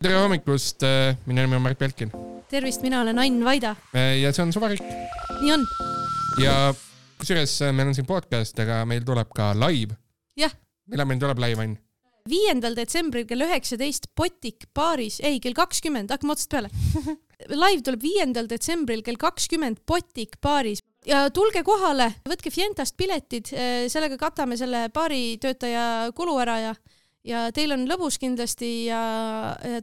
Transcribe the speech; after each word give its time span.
tere 0.00 0.16
hommikust, 0.16 0.80
minu 1.28 1.42
nimi 1.42 1.58
on 1.58 1.64
Mart 1.66 1.76
Belkin 1.80 2.08
tervist, 2.48 2.80
mina 2.80 3.02
olen 3.02 3.18
Ain 3.20 3.42
Vaida. 3.44 3.74
ja 3.92 4.32
see 4.32 4.42
on 4.42 4.52
Suvariik. 4.52 4.80
nii 5.42 5.52
on. 5.52 5.66
ja 6.40 6.54
kusjuures 7.20 7.58
meil 7.76 7.90
on 7.90 7.96
siin 7.98 8.08
podcast, 8.08 8.56
aga 8.64 8.80
meil 8.88 9.04
tuleb 9.04 9.28
ka 9.36 9.50
live. 9.58 9.98
jah. 10.40 10.54
millal 10.88 11.08
meil 11.10 11.20
tuleb 11.20 11.42
live, 11.44 11.66
Ain? 11.66 11.74
viiendal 12.30 12.78
detsembril 12.78 13.26
kell 13.28 13.44
üheksateist 13.44 14.08
Botik 14.16 14.70
baaris, 14.74 15.20
ei 15.20 15.36
kell 15.36 15.58
kakskümmend, 15.58 16.08
hakkame 16.10 16.32
otsast 16.32 16.50
peale 16.56 16.72
live 17.64 17.84
tuleb 17.84 18.00
viiendal 18.00 18.48
detsembril 18.48 19.04
kell 19.04 19.20
kakskümmend 19.20 19.84
Botik 19.84 20.40
baaris 20.40 20.80
ja 21.04 21.26
tulge 21.28 21.60
kohale, 21.66 22.08
võtke 22.24 22.48
Fientast 22.52 22.96
piletid, 22.96 23.52
sellega 23.92 24.16
katame 24.20 24.56
selle 24.56 24.86
baaritöötaja 24.96 26.08
kulu 26.16 26.40
ära 26.40 26.56
ja 26.70 26.74
ja 27.26 27.46
teil 27.54 27.74
on 27.74 27.84
lõbus 27.88 28.18
kindlasti 28.20 28.70
ja 28.88 29.00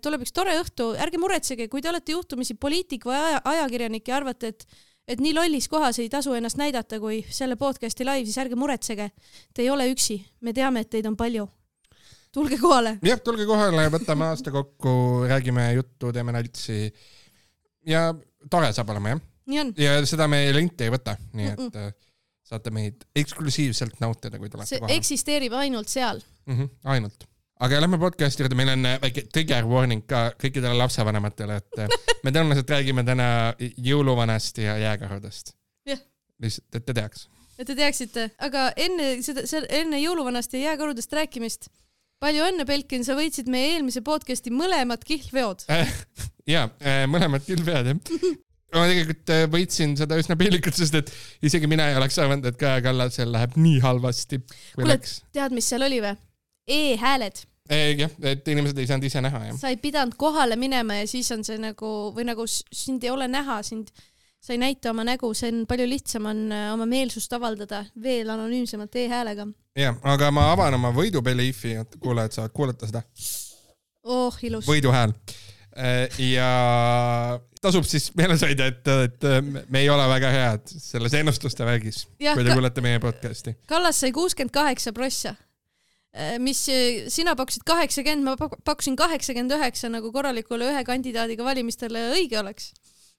tuleb 0.03 0.25
üks 0.25 0.33
tore 0.35 0.55
õhtu, 0.61 0.91
ärge 0.97 1.19
muretsege, 1.21 1.67
kui 1.71 1.83
te 1.83 1.91
olete 1.91 2.15
juhtumisi 2.15 2.57
poliitik 2.57 3.05
või 3.07 3.17
aja, 3.19 3.41
ajakirjanik 3.45 4.07
ja 4.07 4.21
arvate, 4.21 4.53
et 4.53 4.67
et 5.07 5.21
nii 5.23 5.31
lollis 5.31 5.69
kohas 5.71 6.01
ei 6.03 6.09
tasu 6.11 6.33
ennast 6.35 6.59
näidata 6.59 6.99
kui 6.99 7.21
selle 7.31 7.55
podcast'i 7.59 8.03
live, 8.03 8.25
siis 8.27 8.41
ärge 8.43 8.57
muretsege. 8.59 9.05
Te 9.55 9.63
ei 9.63 9.69
ole 9.71 9.85
üksi, 9.93 10.17
me 10.43 10.51
teame, 10.51 10.83
et 10.83 10.89
teid 10.91 11.07
on 11.07 11.15
palju. 11.15 11.47
tulge 12.35 12.57
kohale. 12.59 12.97
jah, 13.07 13.21
tulge 13.23 13.45
kohale, 13.47 13.87
võtame 13.89 14.27
aasta 14.27 14.51
kokku, 14.51 15.23
räägime 15.29 15.71
juttu, 15.77 16.11
teeme 16.13 16.35
naltsi. 16.35 16.91
ja 17.87 18.11
tore 18.51 18.73
saab 18.73 18.89
olema 18.89 19.15
jah. 19.15 19.21
ja 19.77 19.95
seda 20.05 20.27
me 20.27 20.43
linti 20.53 20.83
ei 20.83 20.91
võta, 20.91 21.15
nii 21.33 21.47
et 21.53 21.59
mm 21.59 21.69
-mm. 21.71 21.93
Saate 22.47 22.71
meid 22.73 23.07
eksklusiivselt 23.17 23.99
nautida, 24.03 24.39
kui 24.39 24.51
tulete 24.51 24.79
kohale. 24.79 24.91
see 24.91 25.01
eksisteerib 25.01 25.55
ainult 25.57 25.91
seal 25.91 26.21
mm. 26.47 26.53
-hmm, 26.53 26.69
ainult 26.93 27.27
aga 27.63 27.79
lähme 27.81 27.99
podcast'i 28.01 28.43
juurde, 28.43 28.57
meil 28.57 28.71
on 28.73 28.85
äh, 28.85 28.99
väike 29.01 29.25
trigger 29.33 29.65
warning 29.69 30.05
ka 30.09 30.27
kõikidele 30.41 30.77
lapsevanematele, 30.77 31.57
et 31.61 31.81
äh, 31.83 31.97
me 32.23 32.33
tõenäoliselt 32.33 32.73
räägime 32.75 33.05
täna 33.07 33.29
jõuluvanast 33.59 34.61
ja 34.61 34.77
jääkarudest. 34.83 35.55
jah. 35.89 36.01
lihtsalt, 36.43 36.69
et 36.75 36.85
te 36.85 36.93
teaks. 36.93 37.27
et 37.57 37.67
te 37.67 37.75
teaksite, 37.75 38.29
aga 38.37 38.69
enne 38.77 39.17
seda, 39.25 39.45
enne 39.81 40.01
jõuluvanast 40.03 40.53
ja 40.53 40.67
jääkarudest 40.69 41.13
rääkimist, 41.13 41.69
palju 42.21 42.45
õnne, 42.51 42.65
Belkin, 42.69 43.05
sa 43.05 43.17
võitsid 43.17 43.49
meie 43.49 43.75
eelmise 43.75 44.01
podcast'i 44.05 44.53
mõlemad 44.53 45.05
kihlveod 45.07 45.65
ja, 46.55 46.69
äh, 46.81 47.05
mõlemad 47.09 47.45
kihlveod 47.47 47.95
jah 47.95 48.03
ma 48.75 48.87
tegelikult 48.89 49.35
võitsin 49.53 49.93
seda 49.99 50.17
üsna 50.19 50.35
piinlikult, 50.39 50.75
sest 50.75 50.95
et 50.99 51.11
isegi 51.47 51.69
mina 51.71 51.87
ei 51.91 51.99
oleks 51.99 52.17
arvanud, 52.19 52.49
et 52.49 52.57
Kaja 52.59 52.81
Kallasel 52.83 53.31
läheb 53.31 53.55
nii 53.55 53.77
halvasti. 53.83 54.41
kuule, 54.75 54.99
tead, 55.31 55.55
mis 55.55 55.69
seal 55.71 55.87
oli 55.87 56.01
või? 56.03 56.17
e-hääled 56.67 57.45
jah, 57.67 58.11
et 58.23 58.47
inimesed 58.47 58.77
ei 58.79 58.87
saanud 58.87 59.07
ise 59.07 59.21
näha, 59.23 59.41
jah. 59.49 59.57
sa 59.59 59.71
ei 59.71 59.79
pidanud 59.81 60.15
kohale 60.19 60.55
minema 60.59 61.01
ja 61.01 61.07
siis 61.07 61.29
on 61.35 61.43
see 61.47 61.57
nagu 61.61 62.11
või 62.15 62.27
nagu 62.27 62.45
sind 62.47 63.03
ei 63.03 63.11
ole 63.11 63.27
näha, 63.31 63.59
sind, 63.65 63.91
sa 64.43 64.55
ei 64.55 64.61
näita 64.61 64.93
oma 64.93 65.03
nägu, 65.07 65.33
see 65.37 65.51
on 65.51 65.65
palju 65.69 65.87
lihtsam 65.89 66.29
on 66.31 66.45
äh, 66.55 66.69
oma 66.73 66.87
meelsust 66.89 67.33
avaldada 67.35 67.83
veel 68.03 68.29
anonüümsemalt 68.33 68.95
e-häälega. 69.03 69.47
jah, 69.77 69.99
aga 70.15 70.31
ma 70.31 70.51
avan 70.53 70.79
oma 70.79 70.93
võidubeliifi, 70.95 71.75
et 71.83 71.99
kuulajad 71.99 72.39
saavad 72.39 72.55
kuulata 72.55 72.89
seda. 72.89 73.03
oh, 74.03 74.39
ilus. 74.47 74.67
võiduhääl. 74.69 75.15
Äh, 75.77 76.19
ja 76.33 76.51
tasub 77.61 77.85
siis 77.85 78.09
meeles 78.17 78.41
hoida, 78.41 78.69
et, 78.71 78.87
et 78.87 79.27
me 79.69 79.83
ei 79.83 79.89
ole 79.93 80.05
väga 80.09 80.31
head 80.33 80.71
selles 80.81 81.13
ennustuste 81.17 81.65
värgis, 81.67 82.05
kui 82.17 82.45
te 82.45 82.53
kuulete 82.53 82.81
meie 82.85 83.01
podcast'i. 83.03 83.53
Kallas 83.69 84.01
sai 84.01 84.13
kuuskümmend 84.15 84.53
kaheksa 84.55 84.93
prossa 84.95 85.35
Äh, 86.17 86.39
mis 86.41 86.63
äh, 86.69 87.05
sina 87.13 87.35
pakkusid 87.37 87.61
kaheksakümmend, 87.67 88.25
ma 88.25 88.49
pakkusin 88.65 88.95
kaheksakümmend 88.97 89.53
üheksa 89.53 89.89
nagu 89.91 90.09
korralikule 90.15 90.71
ühe 90.71 90.83
kandidaadiga 90.87 91.45
valimistele 91.45 92.07
õige 92.15 92.39
oleks 92.39 92.71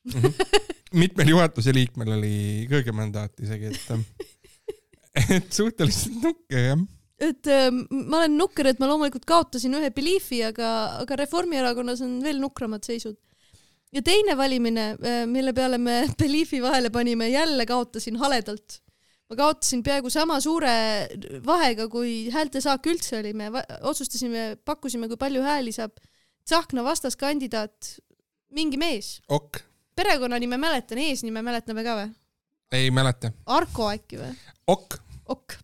mm. 0.09 0.17
-hmm. 0.17 0.73
mitmel 1.05 1.31
juhatuse 1.31 1.75
liikmel 1.77 2.17
oli 2.17 2.33
kõrgem 2.71 2.99
mandaat 2.99 3.39
isegi, 3.45 3.71
et, 3.71 3.93
et 5.37 5.53
suhteliselt 5.53 6.19
nukker 6.25 6.65
jah 6.73 6.83
et 7.19 7.51
äh, 7.51 7.71
ma 7.71 8.23
olen 8.23 8.37
nukker, 8.39 8.69
et 8.71 8.83
ma 8.83 8.89
loomulikult 8.91 9.27
kaotasin 9.29 9.75
ühe 9.79 9.91
Beliefi, 9.95 10.43
aga, 10.47 10.69
aga 11.05 11.19
Reformierakonnas 11.23 12.03
on 12.07 12.19
veel 12.25 12.39
nukramad 12.43 12.87
seisud. 12.87 13.17
ja 13.93 14.03
teine 14.05 14.37
valimine, 14.37 14.91
äh, 15.01 15.25
mille 15.27 15.55
peale 15.57 15.79
me 15.79 16.05
Beliefi 16.21 16.63
vahele 16.63 16.91
panime, 16.91 17.31
jälle 17.33 17.67
kaotasin 17.67 18.17
haledalt 18.17 18.83
ma 19.29 19.37
kaotasin 19.37 19.83
peaaegu 19.85 20.11
sama 20.11 20.39
suure 20.41 20.71
vahega, 21.45 21.89
kui 21.93 22.29
häälte 22.33 22.63
saak 22.65 22.87
üldse 22.89 23.19
oli, 23.21 23.35
me 23.37 23.51
otsustasime, 23.83 24.55
pakkusime, 24.65 25.09
kui 25.11 25.21
palju 25.21 25.45
hääli 25.45 25.75
saab 25.77 25.99
Tsahkna 26.49 26.81
vastaskandidaat, 26.81 27.99
mingi 28.57 28.79
mees. 28.81 29.19
ok. 29.29 29.61
perekonnanime 29.97 30.57
mäletan, 30.57 30.99
eesnime 31.03 31.43
mäletame 31.45 31.85
ka 31.85 31.97
või? 31.99 32.09
ei 32.73 32.91
mäleta. 32.91 33.33
Arko 33.47 33.91
äkki 33.93 34.21
või? 34.21 34.33
Ok. 34.67 34.97
Ok. 35.29 35.59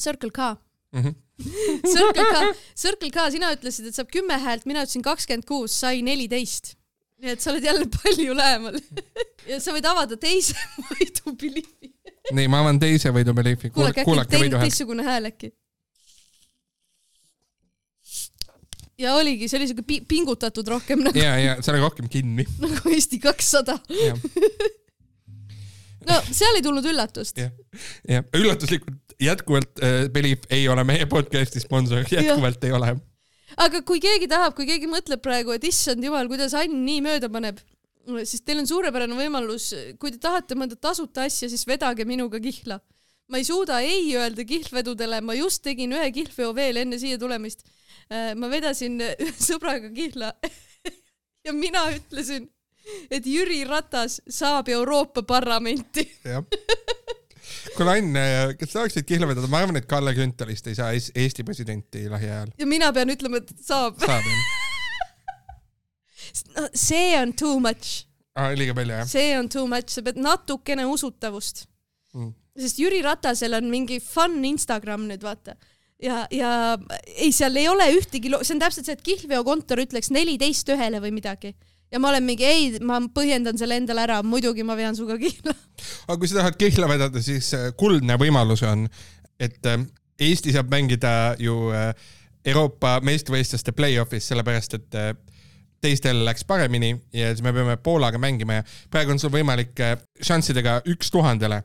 Circle 0.00 0.30
K 0.30 0.54
mm. 0.92 1.02
-hmm. 1.02 1.14
Circle 1.94 2.24
K, 2.24 2.54
Circle 2.74 3.10
K, 3.14 3.28
sina 3.30 3.52
ütlesid, 3.54 3.86
et 3.88 3.94
saab 3.94 4.10
kümme 4.12 4.38
häält, 4.42 4.66
mina 4.66 4.82
ütlesin 4.86 5.04
kakskümmend 5.06 5.46
kuus, 5.46 5.76
sai 5.80 6.02
neliteist. 6.02 6.74
nii 7.18 7.32
et 7.34 7.42
sa 7.42 7.50
oled 7.50 7.64
jälle 7.66 7.86
palju 7.90 8.34
lähemal 8.36 8.76
ja 9.50 9.58
sa 9.62 9.72
võid 9.74 9.86
avada 9.90 10.16
teise 10.16 10.54
võidupilli 10.90 11.64
nii, 12.34 12.50
ma 12.50 12.60
avan 12.62 12.78
teise 12.78 13.10
võidupeliifi. 13.14 13.72
kuulake, 13.74 14.04
äkki 14.06 14.36
teine 14.36 14.60
teistsugune 14.62 15.06
hääl 15.06 15.30
äkki. 15.30 15.50
ja 18.98 19.14
oligi, 19.18 19.48
see 19.50 19.58
oli 19.60 19.70
siuke 19.70 19.86
pi 19.86 20.00
pingutatud 20.08 20.68
rohkem 20.74 21.02
nagu. 21.06 21.18
ja, 21.18 21.36
ja 21.42 21.56
see 21.62 21.74
oli 21.74 21.82
rohkem 21.82 22.10
kinni. 22.12 22.46
nagu 22.62 22.94
Eesti 22.94 23.18
kakssada 23.22 23.78
no 26.08 26.22
seal 26.30 26.58
ei 26.58 26.64
tulnud 26.64 26.86
üllatust. 26.86 27.38
jah, 27.38 28.24
üllatuslikult 28.36 29.07
jätkuvalt 29.22 29.82
äh, 29.82 30.06
Belief 30.12 30.46
ei 30.50 30.68
ole 30.68 30.84
meie 30.86 31.06
podcast'i 31.10 31.60
sponsor, 31.62 32.04
jätkuvalt 32.10 32.62
ja. 32.62 32.68
ei 32.68 32.76
ole. 32.76 32.92
aga 33.56 33.82
kui 33.82 34.00
keegi 34.00 34.28
tahab, 34.30 34.54
kui 34.56 34.68
keegi 34.68 34.90
mõtleb 34.90 35.22
praegu, 35.24 35.54
et 35.56 35.64
issand 35.64 36.04
jumal, 36.04 36.30
kuidas 36.30 36.54
Ann 36.58 36.84
nii 36.84 37.02
mööda 37.04 37.30
paneb 37.32 37.60
siis 38.24 38.42
teil 38.46 38.62
on 38.62 38.68
suurepärane 38.68 39.16
võimalus, 39.16 39.72
kui 40.00 40.12
te 40.14 40.20
tahate 40.22 40.56
mõnda 40.58 40.78
tasuta 40.80 41.26
asja, 41.28 41.48
siis 41.50 41.66
vedage 41.68 42.06
minuga 42.08 42.40
kihla. 42.40 42.80
ma 43.28 43.36
ei 43.36 43.44
suuda 43.44 43.80
ei 43.84 44.14
öelda 44.16 44.44
kihlvedudele, 44.44 45.20
ma 45.20 45.34
just 45.36 45.60
tegin 45.62 45.92
ühe 45.92 46.06
kihlveo 46.12 46.54
veel 46.56 46.80
enne 46.80 46.98
siia 46.98 47.18
tulemist. 47.20 47.66
Äh, 48.08 48.32
ma 48.34 48.48
vedasin 48.48 49.02
sõbraga 49.48 49.90
kihla 49.92 50.32
ja 51.44 51.52
mina 51.52 51.84
ütlesin, 51.92 52.48
et 53.10 53.26
Jüri 53.26 53.64
Ratas 53.68 54.22
saab 54.28 54.68
Euroopa 54.72 55.22
Parlamenti. 55.22 56.06
kuule 57.78 57.96
Ain, 57.96 58.10
kas 58.58 58.72
sa 58.72 58.80
tahaksid 58.82 59.06
kihla 59.08 59.28
vedada, 59.30 59.50
ma 59.50 59.62
arvan, 59.62 59.78
et 59.78 59.86
Kalle 59.90 60.12
Grünthalist 60.16 60.66
ei 60.70 60.78
saa 60.78 60.90
Eesti 60.92 61.46
presidenti 61.46 62.08
lähiajal. 62.10 62.50
ja 62.58 62.66
mina 62.66 62.90
pean 62.92 63.14
ütlema, 63.14 63.42
et 63.42 63.54
saab. 63.62 64.00
saab 64.02 64.26
jah 64.26 64.58
see 66.74 67.16
on 67.20 67.32
too 67.32 67.58
much 67.60 68.04
ah,. 68.34 68.52
liiga 68.56 68.74
palju 68.76 68.94
jah? 68.98 69.08
see 69.08 69.32
on 69.38 69.48
too 69.48 69.66
much, 69.70 69.92
sa 69.94 70.04
pead 70.04 70.20
natukene 70.22 70.86
usutavust 70.88 71.66
mm.. 72.14 72.32
sest 72.58 72.80
Jüri 72.82 73.00
Ratasel 73.04 73.56
on 73.58 73.70
mingi 73.72 74.00
fun 74.04 74.38
Instagram 74.48 75.06
nüüd 75.10 75.24
vaata 75.24 75.56
ja, 76.02 76.24
ja 76.34 76.52
ei, 77.14 77.32
seal 77.34 77.56
ei 77.58 77.68
ole 77.70 77.88
ühtegi, 77.96 78.32
see 78.42 78.56
on 78.56 78.62
täpselt 78.62 78.88
see, 78.88 78.98
et 78.98 79.06
kihlveokontor 79.06 79.84
ütleks 79.86 80.12
neliteist 80.14 80.70
ühele 80.74 81.02
või 81.04 81.14
midagi 81.18 81.54
ja 81.92 82.00
ma 82.00 82.10
olen 82.12 82.26
mingi 82.26 82.46
ei, 82.46 82.68
ma 82.84 82.98
põhjendan 83.14 83.58
selle 83.60 83.78
endale 83.80 84.04
ära, 84.04 84.18
muidugi 84.26 84.64
ma 84.66 84.76
vean 84.78 84.96
sinuga 84.96 85.18
kihla. 85.20 85.54
aga 86.08 86.18
kui 86.18 86.30
sa 86.30 86.40
tahad 86.40 86.58
kihla 86.60 86.90
vedada, 86.90 87.22
siis 87.24 87.50
äh, 87.56 87.70
kuldne 87.78 88.18
võimalus 88.20 88.64
on, 88.68 88.86
et 89.40 89.66
äh, 89.66 89.80
Eesti 90.18 90.50
saab 90.50 90.70
mängida 90.72 91.36
ju 91.38 91.68
äh, 91.70 91.92
Euroopa 92.48 92.96
meistrivõistluste 93.06 93.74
play-off'is, 93.76 94.26
sellepärast 94.30 94.74
et 94.78 94.96
teistel 95.82 96.24
läks 96.26 96.46
paremini 96.48 96.90
ja 97.14 97.28
siis 97.30 97.42
me 97.44 97.52
peame 97.54 97.76
Poolaga 97.82 98.18
mängima 98.18 98.56
ja 98.56 98.64
praegu 98.90 99.12
on 99.12 99.20
sul 99.20 99.30
võimalik 99.30 99.78
šanssidega 100.24 100.78
üks 100.90 101.12
tuhandele 101.14 101.60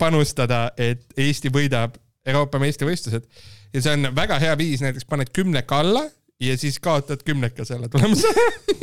panustada, 0.00 0.72
et 0.76 1.04
Eesti 1.16 1.52
võidab 1.54 1.96
Euroopa 2.26 2.60
meistrivõistlused 2.60 3.28
ja 3.72 3.84
see 3.84 3.94
on 3.94 4.10
väga 4.16 4.40
hea 4.42 4.56
viis, 4.58 4.82
näiteks 4.84 5.08
paned 5.08 5.30
kümneka 5.36 5.80
alla 5.84 6.04
ja 6.40 6.56
siis 6.58 6.78
kaotad 6.80 7.22
kümneka 7.26 7.64
selle 7.66 7.88
tulemuse 7.88 8.28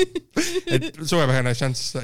et 0.76 0.90
suurepärane 1.02 1.54
šanss, 1.56 1.96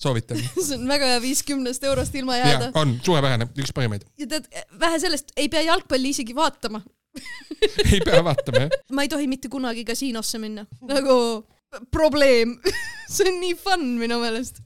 soovitan. 0.00 0.40
see 0.66 0.78
on 0.78 0.88
väga 0.88 1.14
hea 1.14 1.22
viis 1.24 1.44
kümnest 1.46 1.84
eurost 1.84 2.14
ilma 2.18 2.38
jääda. 2.40 2.70
on, 2.80 2.96
suurepärane, 3.04 3.48
üks 3.60 3.74
parimaid. 3.76 4.06
ja 4.20 4.28
tead, 4.30 4.48
vähe 4.80 5.00
sellest, 5.02 5.34
ei 5.36 5.50
pea 5.52 5.64
jalgpalli 5.68 6.14
isegi 6.14 6.36
vaatama 6.36 6.82
ei 7.92 8.00
pea 8.00 8.24
vaatama, 8.24 8.66
jah. 8.66 8.80
ma 8.92 9.04
ei 9.04 9.12
tohi 9.12 9.28
mitte 9.30 9.52
kunagi 9.52 9.84
kasiinosse 9.88 10.40
minna, 10.42 10.66
nagu 10.88 11.18
probleem 11.92 12.56
see 13.10 13.28
on 13.28 13.40
nii 13.42 13.54
fun 13.60 13.86
minu 14.00 14.20
meelest 14.22 14.62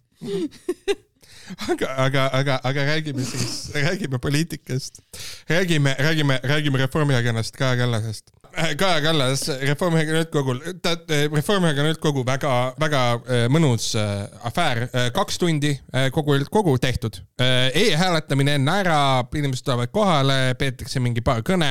aga, 1.68 1.90
aga, 2.04 2.24
aga, 2.36 2.60
aga 2.70 2.86
räägime 2.92 3.24
siis, 3.24 3.70
räägime 3.74 4.18
poliitikast, 4.18 5.00
räägime, 5.48 5.96
räägime, 5.98 6.40
räägime 6.42 6.78
Reformierakonnast, 6.78 7.56
Kaja 7.56 7.76
Kallasest. 7.76 8.30
Kaja 8.58 9.00
Kallas 9.02 9.44
Reformierakonna 9.48 10.22
üldkogul, 10.24 10.60
ta, 10.82 10.94
Reformierakonna 11.32 11.92
üldkogu 11.92 12.24
väga, 12.26 12.52
väga 12.80 13.02
äh, 13.16 13.44
mõnus 13.52 13.90
äh, 13.98 14.24
afäär, 14.48 14.86
kaks 15.14 15.38
tundi 15.38 15.74
kogu 16.14 16.34
üldkogu 16.38 16.74
tehtud. 16.82 17.20
E. 17.38 17.48
E-hääletamine 17.84 18.56
enne 18.58 18.78
ära, 18.82 19.00
inimesed 19.38 19.66
tulevad 19.66 19.92
kohale, 19.94 20.38
peetakse 20.58 21.02
mingi 21.02 21.22
paar 21.24 21.44
kõne, 21.46 21.70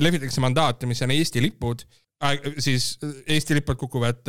levitatakse 0.00 0.42
mandaate, 0.44 0.88
mis 0.88 1.00
on 1.04 1.12
Eesti 1.14 1.42
lipud. 1.44 1.84
Siis 2.60 2.94
Eesti 3.26 3.56
lipud 3.56 3.78
kukuvad 3.80 4.26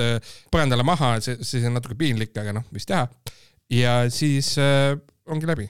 põrandale 0.51 0.85
maha, 0.87 1.17
siis 1.23 1.65
on 1.67 1.75
natuke 1.75 1.97
piinlik, 1.99 2.35
aga 2.39 2.55
noh, 2.55 2.67
mis 2.75 2.87
teha. 2.87 3.07
ja 3.71 3.95
siis 4.11 4.55
äh, 4.59 4.95
ongi 5.27 5.47
läbi. 5.47 5.67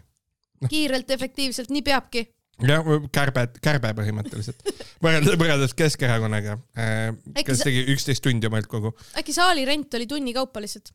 No.. 0.62 0.70
kiirelt, 0.70 1.10
efektiivselt, 1.10 1.72
nii 1.74 1.82
peabki 1.86 2.28
jah, 2.68 2.88
kärbe, 3.14 3.46
kärbe 3.64 3.94
põhimõtteliselt. 3.98 4.64
võrreldes, 5.04 5.38
võrreldes 5.42 5.76
Keskerakonnaga 5.78 6.58
äh,, 6.78 7.12
kes 7.46 7.66
tegi 7.66 7.86
üksteist 7.94 8.24
tundi 8.26 8.50
oma 8.50 8.62
üldkogu. 8.62 8.94
äkki 9.20 9.36
saali 9.36 9.66
rent 9.68 9.94
oli 10.00 10.10
tunni 10.10 10.34
kaupa 10.38 10.64
lihtsalt? 10.64 10.94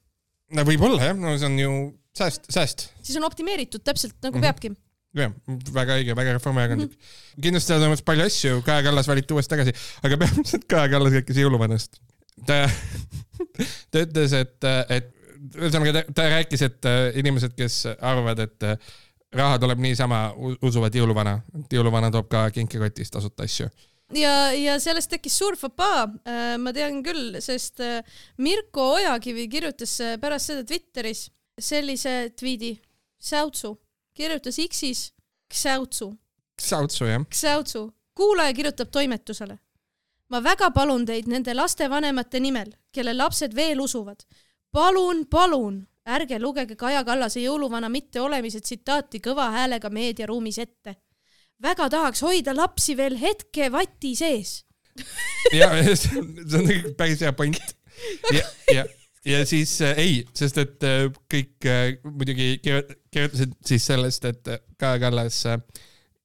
no 0.57 0.67
võib-olla 0.67 1.13
jah, 1.13 1.19
no 1.19 1.37
see 1.37 1.49
on 1.49 1.61
ju 1.61 1.77
sääst, 2.17 2.51
sääst. 2.53 2.89
siis 3.03 3.19
on 3.21 3.29
optimeeritud 3.29 3.85
täpselt 3.85 4.17
nagu 4.23 4.39
mm 4.39 4.43
-hmm. 4.43 4.47
peabki 4.47 4.75
jah, 5.17 5.33
väga 5.75 5.99
õige, 6.01 6.17
väga 6.17 6.37
reformierakondlik 6.37 6.93
mm. 6.93 7.01
-hmm. 7.01 7.43
kindlasti 7.47 7.73
seal 7.73 7.83
toimus 7.83 8.05
palju 8.07 8.27
asju, 8.27 8.63
Kaja 8.67 8.85
Kallas 8.87 9.09
valiti 9.09 9.37
uuesti 9.37 9.55
tagasi, 9.55 9.75
aga 10.05 10.21
peamiselt 10.23 10.67
Kaja 10.69 10.93
Kallas 10.93 11.17
rääkis 11.19 11.41
jõuluvanast. 11.43 12.01
ta, 12.47 12.63
ta 13.91 14.05
ütles, 14.05 14.37
et, 14.37 14.69
et 14.93 15.13
ühesõnaga 15.57 15.93
ta, 15.97 16.05
ta 16.13 16.29
rääkis, 16.37 16.63
et 16.67 16.89
inimesed, 17.23 17.55
kes 17.57 17.83
arvavad, 17.97 18.45
et 18.45 18.69
raha 19.35 19.59
tuleb 19.59 19.83
niisama, 19.83 20.31
usuvad 20.63 20.95
jõuluvana, 20.95 21.41
et 21.59 21.73
jõuluvana 21.79 22.11
toob 22.15 22.29
ka 22.31 22.47
kinkekotist 22.55 23.17
tasuta 23.17 23.45
asju 23.45 23.69
ja, 24.15 24.53
ja 24.53 24.77
sellest 24.83 25.11
tekkis 25.11 25.39
suur 25.39 25.57
fopaa, 25.59 26.07
äh, 26.29 26.55
ma 26.63 26.73
tean 26.77 27.03
küll, 27.07 27.39
sest 27.43 27.83
äh, 27.85 28.05
Mirko 28.39 28.93
Ojakivi 28.97 29.49
kirjutas 29.51 29.97
äh, 30.05 30.17
pärast 30.21 30.53
seda 30.53 30.65
Twitteris 30.67 31.27
sellise 31.59 32.31
tweet'i, 32.37 32.77
säutsu, 33.19 33.77
kirjutas 34.15 34.61
X-is 34.69 35.11
ksäutsu. 35.51 36.13
ksäutsu, 36.57 37.05
jah. 37.05 37.27
ksäutsu, 37.31 37.89
kuulaja 38.15 38.55
kirjutab 38.55 38.91
toimetusele. 38.93 39.59
ma 40.29 40.43
väga 40.43 40.71
palun 40.71 41.07
teid 41.07 41.29
nende 41.31 41.55
lastevanemate 41.55 42.41
nimel, 42.41 42.73
kelle 42.93 43.15
lapsed 43.15 43.55
veel 43.55 43.81
usuvad. 43.81 44.27
palun, 44.73 45.27
palun 45.27 45.87
ärge 46.07 46.39
lugege 46.41 46.77
Kaja 46.79 47.03
Kallase 47.05 47.43
jõuluvana 47.43 47.91
mitteolemise 47.93 48.61
tsitaati 48.63 49.21
kõva 49.25 49.51
häälega 49.55 49.91
meediaruumis 49.91 50.59
ette. 50.63 50.97
väga 51.63 51.89
tahaks 51.91 52.23
hoida 52.23 52.55
lapsi 52.57 52.97
veel 52.97 53.17
hetke 53.19 53.71
vati 53.73 54.15
sees. 54.17 54.65
ja 55.53 55.71
see 55.97 56.21
on 56.21 56.71
päris 56.97 57.21
hea 57.21 57.33
point. 57.33 57.59
ja, 58.33 58.45
ja, 58.75 58.87
ja 59.25 59.45
siis 59.47 59.81
äh, 59.83 59.99
ei, 59.99 60.25
sest 60.35 60.59
et 60.63 60.85
äh, 60.85 61.07
kõik 61.33 61.67
äh, 61.67 61.99
muidugi 62.05 62.57
kirjutasid 62.63 63.57
siis 63.67 63.87
sellest, 63.87 64.25
et 64.25 64.53
äh, 64.53 64.63
Kaja 64.79 65.01
Kallas 65.07 65.43
äh, 65.47 65.59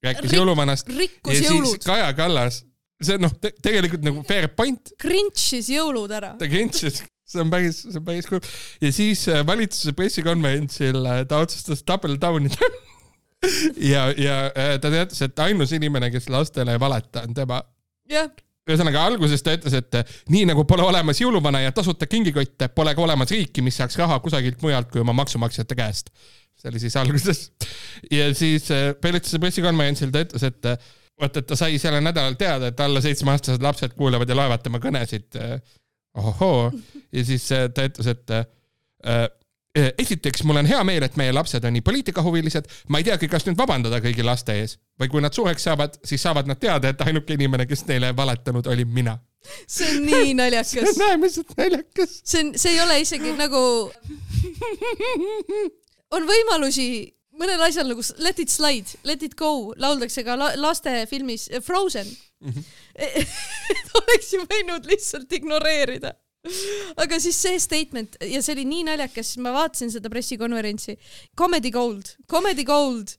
rääkis 0.04 0.30
Rik 0.30 0.38
jõuluvanast. 0.40 0.92
ja 0.92 1.40
jõulud. 1.40 1.74
siis 1.74 1.88
Kaja 1.88 2.14
Kallas 2.14 2.66
see 3.02 3.18
on 3.18 3.26
noh 3.26 3.34
te, 3.42 3.50
tegelikult 3.64 4.04
nagu 4.06 4.22
fair 4.28 4.48
point. 4.54 4.94
Grinch'is 5.02 5.72
jõulud 5.74 6.12
ära. 6.14 6.36
ta 6.38 6.50
Grinch'is 6.50 7.02
see 7.32 7.42
on 7.44 7.52
päris, 7.52 7.82
see 7.88 8.00
on 8.00 8.06
päris 8.08 8.30
kurb. 8.30 8.46
ja 8.82 8.92
siis 8.96 9.26
äh, 9.32 9.46
valitsuse 9.48 9.94
pressikonverentsil 9.98 11.02
äh, 11.06 11.24
ta 11.28 11.42
otsustas 11.46 11.84
double 11.88 12.18
down 12.22 12.48
ida 12.50 12.70
ja, 13.94 14.06
ja 14.18 14.38
äh, 14.52 14.78
ta 14.82 14.92
teatas, 14.94 15.22
et 15.26 15.44
ainus 15.48 15.74
inimene, 15.78 16.12
kes 16.14 16.30
lastele 16.30 16.76
ei 16.76 16.82
valeta, 16.82 17.26
on 17.28 17.38
tema. 17.38 17.62
jah 18.12 18.32
ühesõnaga 18.70 19.02
alguses 19.10 19.42
ta 19.42 19.56
ütles, 19.58 19.74
et 19.74 19.96
nii 20.32 20.46
nagu 20.52 20.64
pole 20.70 20.84
olemas 20.86 21.18
jõuluvana 21.18 21.64
ja 21.64 21.72
tasuta 21.76 22.06
kingikotte, 22.08 22.68
pole 22.70 22.94
ka 22.96 23.02
olemas 23.04 23.34
riiki, 23.34 23.64
mis 23.66 23.80
saaks 23.82 23.98
raha 24.00 24.20
kusagilt 24.22 24.62
mujalt 24.62 24.92
kui 24.94 25.02
oma 25.02 25.16
maksumaksjate 25.18 25.76
käest. 25.76 26.12
see 26.62 26.70
oli 26.70 26.80
siis 26.80 26.96
alguses. 27.02 27.42
ja 28.12 28.30
siis 28.38 28.70
valitsuse 29.04 29.42
pressikonverentsil 29.42 30.14
ta 30.14 30.22
ütles, 30.28 30.46
et 30.46 30.70
vot, 30.70 31.42
et 31.42 31.50
ta 31.50 31.58
sai 31.58 31.82
sellel 31.82 32.06
nädalal 32.06 32.38
teada, 32.40 32.70
et 32.70 32.86
alla 32.86 33.02
seitsmeaastased 33.02 33.66
lapsed 33.66 33.98
kuulavad 33.98 34.30
ja 34.30 34.38
loevad 34.38 34.64
tema 34.64 34.80
kõnesid 34.84 35.42
ohoo, 36.18 36.72
ja 37.12 37.26
siis 37.26 37.52
äh, 37.52 37.70
ta 37.74 37.86
ütles, 37.88 38.08
et 38.08 38.30
äh, 38.36 38.46
äh, 39.08 39.94
esiteks, 39.98 40.44
mul 40.44 40.60
on 40.60 40.68
hea 40.68 40.84
meel, 40.84 41.04
et 41.04 41.16
meie 41.20 41.34
lapsed 41.34 41.64
on 41.64 41.74
nii 41.76 41.84
poliitikahuvilised, 41.86 42.68
ma 42.92 43.00
ei 43.00 43.08
teagi, 43.08 43.30
kas 43.32 43.46
nüüd 43.48 43.60
vabandada 43.60 44.02
kõigi 44.04 44.26
laste 44.26 44.56
ees 44.60 44.78
või 45.00 45.12
kui 45.14 45.24
nad 45.24 45.36
suureks 45.36 45.68
saavad, 45.70 45.96
siis 46.08 46.24
saavad 46.24 46.50
nad 46.50 46.60
teada, 46.60 46.92
et 46.92 47.06
ainuke 47.06 47.38
inimene, 47.38 47.68
kes 47.70 47.86
neile 47.88 48.12
valetanud, 48.18 48.68
olin 48.68 48.92
mina. 48.92 49.18
see 49.68 49.88
on 49.96 50.04
nii 50.06 50.36
naljakas. 50.38 50.74
see 50.76 50.92
on 50.92 51.08
äärmiselt 51.08 51.56
naljakas. 51.58 52.20
see 52.24 52.44
on, 52.44 52.54
see 52.60 52.76
ei 52.76 52.84
ole 52.84 53.00
isegi 53.02 53.34
nagu 53.40 53.64
on 56.16 56.28
võimalusi 56.28 56.90
mõnel 57.42 57.64
asjal 57.66 57.88
nagu 57.90 58.04
let 58.20 58.40
it 58.44 58.52
slide, 58.52 59.00
let 59.08 59.24
it 59.24 59.38
go 59.40 59.72
lauldakse 59.80 60.26
ka 60.28 60.36
la 60.38 60.52
lastefilmis 60.60 61.48
Frozen 61.66 62.12
mm. 62.46 62.52
-hmm. 62.52 62.66
oleks 64.02 64.34
ju 64.34 64.44
võinud 64.50 64.90
lihtsalt 64.90 65.32
ignoreerida. 65.32 66.14
aga 66.98 67.20
siis 67.22 67.38
see 67.38 67.60
statement 67.62 68.16
ja 68.26 68.42
see 68.42 68.56
oli 68.56 68.66
nii 68.66 68.84
naljakas, 68.88 69.36
ma 69.38 69.52
vaatasin 69.54 69.92
seda 69.94 70.10
pressikonverentsi. 70.10 70.98
Comedy 71.38 71.72
gold, 71.72 72.16
comedy 72.30 72.64
gold. 72.64 73.14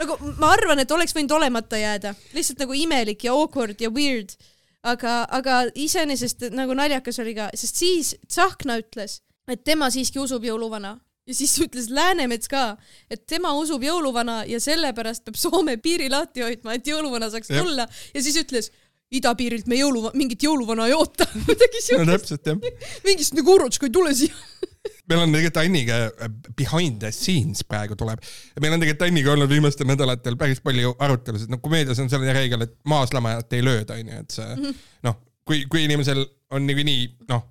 nagu 0.00 0.16
ma 0.40 0.54
arvan, 0.54 0.80
et 0.80 0.90
oleks 0.90 1.14
võinud 1.16 1.36
olemata 1.36 1.76
jääda, 1.76 2.14
lihtsalt 2.32 2.64
nagu 2.64 2.72
imelik 2.72 3.24
ja 3.24 3.32
awkward 3.32 3.80
ja 3.80 3.90
weird. 3.90 4.36
aga, 4.82 5.26
aga 5.30 5.66
iseenesest 5.74 6.48
nagu 6.54 6.74
naljakas 6.74 7.18
oli 7.18 7.34
ka, 7.34 7.50
sest 7.54 7.76
siis 7.76 8.16
Tsahkna 8.28 8.78
ütles, 8.78 9.20
et 9.48 9.64
tema 9.64 9.90
siiski 9.90 10.18
usub 10.18 10.44
jõuluvana 10.44 10.96
ja 11.26 11.34
siis 11.34 11.56
ütles 11.66 11.90
Läänemets 11.90 12.50
ka, 12.50 12.76
et 13.10 13.26
tema 13.26 13.52
usub 13.58 13.84
jõuluvana 13.84 14.42
ja 14.48 14.60
sellepärast 14.62 15.26
peab 15.26 15.38
Soome 15.40 15.76
piiri 15.82 16.10
lahti 16.12 16.44
hoidma, 16.46 16.76
et 16.76 16.86
jõuluvana 16.86 17.30
saaks 17.32 17.52
ja. 17.52 17.62
tulla 17.62 17.86
ja 17.86 18.22
siis 18.22 18.38
ütles 18.42 18.72
idapiirilt 19.14 19.68
me 19.70 19.78
jõulu, 19.78 20.10
mingit 20.18 20.42
jõuluvana 20.42 20.88
ei 20.90 20.94
oota 20.96 21.28
midagi 21.48 21.82
siukest 21.82 22.06
no,. 22.08 22.16
täpselt 22.16 22.48
jah. 22.50 22.88
mingist 23.06 23.36
nagu 23.38 23.54
Urutška 23.54 23.86
ei 23.86 23.94
tule 23.94 24.14
siia 24.18 24.34
meil 25.10 25.22
on 25.22 25.34
tegelikult 25.34 25.60
Anniga 25.62 25.98
äh, 26.08 26.32
behind 26.58 26.98
the 27.02 27.12
scenes 27.14 27.62
praegu 27.66 27.98
tuleb. 27.98 28.22
meil 28.60 28.74
on 28.74 28.82
tegelikult 28.82 29.06
Anniga 29.08 29.34
olnud 29.34 29.50
viimastel 29.50 29.90
nädalatel 29.90 30.38
päris 30.40 30.62
palju 30.64 30.96
arutelusid, 30.98 31.50
no 31.52 31.60
komeedias 31.62 32.02
on 32.02 32.10
selline 32.10 32.34
reegel, 32.34 32.66
et 32.66 32.74
maaslamajat 32.90 33.58
ei 33.58 33.66
lööda, 33.66 33.98
onju, 33.98 34.22
et 34.24 34.38
see 34.40 34.48
mm 34.48 34.62
-hmm. 34.62 34.82
noh, 35.06 35.20
kui, 35.46 35.64
kui 35.70 35.86
inimesel 35.86 36.24
on 36.50 36.66
niikuinii 36.66 37.06
noh, 37.30 37.46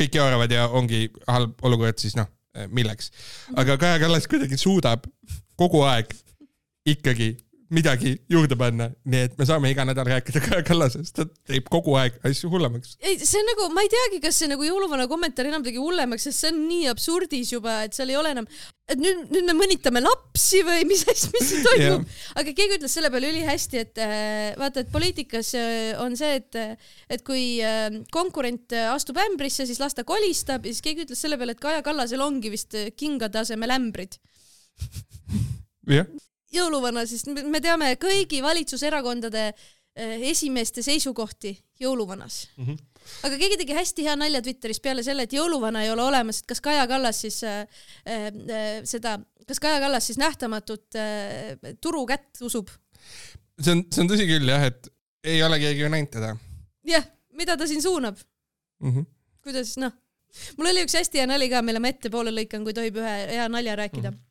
kõik 0.00 0.20
jauravad 0.20 0.52
ja 0.52 0.68
ongi 0.68 1.06
halb 1.28 1.64
olukord, 1.64 2.00
siis 2.00 2.16
noh 2.20 2.28
milleks. 2.70 3.10
aga 3.56 3.76
Kaja 3.78 3.98
Kallas 4.04 4.28
kuidagi 4.30 4.58
suudab 4.60 5.06
kogu 5.58 5.82
aeg 5.88 6.12
ikkagi 6.86 7.34
midagi 7.74 8.14
juurde 8.30 8.56
panna, 8.58 8.88
nii 9.10 9.26
et 9.28 9.34
me 9.38 9.46
saame 9.48 9.70
iga 9.72 9.84
nädal 9.86 10.06
rääkida 10.08 10.40
Kaja 10.44 10.64
Kallasest, 10.66 11.16
ta 11.16 11.26
teeb 11.48 11.66
kogu 11.72 11.96
aeg 12.00 12.16
asju 12.26 12.50
hullemaks. 12.52 12.96
ei, 13.02 13.18
see 13.20 13.40
on 13.40 13.48
nagu, 13.50 13.68
ma 13.74 13.84
ei 13.84 13.90
teagi, 13.92 14.20
kas 14.24 14.38
see 14.40 14.50
nagu 14.50 14.64
jõuluvana 14.66 15.06
kommentaar 15.10 15.50
enam 15.50 15.64
tegi 15.66 15.82
hullemaks, 15.82 16.26
sest 16.28 16.44
see 16.44 16.52
on 16.52 16.62
nii 16.68 16.88
absurdis 16.92 17.52
juba, 17.54 17.80
et 17.88 17.96
seal 17.96 18.12
ei 18.12 18.18
ole 18.20 18.34
enam, 18.36 18.48
et 18.90 19.00
nüüd, 19.00 19.22
nüüd 19.34 19.48
me 19.48 19.56
mõnitame 19.58 20.02
lapsi 20.04 20.64
või 20.66 20.86
mis 20.88 21.04
asja, 21.10 21.30
mis 21.34 21.48
siin 21.50 21.64
toimub? 21.66 22.04
Yeah.. 22.04 22.26
aga 22.42 22.56
keegi 22.60 22.78
ütles 22.78 22.98
selle 22.98 23.12
peale 23.14 23.30
ülihästi, 23.32 23.84
et 23.84 24.02
äh, 24.02 24.50
vaata, 24.60 24.84
et 24.84 24.92
poliitikas 24.94 25.54
äh, 25.60 25.94
on 26.02 26.18
see, 26.20 26.40
et, 26.42 26.60
et 27.12 27.24
kui 27.26 27.46
konkurent 28.14 28.76
astub 28.92 29.18
ämbrisse, 29.24 29.66
siis 29.68 29.80
las 29.82 29.96
ta 29.96 30.06
kolistab 30.08 30.66
ja 30.66 30.74
siis 30.74 30.84
keegi 30.84 31.08
ütles 31.08 31.24
selle 31.24 31.40
peale, 31.40 31.56
et 31.56 31.64
Kaja 31.64 31.82
Kallasel 31.86 32.22
ongi 32.24 32.52
vist 32.52 32.76
kingade 32.98 33.40
asemel 33.42 33.74
ämbrid. 33.74 34.20
jah 35.90 36.08
jõuluvana, 36.54 37.04
siis 37.08 37.24
me 37.26 37.60
teame 37.64 37.94
kõigi 38.00 38.40
valitsuserakondade 38.44 39.44
eh, 39.50 40.26
esimeeste 40.30 40.82
seisukohti 40.82 41.54
jõuluvanas 41.80 42.48
mm. 42.56 42.66
-hmm. 42.66 42.78
aga 43.28 43.38
keegi 43.38 43.58
tegi 43.60 43.76
hästi 43.76 44.06
hea 44.06 44.16
nalja 44.16 44.42
Twitteris 44.42 44.80
peale 44.80 45.02
selle, 45.06 45.26
et 45.26 45.32
jõuluvana 45.36 45.84
ei 45.84 45.90
ole 45.90 46.02
olemas, 46.02 46.40
et 46.40 46.50
kas 46.50 46.60
Kaja 46.64 46.86
Kallas 46.90 47.20
siis 47.24 47.42
äh, 47.44 47.66
äh, 48.06 48.82
seda, 48.84 49.18
kas 49.46 49.60
Kaja 49.60 49.80
Kallas 49.82 50.06
siis 50.06 50.18
nähtamatut 50.18 50.98
äh, 50.98 51.74
turu 51.80 52.06
kätt 52.06 52.42
usub? 52.42 52.70
see 53.60 53.72
on, 53.72 53.84
see 53.90 54.04
on 54.04 54.10
tõsi 54.10 54.28
küll 54.28 54.48
jah, 54.48 54.68
et 54.70 54.88
ei 55.24 55.42
ole 55.42 55.58
keegi 55.62 55.84
ju 55.84 55.90
näinud 55.90 56.12
teda. 56.12 56.36
jah, 56.88 57.10
mida 57.32 57.56
ta 57.56 57.66
siin 57.66 57.82
suunab 57.82 58.18
mm? 58.80 58.92
-hmm. 58.92 59.06
kuidas 59.42 59.76
noh, 59.78 59.92
mul 60.58 60.70
oli 60.70 60.86
üks 60.86 60.94
hästi 60.98 61.22
hea 61.22 61.26
nali 61.30 61.50
ka, 61.50 61.62
mille 61.62 61.82
ma 61.82 61.90
ettepoole 61.90 62.34
lõikan, 62.34 62.64
kui 62.64 62.74
tohib 62.76 63.02
ühe 63.02 63.16
hea 63.34 63.48
nalja 63.48 63.76
rääkida 63.76 64.10
mm. 64.10 64.16
-hmm 64.16 64.30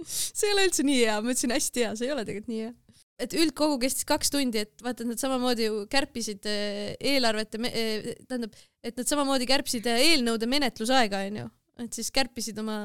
see 0.38 0.48
ei 0.48 0.54
ole 0.54 0.68
üldse 0.68 0.86
nii 0.86 1.00
hea, 1.02 1.16
ma 1.22 1.34
ütlesin 1.34 1.54
hästi 1.54 1.84
hea, 1.84 1.92
see 1.98 2.08
ei 2.08 2.14
ole 2.14 2.24
tegelikult 2.28 2.52
nii 2.52 2.62
hea. 2.64 2.72
et 3.20 3.36
üldkogu 3.36 3.76
kestis 3.82 4.08
kaks 4.08 4.32
tundi, 4.32 4.62
et 4.64 4.84
vaata, 4.84 5.04
nad 5.08 5.20
samamoodi 5.20 5.68
ju 5.68 5.84
kärpisid 5.92 6.46
eh, 6.48 6.94
eelarvete, 7.12 7.60
eh, 7.68 8.10
tähendab, 8.24 8.56
et 8.86 8.96
nad 8.96 9.10
samamoodi 9.10 9.48
kärpisid 9.50 9.88
eh, 9.92 10.04
eelnõude 10.10 10.48
menetlusaega, 10.50 11.24
onju. 11.28 11.48
et 11.84 12.00
siis 12.00 12.12
kärpisid 12.14 12.60
oma 12.62 12.80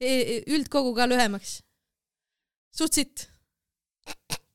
üldkogu 0.00 0.94
ka 0.96 1.04
lühemaks. 1.08 1.58
suht 2.76 2.96
sitt. 2.96 3.28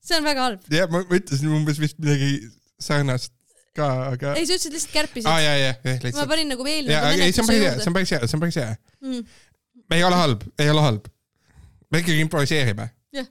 see 0.05 0.17
on 0.19 0.25
väga 0.25 0.49
halb. 0.49 0.69
jah, 0.73 0.91
ma 0.93 1.01
ütlesin 1.05 1.53
umbes 1.53 1.81
vist 1.81 1.97
midagi 2.01 2.37
sarnast 2.81 3.33
ka, 3.75 3.89
aga. 4.13 4.35
ei, 4.39 4.45
sa 4.47 4.55
ütlesid 4.55 4.75
lihtsalt 4.75 4.93
kärpisid 4.95 5.29
ja, 5.29 5.55
ja, 5.57 5.73
jah, 5.83 6.07
ma 6.15 6.27
panin 6.29 6.49
nagu 6.53 6.65
aga 7.01 7.11
ei, 7.17 7.33
see 7.35 7.43
on 7.43 7.49
päris 7.49 7.65
hea, 7.65 7.75
see 7.81 7.91
on 7.91 7.97
päris 7.97 8.13
hea, 8.15 8.21
see 8.23 8.37
on 8.37 8.45
päris 8.45 8.61
hea. 8.61 8.71
juurde. 9.01 9.97
ei 9.97 10.03
ole 10.03 10.21
halb, 10.21 10.47
ei 10.61 10.71
ole 10.71 10.85
halb. 10.85 11.09
Me 11.95 12.03
ikkagi 12.03 12.21
improviseerime 12.25 12.89
Jah.. 13.15 13.27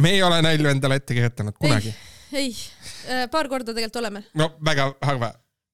me 0.00 0.14
ei 0.16 0.22
ole 0.24 0.40
nalju 0.44 0.70
endale 0.72 0.98
ette 1.02 1.16
kirjutanud 1.16 1.56
kunagi. 1.60 1.94
ei, 2.40 2.52
paar 3.32 3.48
korda 3.52 3.72
tegelikult 3.74 4.00
oleme, 4.02 4.24
no 4.38 4.50
väga 4.64 4.90
harva. 5.04 5.32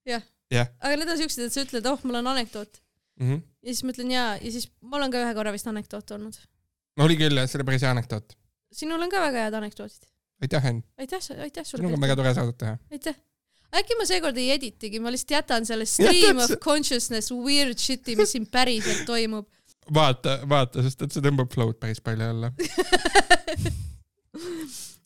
jah. 0.09 0.23
Jah. 0.53 0.69
aga 0.81 0.97
need 1.01 1.11
on 1.15 1.21
siuksed, 1.23 1.47
et 1.47 1.55
sa 1.55 1.63
ütled, 1.65 1.87
oh, 1.91 2.01
mul 2.05 2.21
on 2.23 2.33
anekdoot 2.35 2.81
Mhm. 3.21 3.37
ja 3.63 3.71
siis 3.75 3.85
ma 3.87 3.93
ütlen 3.95 4.11
jaa 4.11 4.31
ja 4.43 4.51
siis 4.51 4.65
mul 4.83 5.05
on 5.07 5.13
ka 5.15 5.21
ühe 5.23 5.35
korra 5.37 5.53
vist 5.55 5.69
anekdoot 5.71 6.09
olnud. 6.17 6.35
oli 7.05 7.17
küll 7.21 7.39
jah, 7.39 7.47
see 7.51 7.61
oli 7.61 7.67
päris 7.69 7.85
hea 7.87 7.93
anekdoot. 7.95 8.35
sinul 8.75 9.03
on 9.07 9.11
ka 9.13 9.21
väga 9.23 9.45
head 9.47 9.55
anekdoodid. 9.61 10.09
aitäh, 10.43 10.65
Henn. 10.65 10.83
aitäh, 10.99 11.23
aitäh 11.47 11.65
sulle 11.65 11.83
sinuga 11.85 11.95
on. 11.95 12.03
väga 12.03 12.17
tore 12.19 12.35
saadet 12.35 12.59
teha. 12.59 12.75
aitäh. 12.91 13.15
äkki 13.79 13.99
ma 14.01 14.07
seekord 14.11 14.37
ei 14.43 14.51
editigi, 14.57 14.99
ma 15.03 15.13
lihtsalt 15.15 15.31
jätan 15.37 15.67
selle 15.67 15.87
stream 15.87 16.43
of 16.43 16.57
consciousness 16.63 17.31
weird 17.31 17.79
shit'i, 17.79 18.17
mis 18.19 18.35
siin 18.35 18.47
päriselt 18.51 19.07
toimub. 19.07 19.47
vaata, 19.93 20.39
vaata, 20.49 20.83
sest 20.85 21.05
et 21.07 21.15
see 21.15 21.25
tõmbab 21.25 21.53
flow'd 21.53 21.79
päris 21.81 22.01
palju 22.05 22.29
alla. 22.31 22.51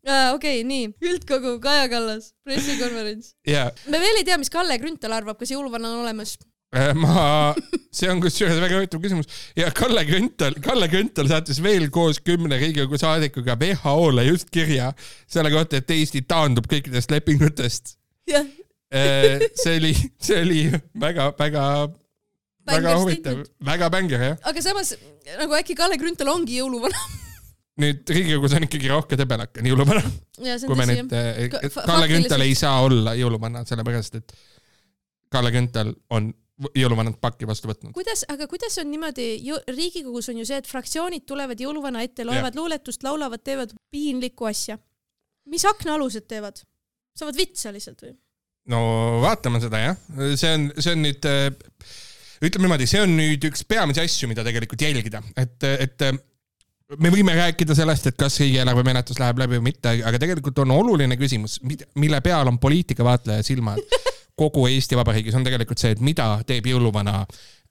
okei 0.08 0.34
okay,, 0.34 0.62
nii, 0.66 0.90
üldkogu 1.10 1.56
Kaja 1.62 1.88
Kallas, 1.92 2.32
pressikonverents. 2.46 3.34
ja 3.46 3.68
me 3.90 4.00
veel 4.02 4.20
ei 4.20 4.28
tea, 4.28 4.38
mis 4.40 4.52
Kalle 4.52 4.78
Grünthal 4.80 5.16
arvab, 5.16 5.38
kas 5.40 5.52
jõuluvana 5.52 5.90
on 5.92 6.04
olemas. 6.04 6.36
äh, 6.76 6.92
ma, 6.96 7.54
see 7.94 8.10
on 8.12 8.20
kusjuures 8.22 8.60
väga 8.60 8.78
huvitav 8.78 9.02
küsimus 9.04 9.28
ja 9.58 9.70
Kalle 9.76 10.04
Grünthal, 10.08 10.58
Kalle 10.64 10.88
Grünthal 10.92 11.30
saatis 11.30 11.60
veel 11.64 11.88
koos 11.94 12.20
kümne 12.24 12.60
Riigikogu 12.60 13.00
saadikuga 13.00 13.56
WHO-le 13.60 14.28
just 14.28 14.52
kirja 14.54 14.92
selle 15.26 15.52
kohta, 15.54 15.80
et 15.80 15.96
Eesti 15.96 16.24
taandub 16.28 16.68
kõikidest 16.70 17.12
lepingutest. 17.12 17.96
jah, 18.28 18.48
see 18.88 19.76
oli, 19.76 19.94
see 20.22 20.42
oli 20.44 20.62
väga-väga, 21.00 21.64
väga 22.68 22.96
huvitav 23.02 23.40
väga 23.70 23.88
bänger 23.94 24.26
jah. 24.26 24.36
aga 24.50 24.64
samas 24.64 24.94
nagu 25.38 25.56
äkki 25.58 25.76
Kalle 25.78 25.98
Grünthal 26.00 26.30
ongi 26.32 26.60
jõuluvana. 26.60 27.06
nüüd 27.82 28.10
Riigikogus 28.10 28.56
on 28.58 28.66
ikkagi 28.66 28.90
rohke 28.90 29.18
debelake 29.18 29.62
jõuluvana, 29.66 30.02
ja 30.42 30.58
see 30.58 30.66
kui 30.66 30.74
on 30.74 30.82
me 30.82 30.88
nüüd 30.90 31.14
eh, 31.14 31.56
Kalle 31.78 32.10
Grünthal 32.10 32.44
ei 32.46 32.58
saa 32.58 32.82
olla 32.86 33.14
jõuluvana, 33.18 33.64
sellepärast 33.68 34.20
et 34.20 34.36
Kalle 35.32 35.52
Grünthal 35.54 35.92
on 36.14 36.32
jõuluvanat 36.74 37.18
pakki 37.22 37.46
vastu 37.46 37.70
võtnud. 37.70 37.92
kuidas, 37.94 38.24
aga 38.32 38.48
kuidas 38.50 38.78
on 38.82 38.90
niimoodi, 38.90 39.28
Riigikogus 39.70 40.30
on 40.32 40.40
ju 40.40 40.46
see, 40.48 40.58
et 40.58 40.66
fraktsioonid 40.66 41.26
tulevad 41.28 41.60
jõuluvana 41.62 42.02
ette, 42.06 42.26
loevad 42.26 42.58
luuletust, 42.58 43.04
laulavad, 43.06 43.42
teevad 43.46 43.74
piinlikku 43.94 44.48
asja. 44.48 44.78
mis 45.46 45.64
aknaalused 45.64 46.26
teevad? 46.28 46.62
saavad 47.18 47.38
vitsa 47.38 47.72
lihtsalt 47.74 48.02
või? 48.02 48.12
no 48.72 48.80
vaatame 49.22 49.62
seda 49.62 49.80
jah, 49.82 50.02
see 50.34 50.52
on, 50.54 50.68
see 50.78 50.94
on 50.94 51.04
nüüd, 51.06 51.30
ütleme 52.44 52.66
niimoodi, 52.66 52.86
see 52.90 53.02
on 53.02 53.14
nüüd 53.18 53.44
üks 53.50 53.64
peamisi 53.68 54.02
asju, 54.04 54.30
mida 54.30 54.44
tegelikult 54.46 54.82
jälgida, 54.84 55.22
et, 55.36 55.64
et 55.68 56.06
me 56.96 57.12
võime 57.12 57.34
rääkida 57.36 57.76
sellest, 57.76 58.08
et 58.10 58.18
kas 58.18 58.38
riigieelarve 58.40 58.84
menetlus 58.86 59.20
läheb 59.20 59.42
läbi 59.42 59.58
või 59.58 59.70
mitte, 59.72 59.92
aga 60.08 60.20
tegelikult 60.20 60.62
on 60.64 60.72
oluline 60.76 61.18
küsimus, 61.20 61.58
mille 61.98 62.20
peal 62.24 62.48
on 62.48 62.60
poliitikavaatleja 62.62 63.44
silmad 63.46 63.82
kogu 64.40 64.68
Eesti 64.70 64.96
Vabariigis, 64.96 65.36
on 65.36 65.46
tegelikult 65.46 65.82
see, 65.82 65.92
et 65.96 66.02
mida 66.04 66.30
teeb 66.46 66.68
jõuluvana 66.70 67.24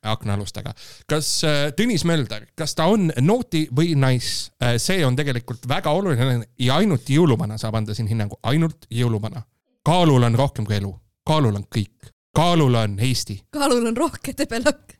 aknaalustega. 0.08 0.74
kas 1.10 1.30
äh, 1.48 1.62
Tõnis 1.78 2.04
Mölder, 2.06 2.46
kas 2.56 2.76
ta 2.78 2.86
on 2.92 3.10
naughty 3.22 3.66
või 3.76 3.96
nice, 3.98 4.52
see 4.84 5.02
on 5.06 5.18
tegelikult 5.18 5.66
väga 5.70 5.92
oluline 5.96 6.44
ja 6.62 6.78
ainult 6.78 7.10
jõuluvana 7.10 7.58
saab 7.58 7.80
anda 7.80 7.96
siin 7.98 8.10
hinnangu, 8.12 8.38
ainult 8.44 8.86
jõuluvana. 8.94 9.42
kaalul 9.88 10.24
on 10.24 10.36
rohkem 10.36 10.66
kui 10.68 10.78
elu, 10.78 10.92
kaalul 11.26 11.56
on 11.56 11.66
kõik, 11.66 12.12
kaalul 12.38 12.76
on 12.78 13.00
Eesti. 13.02 13.40
kaalul 13.54 13.86
on 13.90 13.98
rohke 13.98 14.34
debelakk. 14.38 14.94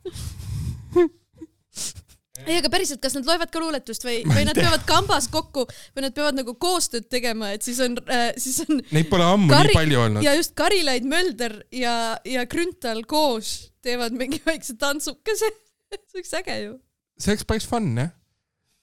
ei, 2.48 2.56
aga 2.58 2.70
päriselt, 2.72 3.00
kas 3.02 3.14
nad 3.18 3.26
loevad 3.28 3.50
ka 3.52 3.60
luuletust 3.62 4.04
või, 4.06 4.20
või 4.26 4.44
nad 4.48 4.56
peavad 4.58 4.84
kambas 4.88 5.28
kokku 5.32 5.66
või 5.68 6.04
nad 6.06 6.14
peavad 6.16 6.38
nagu 6.38 6.54
koostööd 6.60 7.08
tegema, 7.12 7.52
et 7.54 7.66
siis 7.66 7.80
on 7.84 7.98
äh,, 8.08 8.30
siis 8.40 8.62
on 8.64 8.80
Neid 8.94 9.10
pole 9.10 9.26
ammu 9.26 9.50
Kari- 9.52 9.72
nii 9.72 9.78
palju 9.80 10.00
olnud. 10.04 10.26
ja 10.26 10.34
just 10.38 10.54
Karilaid, 10.58 11.06
Mölder 11.08 11.58
ja, 11.74 11.94
ja 12.26 12.46
Grünthal 12.50 13.04
koos 13.10 13.72
teevad 13.84 14.16
mingi 14.18 14.40
väikse 14.46 14.78
tantsukese. 14.80 15.52
see 15.92 16.20
oleks 16.20 16.34
äge 16.40 16.58
ju. 16.64 16.72
see 17.20 17.34
oleks 17.34 17.46
päris 17.48 17.68
fun 17.68 17.92
jah, 17.96 18.10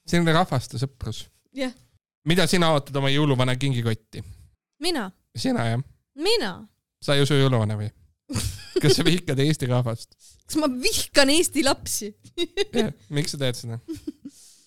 selline 0.08 0.38
rahvaste 0.38 0.80
sõprus. 0.82 1.26
jah, 1.58 1.74
mida 2.30 2.48
sina 2.52 2.72
ootad 2.76 2.96
oma 3.02 3.12
jõuluvana 3.14 3.58
kingikotti? 3.60 4.24
mina, 4.86 5.10
sina 5.36 5.70
jah, 5.74 5.86
mina. 6.16 6.56
sa 7.02 7.18
ei 7.18 7.26
usu 7.26 7.40
jõuluvana 7.40 7.80
või? 7.82 7.92
kas 8.84 8.98
sa 8.98 9.06
vihkad 9.08 9.40
Eesti 9.40 9.70
rahvast? 9.70 10.16
kas 10.46 10.58
ma 10.62 10.70
vihkan 10.70 11.32
Eesti 11.34 11.64
lapsi? 11.66 12.12
miks 13.16 13.36
sa 13.36 13.42
teed 13.42 13.60
seda? 13.60 13.80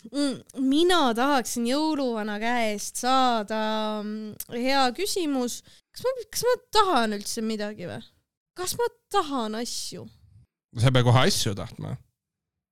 Mm, 0.09 0.39
mina 0.65 1.01
tahaksin 1.17 1.67
jõuluvana 1.69 2.39
käest 2.41 3.03
saada 3.03 3.61
mm, 4.01 4.55
hea 4.57 4.85
küsimus. 4.97 5.61
kas 5.93 6.07
ma, 6.07 6.15
kas 6.33 6.45
ma 6.47 6.55
tahan 6.79 7.17
üldse 7.19 7.45
midagi 7.45 7.89
või? 7.91 8.01
kas 8.57 8.77
ma 8.79 8.89
tahan 9.13 9.59
asju? 9.61 10.07
sa 10.79 10.89
ei 10.89 10.97
pea 10.97 11.07
kohe 11.07 11.27
asju 11.27 11.55
tahtma. 11.59 11.97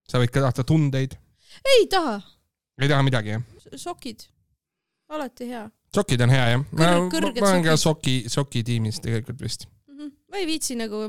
sa 0.08 0.22
võid 0.22 0.32
ka 0.32 0.46
tahta 0.48 0.64
tundeid. 0.64 1.18
ei 1.76 1.88
taha, 1.92 2.20
ei 2.80 2.88
taha 2.88 3.04
midagi 3.04 3.36
jah? 3.36 3.44
sokid, 3.74 4.28
alati 5.12 5.50
hea 5.50 5.66
sokid 5.96 6.20
on 6.24 6.32
hea 6.32 6.46
jah? 6.54 6.64
ma 6.72 6.92
ma 7.08 7.50
olen 7.50 7.64
ka 7.64 7.76
soki, 7.80 8.16
soki 8.32 8.64
tiimis 8.66 9.00
tegelikult 9.04 9.42
vist. 9.44 9.68
Ma 10.36 10.42
ei 10.42 10.46
viitsi 10.52 10.76
nagu, 10.76 11.06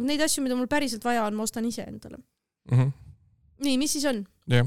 neid 0.00 0.24
asju, 0.24 0.42
mida 0.46 0.56
mul 0.56 0.70
päriselt 0.70 1.04
vaja 1.04 1.26
on, 1.28 1.36
ma 1.36 1.44
ostan 1.44 1.66
ise 1.68 1.84
endale. 1.84 2.16
mm. 2.70 2.78
-hmm. 2.78 2.92
nii, 3.66 3.76
mis 3.82 3.92
siis 3.98 4.06
on? 4.08 4.24
jah, 4.50 4.66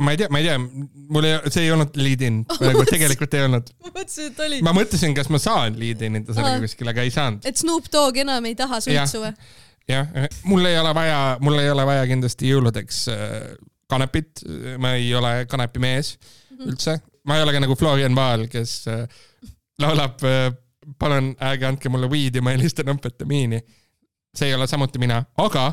ma 0.00 0.14
ei 0.14 0.20
tea, 0.20 0.28
ma 0.32 0.38
ei 0.40 0.46
tea, 0.46 0.56
mul 1.12 1.26
ei, 1.28 1.34
see 1.52 1.66
ei 1.66 1.72
olnud 1.74 1.96
lead-in, 2.00 2.38
nagu 2.60 2.84
tegelikult 2.88 3.34
ei 3.36 3.42
olnud. 3.48 3.68
ma 3.84 3.90
mõtlesin, 3.90 4.30
et 4.30 4.40
oli. 4.46 4.62
ma 4.64 4.72
mõtlesin, 4.78 5.14
kas 5.18 5.28
ma 5.34 5.40
saan 5.42 5.76
lead-in 5.80 6.20
ida 6.22 6.32
sellega 6.36 6.56
Aa. 6.60 6.64
kuskile, 6.64 6.94
aga 6.94 7.04
ei 7.04 7.12
saanud. 7.14 7.44
et 7.50 7.60
Snoop 7.60 7.90
Dogg 7.92 8.22
enam 8.24 8.46
ei 8.48 8.54
taha 8.58 8.80
suitsu 8.84 9.20
või? 9.26 9.34
jah, 9.90 10.08
mul 10.48 10.64
ei 10.70 10.78
ole 10.80 10.94
vaja, 10.96 11.20
mul 11.44 11.58
ei 11.60 11.70
ole 11.74 11.84
vaja 11.90 12.06
kindlasti 12.08 12.48
jõuludeks 12.54 13.02
äh, 13.12 13.34
kanepit, 13.92 14.40
ma 14.80 14.94
ei 14.96 15.10
ole 15.14 15.34
kanepimees 15.50 16.14
Mhm. 16.54 16.68
üldse, 16.70 16.92
ma 17.26 17.36
ei 17.36 17.42
ole 17.42 17.52
ka 17.52 17.60
nagu 17.64 17.74
Florian 17.76 18.14
Vaal, 18.16 18.46
kes 18.48 18.86
äh, 18.88 19.08
laulab 19.82 20.22
äh, 20.24 20.52
palun 20.98 21.32
ärge 21.42 21.68
andke 21.68 21.92
mulle 21.92 22.10
weed'i, 22.10 22.42
ma 22.44 22.54
helistan 22.54 22.90
amfetamiini. 22.92 23.60
see 24.34 24.50
ei 24.50 24.56
ole 24.56 24.66
samuti 24.66 24.98
mina, 24.98 25.20
aga 25.38 25.68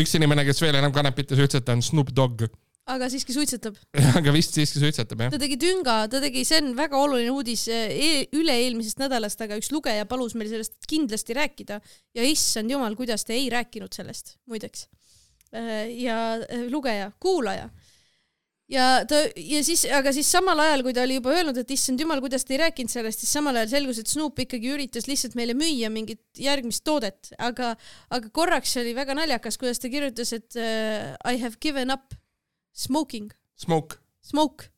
üks 0.00 0.14
inimene, 0.16 0.44
kes 0.48 0.62
veel 0.62 0.78
enam 0.78 0.92
kanepit 0.94 1.34
ei 1.34 1.40
suitseta, 1.42 1.76
on 1.76 1.82
Snoop 1.84 2.14
Dogg. 2.16 2.46
aga 2.90 3.08
siiski 3.12 3.34
suitsetab. 3.36 3.76
aga 4.18 4.32
vist 4.34 4.56
siiski 4.56 4.80
suitsetab 4.82 5.26
jah. 5.26 5.34
ta 5.34 5.40
tegi 5.42 5.58
tünga, 5.60 5.98
ta 6.10 6.22
tegi, 6.22 6.46
see 6.48 6.62
on 6.62 6.72
väga 6.78 6.98
oluline 6.98 7.34
uudis 7.34 7.66
e 7.72 8.24
üle-eelmisest 8.36 9.02
nädalast, 9.02 9.44
aga 9.44 9.58
üks 9.60 9.70
lugeja 9.74 10.08
palus 10.10 10.34
meil 10.38 10.50
sellest 10.52 10.78
kindlasti 10.90 11.36
rääkida 11.36 11.80
ja 12.16 12.26
issand 12.26 12.72
jumal, 12.72 12.96
kuidas 12.98 13.26
te 13.28 13.36
ei 13.36 13.50
rääkinud 13.52 13.94
sellest, 13.94 14.38
muideks. 14.50 14.88
ja 15.50 16.18
äh, 16.46 16.66
lugeja, 16.70 17.10
kuulaja 17.20 17.68
ja 18.70 18.86
ta 19.08 19.18
ja 19.34 19.60
siis, 19.66 19.82
aga 19.90 20.12
siis 20.14 20.30
samal 20.30 20.60
ajal, 20.62 20.84
kui 20.86 20.94
ta 20.96 21.04
oli 21.04 21.18
juba 21.18 21.34
öelnud, 21.34 21.58
et 21.60 21.72
issand 21.74 22.00
jumal, 22.00 22.22
kuidas 22.22 22.46
te 22.46 22.54
ei 22.54 22.62
rääkinud 22.62 22.92
sellest, 22.92 23.24
siis 23.24 23.32
samal 23.36 23.58
ajal 23.60 23.72
selgus, 23.74 24.00
et 24.02 24.10
Snoop 24.10 24.38
ikkagi 24.44 24.70
üritas 24.74 25.08
lihtsalt 25.10 25.36
meile 25.38 25.56
müüa 25.58 25.90
mingit 25.92 26.22
järgmist 26.40 26.84
toodet, 26.86 27.32
aga, 27.42 27.74
aga 28.14 28.32
korraks 28.36 28.76
oli 28.80 28.94
väga 28.96 29.16
naljakas, 29.18 29.58
kuidas 29.60 29.82
ta 29.82 29.90
kirjutas, 29.92 30.32
et 30.36 30.58
uh, 30.60 31.14
I 31.26 31.40
have 31.42 31.58
given 31.60 31.90
up 31.94 32.14
smoking, 32.72 33.32
Smoke. 33.60 33.98
smoke. 34.22 34.70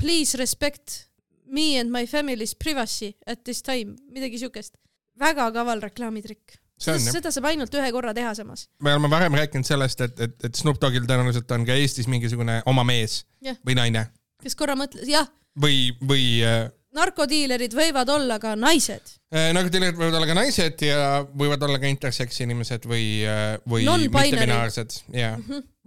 Please 0.00 0.38
respect 0.38 1.10
me 1.44 1.76
and 1.76 1.92
my 1.92 2.06
family's 2.06 2.54
privacy 2.54 3.16
at 3.26 3.44
this 3.44 3.60
time, 3.62 3.98
midagi 4.14 4.38
siukest. 4.40 4.78
väga 5.20 5.50
kaval 5.52 5.82
reklaamitrikk. 5.84 6.59
jah. 6.80 7.18
seda 7.18 7.32
saab 7.34 7.50
ainult 7.52 7.74
ühe 7.74 7.90
korra 7.92 8.14
teha 8.16 8.32
samas. 8.38 8.68
me 8.82 8.94
oleme 8.94 9.10
varem 9.12 9.36
rääkinud 9.40 9.68
sellest, 9.68 10.00
et, 10.06 10.20
et, 10.28 10.38
et 10.48 10.62
Snoop 10.62 10.80
Doggil 10.82 11.06
tõenäoliselt 11.08 11.50
on 11.56 11.68
ka 11.68 11.76
Eestis 11.78 12.08
mingisugune 12.10 12.62
oma 12.70 12.86
mees 12.88 13.24
Jah. 13.44 13.58
või 13.66 13.78
naine 13.78 14.08
kes 14.44 14.56
korra 14.58 14.76
mõtles, 14.78 15.08
jah, 15.10 15.28
või, 15.60 15.90
või 16.06 16.40
äh, 16.46 16.68
narkodiilerid 16.96 17.74
võivad 17.76 18.10
olla 18.10 18.38
ka 18.42 18.54
naised. 18.58 19.16
Äh, 19.30 19.52
teil 19.70 19.90
võivad 19.94 20.16
olla 20.16 20.28
ka 20.30 20.36
naised 20.38 20.84
ja 20.84 21.00
võivad 21.28 21.62
olla 21.66 21.80
ka 21.82 21.90
intersex 21.90 22.40
inimesed 22.44 22.86
või, 22.90 23.04
või 23.68 23.86
Non-binary. 23.86 24.32
mittebinaarsed 24.32 24.96
ja 25.14 25.34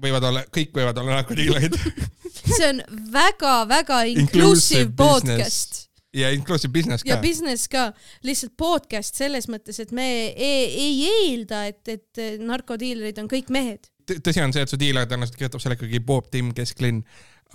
võivad 0.04 0.30
olla, 0.30 0.46
kõik 0.54 0.76
võivad 0.76 1.02
olla 1.02 1.20
narkodiilerid 1.20 1.78
see 2.58 2.70
on 2.70 2.82
väga-väga 3.14 4.04
Inclusive 4.14 4.92
podcast 4.98 5.73
ja 6.14 6.30
inclusive 6.34 6.72
business 6.74 7.04
ja 7.06 7.18
ka. 7.18 7.22
business 7.22 7.68
ka, 7.72 7.88
lihtsalt 8.26 8.54
podcast 8.60 9.18
selles 9.20 9.48
mõttes, 9.52 9.80
et 9.82 9.92
me 9.96 10.06
ei, 10.30 10.66
ei 10.70 10.96
eelda, 11.10 11.66
et, 11.72 11.82
et 11.90 12.24
narkodiilerid 12.44 13.20
on 13.24 13.30
kõik 13.32 13.52
mehed. 13.54 13.90
tõsi 14.14 14.44
on 14.44 14.54
see, 14.56 14.66
et 14.66 14.72
su 14.72 14.80
diiler 14.80 15.08
tõenäoliselt 15.10 15.40
kirjutab 15.40 15.64
selle 15.64 15.78
ikkagi 15.80 16.02
Bob 16.06 16.30
Tim 16.34 16.54
Kesklinn, 16.56 17.04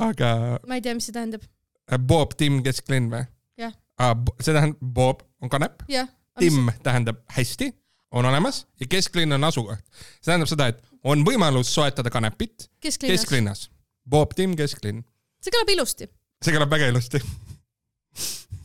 aga 0.03 0.59
ma 0.69 0.79
ei 0.79 0.85
tea, 0.85 0.97
mis 0.99 1.09
see 1.09 1.17
tähendab. 1.17 1.45
äh, 1.91 1.99
Bob 1.99 2.37
Tim 2.41 2.63
Kesklinn 2.67 3.11
või? 3.13 3.25
Jah. 3.59 3.75
see 4.41 4.55
tähendab, 4.55 4.81
Bob 4.83 5.27
on 5.43 5.53
kanep, 5.53 5.85
Tim 6.39 6.71
tähendab 6.83 7.23
hästi, 7.35 7.73
on 8.15 8.27
olemas 8.27 8.65
ja 8.81 8.87
kesklinn 8.91 9.35
on 9.37 9.45
asukoht. 9.45 9.85
see 10.19 10.31
tähendab 10.33 10.51
seda, 10.51 10.71
et 10.73 10.83
on 11.07 11.23
võimalus 11.27 11.71
soetada 11.75 12.11
kanepit 12.11 12.71
kesklinnas. 12.81 13.21
kesklinnas. 13.21 13.69
Bob 14.09 14.35
Tim 14.35 14.57
kesklinn. 14.59 15.05
see 15.43 15.55
kõlab 15.55 15.77
ilusti, 15.77 16.11
see 16.43 16.57
kõlab 16.57 16.75
väga 16.75 16.91
ilusti. 16.95 17.23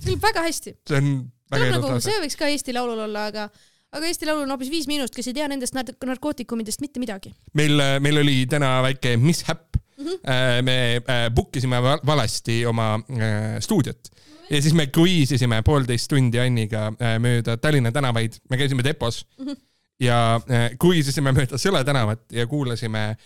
Kõlab 0.07 0.25
väga 0.27 0.43
hästi. 0.47 0.75
see 0.89 0.99
on 0.99 1.11
väga 1.51 1.69
ilus 1.69 1.77
nagu, 1.77 1.91
lause. 1.93 2.09
see 2.09 2.23
võiks 2.23 2.39
ka 2.39 2.49
Eesti 2.51 2.75
Laulul 2.75 3.03
olla, 3.05 3.27
aga, 3.31 3.47
aga 3.93 4.09
Eesti 4.09 4.29
Laulul 4.29 4.47
on 4.47 4.55
hoopis 4.55 4.71
Viis 4.73 4.87
Miinust, 4.89 5.15
kes 5.15 5.29
ei 5.31 5.37
tea 5.37 5.47
nendest 5.51 5.77
nar- 5.77 5.95
narkootikumidest 6.09 6.83
mitte 6.83 7.03
midagi. 7.03 7.33
meil, 7.59 7.81
meil 8.03 8.21
oli 8.23 8.37
täna 8.49 8.75
väike 8.85 9.15
mishap 9.17 9.77
mm. 9.77 10.05
-hmm. 10.05 10.63
me 10.63 10.77
äh, 11.01 11.27
book 11.33 11.55
isime 11.55 11.81
val- 11.81 12.03
valesti 12.05 12.65
oma 12.65 12.95
äh, 12.95 13.59
stuudiot 13.59 14.09
ja 14.49 14.61
siis 14.61 14.73
me 14.73 14.87
kruiisisime 14.87 15.61
poolteist 15.61 16.09
tundi 16.09 16.39
Anniga 16.39 16.87
äh, 16.87 17.19
mööda 17.19 17.57
Tallinna 17.57 17.91
tänavaid, 17.91 18.41
me 18.49 18.57
käisime 18.57 18.83
depos 18.83 19.25
mm 19.37 19.47
-hmm. 19.47 19.61
ja 19.99 20.41
äh, 20.49 20.77
kruiisisime 20.79 21.31
mööda 21.31 21.57
Sõle 21.57 21.83
tänavat 21.83 22.31
ja 22.31 22.47
kuulasime 22.47 23.09
äh, 23.09 23.17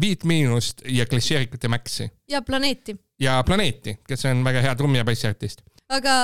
Viit 0.00 0.24
Miinust 0.26 0.82
ja 0.90 1.06
Klišeerikut 1.06 1.62
ja 1.62 1.68
Maxi 1.70 2.08
ja 2.30 2.42
Planeeti. 2.42 2.96
ja 3.20 3.42
Planeeti, 3.46 3.98
kes 4.08 4.24
on 4.26 4.42
väga 4.44 4.62
hea 4.64 4.74
trummi 4.74 4.98
ja 4.98 5.04
bassiartist. 5.06 5.62
aga 5.88 6.16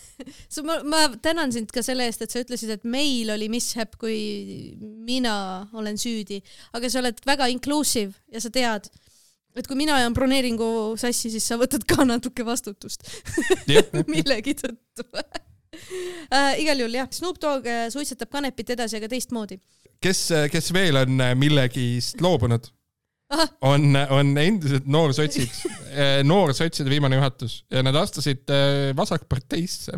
sa, 0.52 0.62
ma, 0.66 0.80
ma 0.84 1.04
tänan 1.22 1.52
sind 1.54 1.70
ka 1.74 1.84
selle 1.86 2.06
eest, 2.08 2.24
et 2.24 2.34
sa 2.34 2.42
ütlesid, 2.42 2.72
et 2.74 2.88
meil 2.88 3.30
oli 3.34 3.48
mishap, 3.52 3.94
kui 4.00 4.18
mina 4.80 5.34
olen 5.76 5.98
süüdi, 6.00 6.42
aga 6.76 6.90
sa 6.90 7.02
oled 7.02 7.22
väga 7.26 7.48
inclusive 7.52 8.18
ja 8.32 8.42
sa 8.42 8.50
tead, 8.54 8.90
et 9.56 9.68
kui 9.68 9.78
mina 9.78 9.96
ajan 10.00 10.16
broneeringu 10.16 10.98
sassi, 11.00 11.32
siis 11.32 11.46
sa 11.46 11.58
võtad 11.60 11.84
ka 11.88 12.06
natuke 12.08 12.46
vastutust. 12.46 13.06
Millegi 14.12 14.56
tõttu 14.58 15.08
äh,. 16.36 16.60
igal 16.62 16.82
juhul 16.82 16.98
jah, 17.00 17.08
Snoop 17.12 17.40
Dogg 17.42 17.66
äh, 17.70 17.86
suitsetab 17.92 18.30
kanepit 18.32 18.74
edasi, 18.76 18.98
aga 19.00 19.10
teistmoodi. 19.12 19.58
kes, 20.02 20.28
kes 20.52 20.72
veel 20.74 21.00
on 21.02 21.20
äh, 21.20 21.34
millegist 21.38 22.22
loobunud? 22.24 22.70
on, 23.64 23.96
on 24.12 24.34
endiselt 24.36 24.84
noorsotsid, 24.92 25.54
noorsotside 26.28 26.90
viimane 26.92 27.16
juhatus 27.16 27.62
ja 27.72 27.80
nad 27.84 27.96
astusid 27.96 28.50
äh, 28.52 28.90
vasakparteisse. 28.96 29.96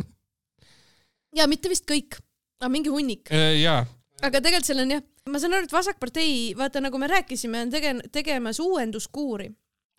ja 1.35 1.49
mitte 1.51 1.73
vist 1.73 1.89
kõik, 1.91 2.21
aga 2.63 2.71
mingi 2.71 2.95
hunnik. 2.95 3.33
ja, 3.59 3.81
aga 4.23 4.39
tegelikult 4.39 4.71
seal 4.71 4.85
on 4.85 4.95
jah, 4.95 5.05
ma 5.31 5.41
saan 5.43 5.57
aru, 5.57 5.67
et 5.67 5.75
Vasakpartei, 5.75 6.33
vaata 6.59 6.83
nagu 6.85 6.99
me 7.01 7.09
rääkisime, 7.11 7.65
on 7.67 7.73
tege-, 7.73 7.99
tegemas 8.13 8.61
uuenduskuuri 8.63 9.51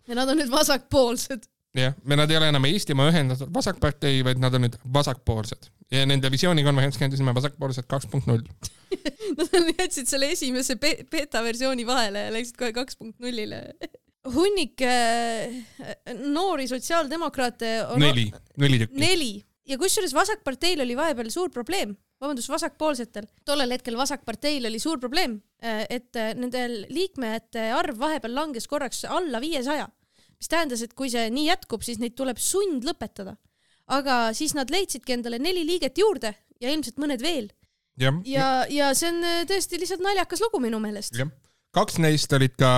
ja 0.06 0.14
nad 0.18 0.30
on 0.30 0.40
nüüd 0.40 0.52
vasakpoolsed. 0.52 1.46
jah, 1.80 1.96
nad 2.16 2.30
ei 2.30 2.38
ole 2.38 2.48
enam 2.52 2.64
Eestimaa 2.68 3.10
Ühendatud 3.10 3.52
Vasakpartei, 3.54 4.22
vaid 4.26 4.40
nad 4.42 4.54
on 4.56 4.66
nüüd 4.66 4.78
vasakpoolsed 4.92 5.70
ja 5.92 6.06
nende 6.08 6.30
visioonikonverents 6.32 6.98
kandisime 7.00 7.34
vasakpoolsed 7.36 7.86
kaks 7.90 8.08
punkt 8.10 8.26
null. 8.30 8.42
Nad 9.36 9.70
jätsid 9.78 10.08
selle 10.10 10.30
esimese 10.34 10.76
be- 10.80 11.04
beeta 11.10 11.42
versiooni 11.44 11.86
vahele 11.86 12.26
ja 12.26 12.34
läksid 12.34 12.58
kohe 12.58 12.72
kaks 12.74 12.98
punkt 12.98 13.20
nullile. 13.22 13.62
hunnik 14.34 14.82
äh, 14.82 15.52
noori 16.18 16.66
sotsiaaldemokraate 16.66 17.76
on 17.92 18.00
neli, 18.02 18.24
neli 18.58 18.80
tükki. 18.82 18.98
neli 18.98 19.30
ja 19.66 19.78
kusjuures 19.78 20.14
Vasakparteil 20.14 20.82
oli 20.82 20.96
vahepeal 20.98 21.30
suur 21.30 21.50
probleem, 21.54 21.94
vabandust, 22.22 22.50
vasakpoolsetel, 22.50 23.28
tollel 23.44 23.74
hetkel 23.76 23.98
Vasakparteil 23.98 24.66
oli 24.66 24.80
suur 24.82 24.98
probleem, 25.02 25.38
et 25.62 26.18
äh, 26.18 26.32
nendel 26.38 26.84
liikmete 26.90 27.70
arv 27.74 27.98
vahepeal 28.02 28.34
langes 28.34 28.66
korraks 28.70 29.04
alla 29.10 29.40
viiesaja, 29.42 29.88
mis 30.36 30.50
tähendas, 30.52 30.82
et 30.84 30.94
kui 30.96 31.10
see 31.12 31.28
nii 31.32 31.48
jätkub, 31.50 31.84
siis 31.86 32.00
neid 32.02 32.16
tuleb 32.18 32.40
sundlõpetada. 32.42 33.36
aga 33.86 34.32
siis 34.34 34.54
nad 34.54 34.70
leidsidki 34.70 35.14
endale 35.14 35.38
neli 35.38 35.62
liiget 35.66 35.98
juurde 35.98 36.34
ja 36.60 36.70
ilmselt 36.72 36.96
mõned 36.98 37.22
veel 37.22 37.50
jah, 38.00 38.16
ja, 38.26 38.48
ja 38.70 38.92
see 38.98 39.12
on 39.12 39.22
äh, 39.24 39.42
tõesti 39.46 39.78
lihtsalt 39.80 40.02
naljakas 40.02 40.42
lugu 40.42 40.60
minu 40.62 40.80
meelest. 40.82 41.14
jah. 41.16 41.30
kaks 41.76 41.98
neist 42.02 42.32
olid 42.32 42.56
ka, 42.58 42.70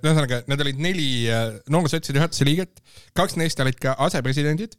ühesõnaga, 0.00 0.42
need 0.48 0.66
olid 0.66 0.82
neli 0.82 1.08
äh, 1.28 1.56
noorsotside 1.72 2.22
juhatuse 2.22 2.46
liiget, 2.48 2.82
kaks 3.16 3.36
neist 3.40 3.60
olid 3.60 3.80
ka 3.82 3.96
asepresidendid. 4.08 4.76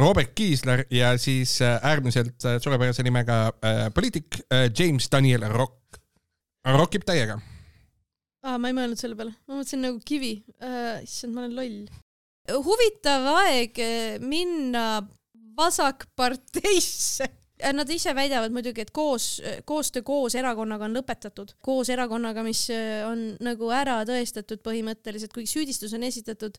Robert 0.00 0.30
Kiisler 0.32 0.86
ja 0.90 1.10
siis 1.20 1.58
äh, 1.60 1.76
äärmiselt 1.84 2.44
äh, 2.48 2.56
suurepärase 2.64 3.04
nimega 3.04 3.50
äh, 3.60 3.90
poliitik 3.92 4.38
äh, 4.48 4.70
James 4.72 5.10
Daniel 5.12 5.44
Rock. 5.52 6.00
rockib 6.64 7.04
täiega 7.04 7.36
aa, 8.46 8.58
ma 8.60 8.70
ei 8.70 8.76
mõelnud 8.76 9.00
selle 9.00 9.18
peale, 9.18 9.34
ma 9.46 9.58
mõtlesin 9.58 9.82
nagu 9.84 10.00
kivi 10.06 10.36
uh,. 10.60 11.02
issand, 11.04 11.34
ma 11.34 11.44
olen 11.44 11.56
loll. 11.58 12.60
huvitav 12.66 13.26
aeg 13.40 13.80
eh, 13.82 14.22
minna 14.22 14.86
vasakparteisse. 15.56 17.28
Nad 17.72 17.88
ise 17.88 18.12
väidavad 18.12 18.52
muidugi, 18.52 18.82
et 18.84 18.90
koos, 18.92 19.38
koostöö 19.64 20.04
koos 20.04 20.34
erakonnaga 20.36 20.84
on 20.84 20.98
lõpetatud, 20.98 21.54
koos 21.64 21.88
erakonnaga, 21.88 22.42
mis 22.44 22.66
on 23.08 23.22
nagu 23.40 23.70
ära 23.72 24.02
tõestatud 24.04 24.60
põhimõtteliselt, 24.60 25.32
kuigi 25.32 25.48
süüdistus 25.54 25.94
on 25.96 26.04
esitatud, 26.04 26.58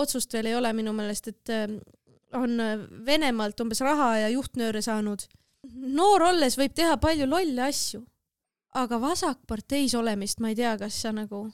otsust 0.00 0.32
veel 0.32 0.48
ei 0.48 0.56
ole 0.56 0.72
minu 0.72 0.96
meelest, 0.96 1.28
et 1.28 1.52
on 2.40 2.56
Venemaalt 3.04 3.60
umbes 3.60 3.84
raha 3.84 4.08
ja 4.22 4.32
juhtnööre 4.32 4.80
saanud. 4.82 5.28
noor 5.92 6.24
olles 6.30 6.56
võib 6.56 6.72
teha 6.72 6.96
palju 7.04 7.28
lolle 7.28 7.68
asju 7.68 8.00
aga 8.74 9.00
vasakparteis 9.00 9.94
olemist 9.94 10.40
ma 10.42 10.50
ei 10.52 10.58
tea, 10.58 10.74
kas 10.78 11.00
sa 11.04 11.12
nagu 11.14 11.46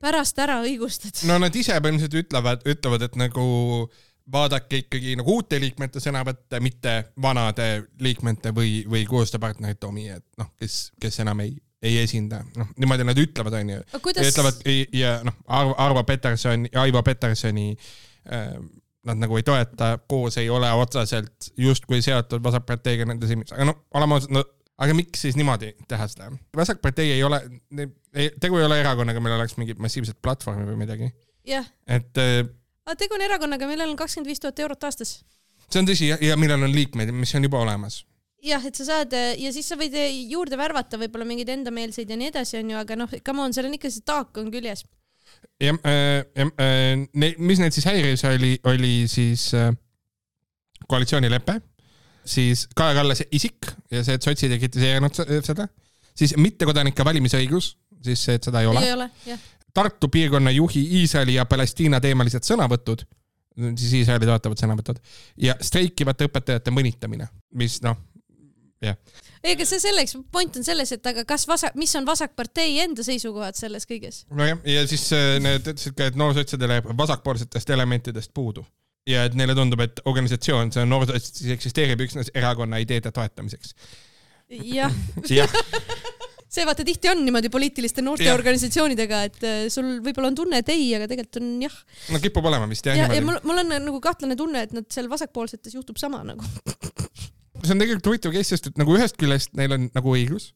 pärast 0.00 0.38
ära 0.40 0.60
õigustad. 0.64 1.22
no 1.28 1.38
nad 1.42 1.56
ise 1.56 1.76
põhimõtteliselt 1.76 2.24
ütlevad, 2.24 2.64
ütlevad, 2.68 3.04
et 3.06 3.18
nagu 3.20 3.44
vaadake 4.30 4.84
ikkagi 4.84 5.16
nagu 5.18 5.38
uute 5.38 5.58
liikmete 5.60 6.02
sõnavõtte, 6.02 6.60
mitte 6.62 6.94
vanade 7.22 7.70
liikmete 8.02 8.54
või, 8.56 8.80
või 8.88 9.04
koostööpartnerite 9.08 9.88
omi, 9.88 10.06
et 10.14 10.26
noh, 10.38 10.52
kes, 10.60 10.92
kes 11.00 11.20
enam 11.24 11.42
ei, 11.44 11.56
ei 11.82 11.98
esinda, 12.02 12.42
noh 12.56 12.70
niimoodi 12.78 13.06
nad 13.08 13.18
ütlevad, 13.18 13.56
onju. 13.60 13.80
ütlevad 14.10 14.62
ja 14.96 15.16
noh, 15.26 15.40
Arvo, 15.46 15.74
Arvo 15.78 16.04
Peterson 16.08 16.68
ja 16.70 16.84
Aivo 16.84 17.02
Petersoni 17.06 17.72
äh, 17.74 18.54
nad 19.08 19.20
nagu 19.20 19.36
ei 19.38 19.44
toeta, 19.46 19.94
koos 20.08 20.36
ei 20.38 20.50
ole 20.52 20.70
otseselt 20.76 21.50
justkui 21.56 22.02
seotud 22.04 22.42
Vasakparteiga 22.44 23.08
nende 23.08 23.28
silmis, 23.28 23.52
aga 23.56 23.70
no 23.70 23.76
oleme 23.96 24.18
ausad, 24.18 24.34
no 24.36 24.44
aga 24.80 24.96
miks 24.96 25.24
siis 25.26 25.36
niimoodi 25.38 25.72
teha 25.88 26.06
seda? 26.10 26.30
Vasakpartei 26.56 27.12
ei 27.16 27.24
ole, 27.26 27.40
tegu 28.40 28.60
ei 28.60 28.66
ole 28.66 28.80
erakonnaga, 28.82 29.22
millel 29.22 29.42
oleks 29.42 29.56
mingit 29.60 29.80
massiivset 29.82 30.18
platvormi 30.22 30.66
või 30.68 30.78
midagi, 30.82 31.10
jah, 31.48 31.66
et 31.88 32.20
äh, 32.20 32.44
tegu 32.98 33.16
on 33.16 33.26
erakonnaga, 33.26 33.68
millel 33.70 33.92
on 33.92 33.98
kakskümmend 33.98 34.30
viis 34.30 34.42
tuhat 34.42 34.62
eurot 34.64 34.88
aastas. 34.88 35.20
see 35.70 35.82
on 35.82 35.90
tõsi 35.90 36.12
ja, 36.12 36.20
ja 36.30 36.38
millel 36.40 36.64
on 36.66 36.72
liikmeid, 36.74 37.12
mis 37.14 37.34
on 37.38 37.46
juba 37.46 37.60
olemas. 37.64 38.02
jah, 38.44 38.64
et 38.66 38.78
sa 38.78 38.88
saad 38.88 39.14
ja 39.14 39.52
siis 39.52 39.68
sa 39.68 39.78
võid 39.80 39.96
juurde 40.30 40.58
värvata 40.60 41.00
võib-olla 41.00 41.28
mingeid 41.28 41.52
endameelseid 41.58 42.10
ja 42.10 42.16
nii 42.16 42.32
edasi, 42.32 42.58
onju, 42.62 42.80
aga 42.80 42.96
noh, 43.04 43.20
come 43.26 43.44
on, 43.44 43.54
seal 43.56 43.68
on 43.68 43.76
ikka 43.76 43.92
see 43.92 44.06
taak 44.06 44.40
on 44.40 44.50
küljes. 44.54 44.86
ja, 45.60 45.76
ja 45.76 46.48
äh, 46.48 47.06
ne- 47.12 47.36
mis 47.38 47.60
neid 47.60 47.76
siis 47.76 47.88
häiris, 47.88 48.24
oli, 48.32 48.56
oli 48.64 48.94
siis 49.12 49.50
äh, 49.54 49.70
koalitsioonilepe, 50.90 51.60
siis 52.30 52.66
Kaja 52.76 52.94
Kallase 53.00 53.26
isik 53.34 53.70
ja 53.90 54.02
see, 54.06 54.16
et 54.16 54.26
sotsid 54.26 54.52
ei 54.54 54.60
kritiseerinud 54.62 55.16
se- 55.16 55.40
seda, 55.46 55.66
siis 56.16 56.34
mittekodanike 56.38 57.04
valimisõigus, 57.06 57.74
siis 58.04 58.26
see, 58.26 58.38
et 58.38 58.50
seda 58.50 58.62
ei 58.62 58.70
ole. 58.70 58.84
ei 58.86 58.92
ole, 58.96 59.08
jah. 59.26 59.48
Tartu 59.74 60.08
piirkonna 60.10 60.50
juhi 60.50 60.82
Iisraeli 61.00 61.36
ja 61.36 61.44
Palestiina 61.46 62.00
teemalised 62.02 62.42
sõnavõtud, 62.42 63.04
siis 63.78 63.92
Iisraeli 64.00 64.26
toetavad 64.26 64.58
sõnavõtud 64.58 64.98
ja 65.38 65.54
streikivate 65.62 66.26
õpetajate 66.26 66.74
mõnitamine, 66.74 67.28
mis 67.54 67.78
noh, 67.86 67.98
jah. 68.82 68.98
ei, 69.44 69.54
aga 69.54 69.66
see 69.68 69.82
selleks, 69.82 70.16
point 70.32 70.58
on 70.58 70.66
selles, 70.66 70.90
et 70.96 71.06
aga 71.06 71.24
kas 71.28 71.46
vasak, 71.50 71.78
mis 71.78 71.94
on 71.98 72.08
vasakpartei 72.08 72.80
enda 72.82 73.06
seisukohad 73.06 73.58
selles 73.58 73.86
kõiges? 73.90 74.24
nojah, 74.34 74.58
ja 74.66 74.82
siis 74.90 75.06
äh, 75.16 75.36
need 75.42 75.62
ütlesid 75.62 75.94
ka, 75.98 76.10
et 76.10 76.18
noorsotsidele 76.18 76.80
jääb 76.80 76.92
vasakpoolsetest 76.98 77.70
elementidest 77.76 78.34
puudu 78.34 78.66
ja 79.08 79.24
et 79.28 79.36
neile 79.38 79.56
tundub, 79.56 79.80
et 79.84 80.02
organisatsioon, 80.08 80.72
see 80.74 80.84
noorsotsid 80.88 81.54
eksisteerib 81.56 82.04
üksnes 82.04 82.32
erakonna 82.36 82.80
ideede 82.82 83.12
toetamiseks. 83.14 83.74
jah, 84.66 84.92
see 86.50 86.66
vaata 86.66 86.84
tihti 86.86 87.10
on 87.12 87.22
niimoodi 87.24 87.50
poliitiliste 87.52 88.02
Jah. 88.02 88.08
noorteorganisatsioonid, 88.08 89.02
et 89.06 89.44
äh, 89.46 89.60
sul 89.72 89.98
võib-olla 90.04 90.32
on 90.32 90.38
tunne, 90.42 90.60
et 90.60 90.72
ei, 90.74 90.88
aga 90.98 91.08
tegelikult 91.10 91.40
on 91.40 91.52
jah. 91.64 91.76
no 92.10 92.22
kipub 92.22 92.50
olema 92.50 92.68
vist 92.70 92.88
jah 92.90 92.98
ja, 92.98 93.08
ja 93.14 93.22
mul, 93.24 93.38
mul 93.46 93.62
on 93.62 93.76
nagu 93.76 94.02
kahtlane 94.02 94.36
tunne, 94.38 94.66
et 94.66 94.74
nad 94.76 94.88
seal 94.92 95.08
vasakpoolsetes 95.12 95.78
juhtub 95.78 96.00
sama 96.02 96.24
nagu. 96.26 96.44
see 97.62 97.74
on 97.74 97.82
tegelikult 97.82 98.12
huvitav 98.12 98.34
case, 98.36 98.56
sest 98.56 98.72
et 98.72 98.82
nagu 98.82 98.98
ühest 98.98 99.18
küljest 99.20 99.54
neil 99.58 99.78
on 99.78 99.88
nagu 99.94 100.16
õigus 100.16 100.50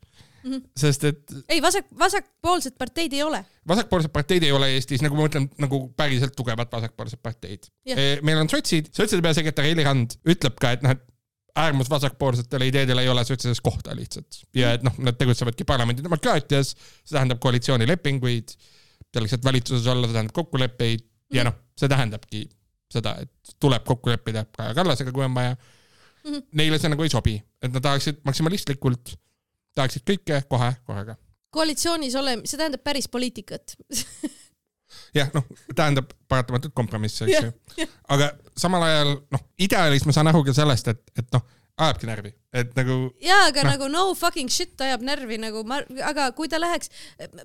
mm, 0.45 0.51
Mhm. 0.51 0.61
-hmm. 0.61 0.71
sest 0.77 1.05
et 1.05 1.35
ei, 1.49 1.63
vasak, 1.63 1.87
vasakpoolset 1.99 2.77
parteid 2.79 3.13
ei 3.13 3.23
ole. 3.23 3.45
vasakpoolsed 3.69 4.13
parteid 4.13 4.43
ei 4.43 4.53
ole 4.53 4.69
Eestis 4.75 5.03
nagu 5.03 5.17
ma 5.17 5.27
mõtlen 5.27 5.49
nagu 5.59 5.89
päriselt 5.97 6.37
tugevad 6.37 6.69
vasakpoolsed 6.73 7.23
parteid 7.23 7.71
Jah.. 7.87 8.23
meil 8.23 8.39
on 8.39 8.49
sotsid, 8.53 8.93
sotside 8.93 9.23
peasekretär 9.23 9.65
Heili 9.65 9.85
Rand 9.85 10.19
ütleb 10.29 10.61
ka, 10.61 10.75
et 10.77 10.83
noh, 10.83 10.95
et 10.95 11.03
äärmusvasakpoolsetele 11.55 12.67
ideedele 12.67 13.03
ei 13.03 13.09
ole 13.09 13.25
sotsides 13.25 13.61
kohta 13.63 13.95
lihtsalt 13.97 14.41
ja 14.59 14.73
et 14.75 14.83
noh, 14.83 14.95
nad 14.99 15.17
tegutsevadki 15.19 15.65
parlamendi 15.65 16.03
demokraatias, 16.03 16.75
see 16.75 17.15
tähendab 17.15 17.39
koalitsioonilepinguid, 17.45 18.57
selleks, 19.15 19.37
et 19.37 19.45
valitsuses 19.47 19.87
olla, 19.87 20.09
see 20.09 20.17
tähendab 20.19 20.35
kokkuleppeid 20.35 21.07
ja 21.35 21.47
noh, 21.47 21.55
see 21.79 21.91
tähendabki 21.91 22.45
seda, 22.95 23.17
et 23.23 23.55
tuleb 23.63 23.87
kokku 23.87 24.13
leppida 24.13 24.45
Kaja 24.55 24.75
Kallasega, 24.77 25.13
kui 25.15 25.25
on 25.25 25.35
vaja. 25.35 25.57
Mhm. 26.25 26.35
-hmm. 26.35 26.47
neile 26.59 26.79
see 26.81 26.89
nagu 26.89 27.03
ei 27.05 27.13
sobi, 27.13 27.35
et 27.63 27.73
nad 27.73 27.83
tahaksid 27.85 28.23
maksimalistlikult, 28.25 29.15
tahaksid 29.75 30.07
kõike 30.07 30.41
kohe 30.49 30.71
korraga. 30.87 31.17
koalitsioonis 31.55 32.15
ole, 32.19 32.39
see 32.45 32.59
tähendab 32.59 32.83
päris 32.87 33.09
poliitikat. 33.09 33.77
jah, 35.19 35.31
noh, 35.35 35.47
tähendab 35.75 36.13
paratamatult 36.29 36.75
kompromisse, 36.75 37.27
eks 37.27 37.51
ju. 37.81 37.89
aga 38.15 38.33
samal 38.59 38.87
ajal, 38.87 39.15
noh, 39.35 39.45
ideaalis 39.59 40.07
ma 40.07 40.17
saan 40.17 40.31
aru 40.31 40.45
ka 40.47 40.57
sellest, 40.57 40.91
et, 40.95 41.05
et 41.19 41.31
noh, 41.35 41.45
ajabki 41.85 42.07
närvi, 42.07 42.31
et 42.55 42.75
nagu 42.79 42.99
jaa, 43.23 43.49
aga 43.49 43.65
no. 43.65 43.71
nagu 43.73 43.89
no 43.91 44.03
fucking 44.19 44.53
shit 44.53 44.79
ajab 44.87 45.03
närvi 45.07 45.41
nagu 45.43 45.65
aga 46.07 46.29
kui 46.39 46.51
ta 46.51 46.61
läheks, 46.63 46.91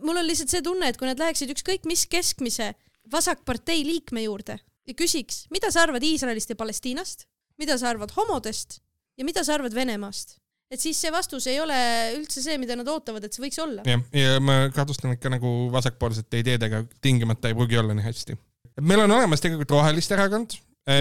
mul 0.05 0.21
on 0.21 0.27
lihtsalt 0.27 0.53
see 0.53 0.65
tunne, 0.65 0.91
et 0.91 0.99
kui 0.99 1.09
nad 1.09 1.21
läheksid 1.21 1.49
ükskõik 1.55 1.87
mis 1.89 2.05
keskmise 2.09 2.73
vasakpartei 3.09 3.81
liikme 3.87 4.27
juurde 4.27 4.59
ja 4.89 4.97
küsiks, 4.97 5.47
mida 5.53 5.71
sa 5.73 5.87
arvad 5.87 6.05
Iisraelist 6.05 6.53
ja 6.53 6.59
Palestiinast, 6.59 7.25
mida 7.61 7.77
sa 7.81 7.89
arvad 7.89 8.13
homodest 8.17 8.79
ja 9.17 9.25
mida 9.25 9.43
sa 9.45 9.57
arvad 9.57 9.73
Venemaast, 9.73 10.37
et 10.69 10.81
siis 10.81 10.99
see 11.01 11.11
vastus 11.13 11.47
ei 11.49 11.59
ole 11.61 11.77
üldse 12.17 12.43
see, 12.43 12.57
mida 12.61 12.77
nad 12.77 12.89
ootavad, 12.91 13.25
et 13.25 13.35
see 13.35 13.43
võiks 13.43 13.59
olla. 13.63 13.85
jah, 13.87 14.03
ja 14.15 14.39
ma 14.43 14.61
kahtlustan, 14.75 15.15
et 15.15 15.23
ka 15.23 15.31
nagu 15.33 15.53
vasakpoolsete 15.73 16.43
ideedega 16.43 16.83
tingimata 17.01 17.49
ei 17.49 17.57
pruugi 17.57 17.79
olla 17.81 17.95
nii 17.97 18.05
hästi. 18.05 18.37
meil 18.81 19.05
on 19.05 19.17
olemas 19.17 19.43
tegelikult 19.43 19.73
Roheliste 19.77 20.15
erakond, 20.17 20.57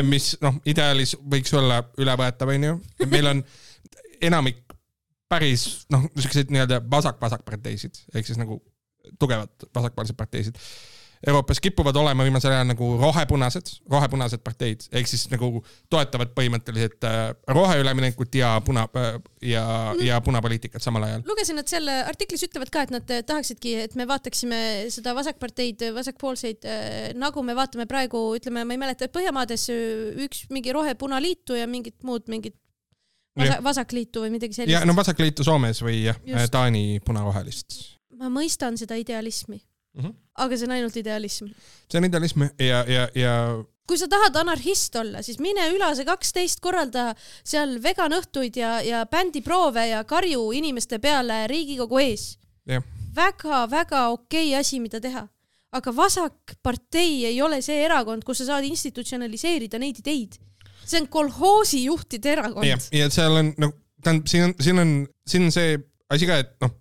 mis 0.09 0.33
noh, 0.45 0.57
ideaalis 0.69 1.15
võiks 1.21 1.53
olla 1.57 1.83
ülevõetav, 2.01 2.55
onju. 2.57 2.79
meil 3.07 3.33
on 3.35 3.45
enamik 4.25 4.65
päris 5.29 5.85
noh, 5.93 6.09
niisuguseid 6.17 6.53
nii-öelda 6.53 6.81
vasak-vasakparteisid 6.91 8.05
ehk 8.17 8.27
siis 8.27 8.41
nagu 8.41 8.59
tugevad 9.21 9.69
vasakpoolsed 9.75 10.17
parteisid. 10.17 10.57
Euroopas 11.27 11.61
kipuvad 11.61 11.97
olema 11.97 12.27
viimasel 12.27 12.53
ajal 12.55 12.69
nagu 12.71 12.91
rohepunased, 13.01 13.73
rohepunased 13.91 14.43
parteid 14.45 14.87
ehk 14.93 15.11
siis 15.11 15.27
nagu 15.33 15.63
toetavad 15.91 16.31
põhimõtteliselt 16.37 17.07
äh, 17.09 17.33
roheüleminekut 17.55 18.39
ja 18.39 18.53
puna 18.65 18.87
äh, 18.99 19.19
ja, 19.55 19.65
ja 20.03 20.21
punapoliitikat 20.25 20.85
samal 20.85 21.09
ajal. 21.09 21.25
lugesin, 21.27 21.59
et 21.59 21.73
seal 21.73 21.91
artiklis 21.91 22.47
ütlevad 22.49 22.71
ka, 22.75 22.87
et 22.87 22.95
nad 22.95 23.17
tahaksidki, 23.33 23.75
et 23.89 23.99
me 23.99 24.07
vaataksime 24.09 24.61
seda 24.95 25.15
vasakparteid, 25.19 25.89
vasakpoolseid, 25.97 26.67
nagu 27.19 27.43
me 27.47 27.57
vaatame 27.59 27.89
praegu, 27.91 28.23
ütleme, 28.39 28.65
ma 28.67 28.77
ei 28.77 28.81
mäleta, 28.81 29.11
Põhjamaades 29.19 29.65
üks 30.25 30.45
mingi 30.53 30.73
rohe-punaliitu 30.75 31.57
ja 31.59 31.67
mingit 31.71 32.05
muud 32.07 32.29
mingit 32.31 32.55
vasa, 33.39 33.59
vasakliitu 33.65 34.25
või 34.25 34.35
midagi 34.35 34.55
ja 34.55 34.63
sellist. 34.63 34.87
no 34.89 34.97
vasakliitu 34.97 35.47
Soomes 35.47 35.83
või 35.85 36.03
jah. 36.09 36.19
Taani 36.53 37.01
punarohelist. 37.05 37.79
ma 38.19 38.31
mõistan 38.33 38.79
seda 38.81 38.99
idealismi, 38.99 39.61
Mhm. 39.99 40.15
aga 40.39 40.57
see 40.57 40.69
on 40.69 40.77
ainult 40.77 40.97
idealism. 40.97 41.51
see 41.91 41.99
on 41.99 42.07
idealism 42.07 42.47
ja, 42.59 42.85
ja, 42.87 43.09
ja 43.15 43.35
kui 43.89 43.99
sa 43.99 44.09
tahad 44.11 44.37
anarhist 44.37 44.97
olla, 45.01 45.23
siis 45.25 45.41
mine 45.41 45.65
Ülase 45.73 46.05
kaksteist 46.09 46.61
korralda 46.65 47.15
seal 47.47 47.79
veganõhtuid 47.83 48.59
ja, 48.61 48.79
ja 48.85 49.05
bändiproove 49.11 49.87
ja 49.89 50.03
karju 50.09 50.51
inimeste 50.57 51.01
peale 51.03 51.47
Riigikogu 51.51 52.01
ees 52.05 52.29
jah, 52.69 52.85
väga-väga 53.17 54.09
okei 54.15 54.53
asi, 54.59 54.81
mida 54.85 55.01
teha. 55.01 55.27
aga 55.73 55.93
vasakpartei 55.93 57.27
ei 57.29 57.43
ole 57.43 57.61
see 57.65 57.83
erakond, 57.85 58.25
kus 58.25 58.41
sa 58.43 58.53
saad 58.53 58.65
institutsionaliseerida 58.69 59.81
neid 59.81 59.99
ideid. 60.05 60.39
see 60.85 61.01
on 61.01 61.09
kolhoosi 61.09 61.85
juhtide 61.85 62.37
erakond 62.37 62.69
jah, 62.69 62.81
ja 62.93 63.11
seal 63.11 63.41
on 63.41 63.55
nagu, 63.57 63.75
tähendab, 64.05 64.29
siin 64.29 64.45
on, 64.45 64.55
siin 64.61 64.85
on, 64.85 64.95
siin 65.27 65.49
on 65.49 65.53
see 65.53 65.79
asi 66.11 66.29
ka, 66.29 66.39
et 66.45 66.55
noh, 66.61 66.77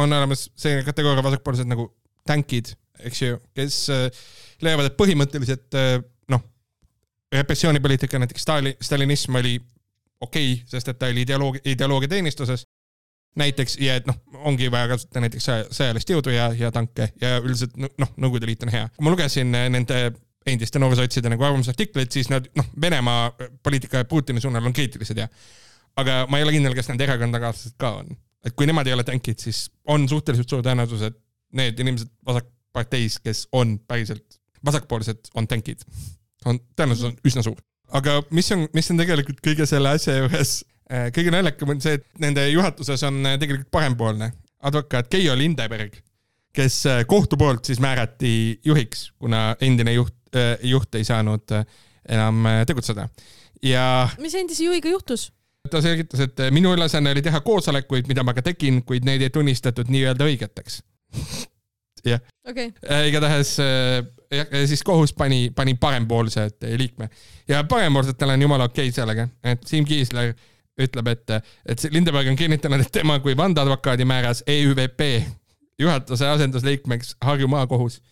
on 0.00 0.12
olemas 0.12 0.48
see 0.56 0.80
kategooria 0.86 1.24
vasakpoolsed 1.24 1.68
nagu 1.68 1.90
tänkid, 2.26 2.74
eks 3.06 3.22
ju, 3.22 3.38
kes 3.56 3.82
äh, 3.94 4.24
leiavad, 4.64 4.90
et 4.90 4.98
põhimõtteliselt 4.98 5.78
äh, 5.78 5.94
noh, 6.32 6.42
repressioonipoliitika, 7.32 8.20
näiteks 8.20 8.44
Stali-, 8.46 8.76
stalinism 8.82 9.38
oli 9.40 9.56
okei 10.20 10.52
okay,, 10.52 10.66
sest 10.68 10.92
et 10.92 10.98
ta 11.00 11.08
oli 11.12 11.24
ideoloogia, 11.26 11.64
ideoloogia 11.72 12.12
teenistuses 12.16 12.66
näiteks 13.40 13.76
ja 13.80 13.94
et 14.00 14.08
noh, 14.10 14.16
ongi 14.50 14.70
vaja 14.72 14.90
kasutada 14.90 15.22
näiteks 15.24 15.46
sõja- 15.46 15.68
sõjalist 15.74 16.10
jõudu 16.10 16.34
ja, 16.34 16.50
ja 16.56 16.72
tanke 16.74 17.12
ja 17.20 17.38
üldiselt 17.38 17.76
no- 17.78 17.92
noh, 17.98 18.10
Nõukogude 18.16 18.48
Liit 18.50 18.66
on 18.66 18.72
hea. 18.74 18.88
kui 18.96 19.06
ma 19.06 19.14
lugesin 19.14 19.54
äh, 19.54 19.68
nende 19.70 20.00
endiste 20.48 20.80
noorsootside 20.80 21.28
nagu 21.28 21.44
arvamusartikleid, 21.44 22.10
siis 22.12 22.30
nad 22.32 22.46
noh, 22.56 22.66
Venemaa 22.80 23.30
poliitika 23.62 24.04
Putini 24.08 24.40
suunal 24.40 24.66
on 24.66 24.74
kriitilised 24.76 25.18
ja 25.20 25.28
aga 26.00 26.24
ma 26.30 26.38
ei 26.40 26.46
ole 26.46 26.54
kindel, 26.56 26.74
kas 26.74 26.88
nende 26.90 27.04
erakonnakaaslased 27.06 27.76
ka 27.80 27.92
on. 28.00 28.16
et 28.44 28.54
kui 28.56 28.66
nemad 28.66 28.88
ei 28.88 28.94
ole 28.96 29.04
tankid, 29.04 29.38
siis 29.38 29.66
on 29.92 30.08
suhteliselt 30.08 30.48
suur 30.48 30.62
tõenäosus, 30.64 31.02
et 31.10 31.16
need 31.56 31.80
inimesed 31.80 32.10
vasakparteis, 32.26 33.18
kes 33.24 33.46
on 33.52 33.78
päriselt 33.88 34.40
vasakpoolsed, 34.66 35.32
on 35.34 35.48
tankid. 35.48 35.84
on, 36.44 36.60
tõenäosus 36.76 37.10
on 37.10 37.16
üsna 37.26 37.42
suur. 37.44 37.58
aga 37.92 38.20
mis 38.30 38.50
on, 38.52 38.66
mis 38.74 38.90
on 38.92 39.00
tegelikult 39.00 39.40
kõige 39.44 39.66
selle 39.68 39.94
asja 39.96 40.18
juures 40.18 40.60
äh, 40.92 41.08
kõige 41.16 41.32
naljakam 41.34 41.74
on 41.74 41.82
see, 41.82 41.98
et 41.98 42.06
nende 42.22 42.46
juhatuses 42.50 43.02
on 43.08 43.18
äh, 43.26 43.38
tegelikult 43.40 43.70
parempoolne 43.72 44.30
advokaat 44.68 45.08
Keijo 45.10 45.34
Lindeberg, 45.38 45.96
kes 46.56 46.80
äh, 46.86 47.02
kohtu 47.08 47.38
poolt 47.40 47.64
siis 47.64 47.80
määrati 47.80 48.60
juhiks, 48.64 49.10
kuna 49.18 49.56
endine 49.60 49.96
juht, 49.96 50.16
juht 50.62 50.94
ei 50.94 51.04
saanud 51.04 51.56
enam 52.08 52.44
tegutseda. 52.66 53.08
ja 53.62 54.08
mis 54.18 54.34
endise 54.38 54.64
juhiga 54.64 54.92
juhtus? 54.92 55.30
ta 55.70 55.82
selgitas, 55.82 56.20
et 56.24 56.40
minu 56.54 56.72
ülesanne 56.74 57.10
oli 57.12 57.22
teha 57.22 57.40
koosolekuid, 57.44 58.06
mida 58.08 58.22
ma 58.24 58.32
ka 58.34 58.42
tegin, 58.42 58.80
kuid 58.86 59.04
neid 59.04 59.22
ei 59.22 59.30
tunnistatud 59.30 59.90
nii-öelda 59.92 60.28
õigeteks. 60.30 60.80
jah, 62.04 62.20
okei 62.48 62.72
okay., 62.72 63.08
igatahes 63.08 63.56
äh, 63.60 64.66
siis 64.66 64.82
kohus 64.86 65.12
pani, 65.12 65.50
pani 65.56 65.74
parempoolsed 65.74 66.64
äh, 66.64 66.78
liikme 66.78 67.10
ja 67.48 67.64
parempoolsetel 67.64 68.36
on 68.36 68.42
jumala 68.42 68.70
okei 68.70 68.88
okay 68.88 68.96
sellega, 68.96 69.28
et 69.44 69.66
Siim 69.66 69.84
Kiisler 69.84 70.34
ütleb, 70.80 71.10
et, 71.12 71.32
et 71.68 71.84
Lindeberg 71.92 72.30
on 72.30 72.38
kinnitanud, 72.38 72.80
et 72.80 72.92
tema 72.92 73.18
kui 73.20 73.36
vandeadvokaadi 73.36 74.06
määras 74.08 74.44
EÜVP 74.46 75.02
juhatuse 75.80 76.28
asendusliikmeks 76.28 77.16
Harju 77.20 77.48
maakohus. 77.48 78.02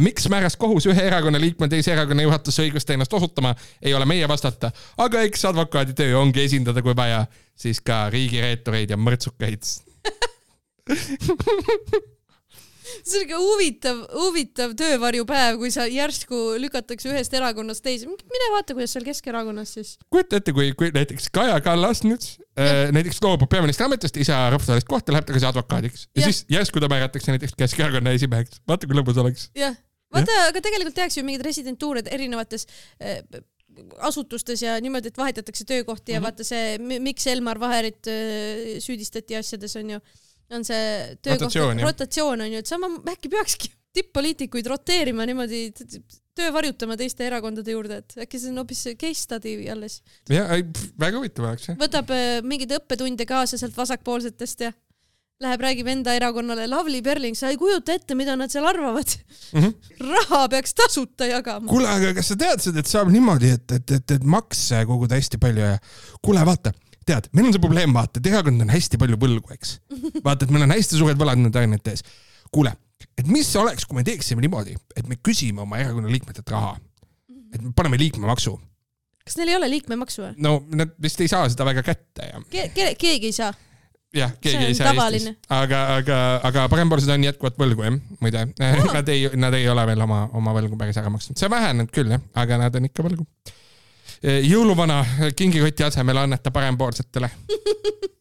miks 0.00 0.28
määras 0.28 0.56
kohus 0.56 0.86
ühe 0.86 1.02
erakonna 1.02 1.40
liikme 1.40 1.68
teise 1.68 1.92
erakonna 1.92 2.22
juhatusse 2.22 2.62
õigust 2.62 2.90
ennast 2.92 3.12
osutama, 3.12 3.54
ei 3.82 3.94
ole 3.94 4.04
meie 4.04 4.28
vastata, 4.28 4.70
aga 4.98 5.22
eks 5.24 5.44
advokaadi 5.44 5.94
töö 5.96 6.18
ongi 6.18 6.44
esindada, 6.44 6.82
kui 6.82 6.96
vaja, 6.96 7.24
siis 7.56 7.80
ka 7.80 8.10
riigireetureid 8.10 8.90
ja 8.90 8.98
mõrtsukaid. 9.00 9.64
see 13.06 13.20
on 13.20 13.24
ikka 13.24 13.38
huvitav, 13.40 14.00
huvitav 14.14 14.74
töövarjupäev, 14.78 15.58
kui 15.60 15.70
sa 15.74 15.86
järsku 15.90 16.38
lükatakse 16.60 17.10
ühest 17.10 17.34
erakonnast 17.36 17.84
teise. 17.84 18.08
mine 18.08 18.48
vaata, 18.54 18.76
kuidas 18.76 18.94
seal 18.94 19.06
Keskerakonnas 19.06 19.74
siis. 19.76 19.92
kujuta 20.12 20.40
ette, 20.40 20.54
kui, 20.56 20.72
kui 20.78 20.90
näiteks 20.94 21.30
Kaja 21.34 21.60
Kallas 21.64 22.02
nüüd 22.06 22.24
äh, 22.58 22.88
näiteks 22.94 23.20
loobub 23.24 23.50
peaministri 23.52 23.86
ametist, 23.86 24.18
ei 24.20 24.26
saa 24.28 24.48
rahvusvahelist 24.54 24.90
kohta, 24.90 25.14
läheb 25.14 25.28
tagasi 25.28 25.48
advokaadiks 25.50 26.08
ja, 26.08 26.22
ja 26.22 26.30
siis 26.30 26.42
järsku 26.50 26.82
ta 26.82 26.90
määratakse 26.92 27.34
näiteks 27.34 27.56
Keskerakonna 27.58 28.16
esimeheks. 28.18 28.62
vaata, 28.68 28.90
kui 28.90 28.98
lõbus 28.98 29.20
oleks. 29.22 29.48
jah, 29.58 29.76
vaata, 30.14 30.42
aga 30.48 30.64
tegelikult 30.64 30.98
tehakse 30.98 31.20
ju 31.20 31.28
mingeid 31.28 31.46
residentuure 31.46 32.04
erinevates 32.10 32.66
äh, 33.02 33.20
asutustes 34.02 34.62
ja 34.64 34.74
niimoodi, 34.82 35.12
et 35.12 35.18
vahetatakse 35.18 35.64
töökohti 35.64 36.12
mm 36.12 36.16
-hmm. 36.16 36.18
ja 36.18 36.22
vaata 36.22 36.44
see, 36.44 36.98
miks 37.00 37.26
Elmar 37.26 37.60
Vaherit 37.60 38.10
äh, 38.10 38.80
süüdistati 38.82 39.38
asjades 39.38 39.76
onju, 39.76 40.00
on 40.54 40.64
see 40.66 40.86
töökoht, 41.22 41.46
Rotatsioon, 41.46 41.78
jah. 41.78 41.86
rotatsioon 41.88 42.46
onju, 42.46 42.62
et 42.62 42.70
sama 42.70 42.90
äkki 43.12 43.30
peakski 43.32 43.72
tipp-poliitikuid 43.96 44.68
roteerima 44.70 45.26
niimoodi, 45.26 45.62
töö 46.38 46.52
varjutama 46.54 46.96
teiste 46.98 47.26
erakondade 47.26 47.74
juurde, 47.74 48.02
et 48.04 48.20
äkki 48.26 48.38
see 48.38 48.52
on 48.52 48.62
hoopis 48.62 48.84
case 49.00 49.24
study 49.24 49.56
alles. 49.72 50.00
ja, 50.30 50.46
väga 51.00 51.18
huvitav 51.18 51.48
oleks 51.50 51.72
jah. 51.72 51.80
võtab 51.80 52.12
äh, 52.14 52.38
mingeid 52.46 52.76
õppetunde 52.78 53.26
kaasa 53.28 53.58
sealt 53.60 53.76
vasakpoolsetest 53.78 54.66
ja 54.68 54.72
läheb, 55.40 55.62
räägib 55.64 55.88
enda 55.88 56.14
erakonnale, 56.16 56.66
Lavly 56.68 57.00
Perling, 57.04 57.36
sa 57.38 57.48
ei 57.48 57.58
kujuta 57.60 57.94
ette, 57.96 58.16
mida 58.18 58.34
nad 58.36 58.52
seal 58.52 58.66
arvavad. 58.68 59.14
Mm 59.54 59.62
-hmm. 59.62 60.10
raha 60.10 60.48
peaks 60.52 60.74
tasuta 60.74 61.26
jagama. 61.26 61.66
kuule, 61.68 61.88
aga 61.88 62.12
kas 62.14 62.28
sa 62.28 62.36
teadsid, 62.36 62.76
et 62.76 62.86
saab 62.86 63.08
niimoodi, 63.08 63.54
et, 63.56 63.72
et, 63.72 63.90
et, 63.90 64.10
et 64.10 64.24
makse 64.24 64.84
koguda 64.86 65.16
hästi 65.16 65.38
palju 65.40 65.64
ja 65.64 65.78
kuule, 66.22 66.44
vaata, 66.46 66.72
tead, 67.10 67.28
meil 67.36 67.48
on 67.48 67.56
see 67.56 67.62
probleem, 67.62 67.94
vaata, 67.96 68.20
et 68.20 68.28
erakond 68.30 68.64
on 68.64 68.72
hästi 68.72 69.00
palju 69.00 69.18
võlgu, 69.20 69.54
eks. 69.56 69.76
vaata, 70.26 70.46
et 70.46 70.54
meil 70.54 70.66
on 70.66 70.74
hästi 70.74 71.00
suured 71.00 71.20
võlad 71.20 71.40
nende 71.40 71.62
ainete 71.62 71.94
ees. 71.96 72.04
kuule, 72.54 72.72
et 73.18 73.30
mis 73.30 73.48
oleks, 73.60 73.86
kui 73.88 73.98
me 73.98 74.04
teeksime 74.06 74.44
niimoodi, 74.44 74.76
et 74.96 75.08
me 75.10 75.18
küsime 75.20 75.64
oma 75.64 75.80
erakonna 75.82 76.10
liikmetelt 76.12 76.52
raha, 76.54 76.76
et 77.54 77.62
me 77.62 77.72
paneme 77.76 77.98
liikmemaksu. 78.00 78.54
kas 79.24 79.36
neil 79.40 79.52
ei 79.52 79.58
ole 79.58 79.70
liikmemaksu 79.76 80.22
või 80.24 80.30
no 80.42 80.60
nad 80.74 80.94
vist 81.02 81.20
ei 81.20 81.30
saa 81.30 81.48
seda 81.50 81.66
väga 81.68 81.84
kätte 81.86 82.30
ja 82.30 82.40
Ke? 82.50 82.70
Ke 82.74 82.94
keegi 82.98 83.30
ei 83.30 83.36
saa. 83.36 83.52
jah, 84.16 84.32
keegi 84.42 84.70
ei 84.70 84.76
saa 84.78 84.90
tavaline. 84.90 85.34
Eestis, 85.34 85.52
aga, 85.54 85.82
aga, 86.00 86.18
aga 86.50 86.66
parempoolsed 86.72 87.12
on 87.14 87.26
jätkuvalt 87.28 87.58
võlgu 87.60 87.86
jah, 87.86 87.98
muide. 88.22 88.46
Nad 88.94 89.12
ei, 89.12 89.28
nad 89.38 89.54
ei 89.58 89.68
ole 89.70 89.86
veel 89.92 90.06
oma, 90.06 90.24
oma 90.40 90.54
võlgu 90.56 90.78
päris 90.80 90.98
ära 91.02 91.12
maksnud, 91.12 91.38
see 91.38 91.50
on 91.50 91.54
vähenenud 91.56 91.94
küll 91.94 92.16
jah, 92.16 92.22
aga 92.42 92.62
nad 92.64 92.78
on 92.80 92.90
ikka 92.90 93.06
võlgu. 93.06 93.26
Jõuluvana 94.22 95.04
kingikoti 95.36 95.84
asemel 95.84 96.16
anneta 96.20 96.50
parempoolsetele. 96.52 97.30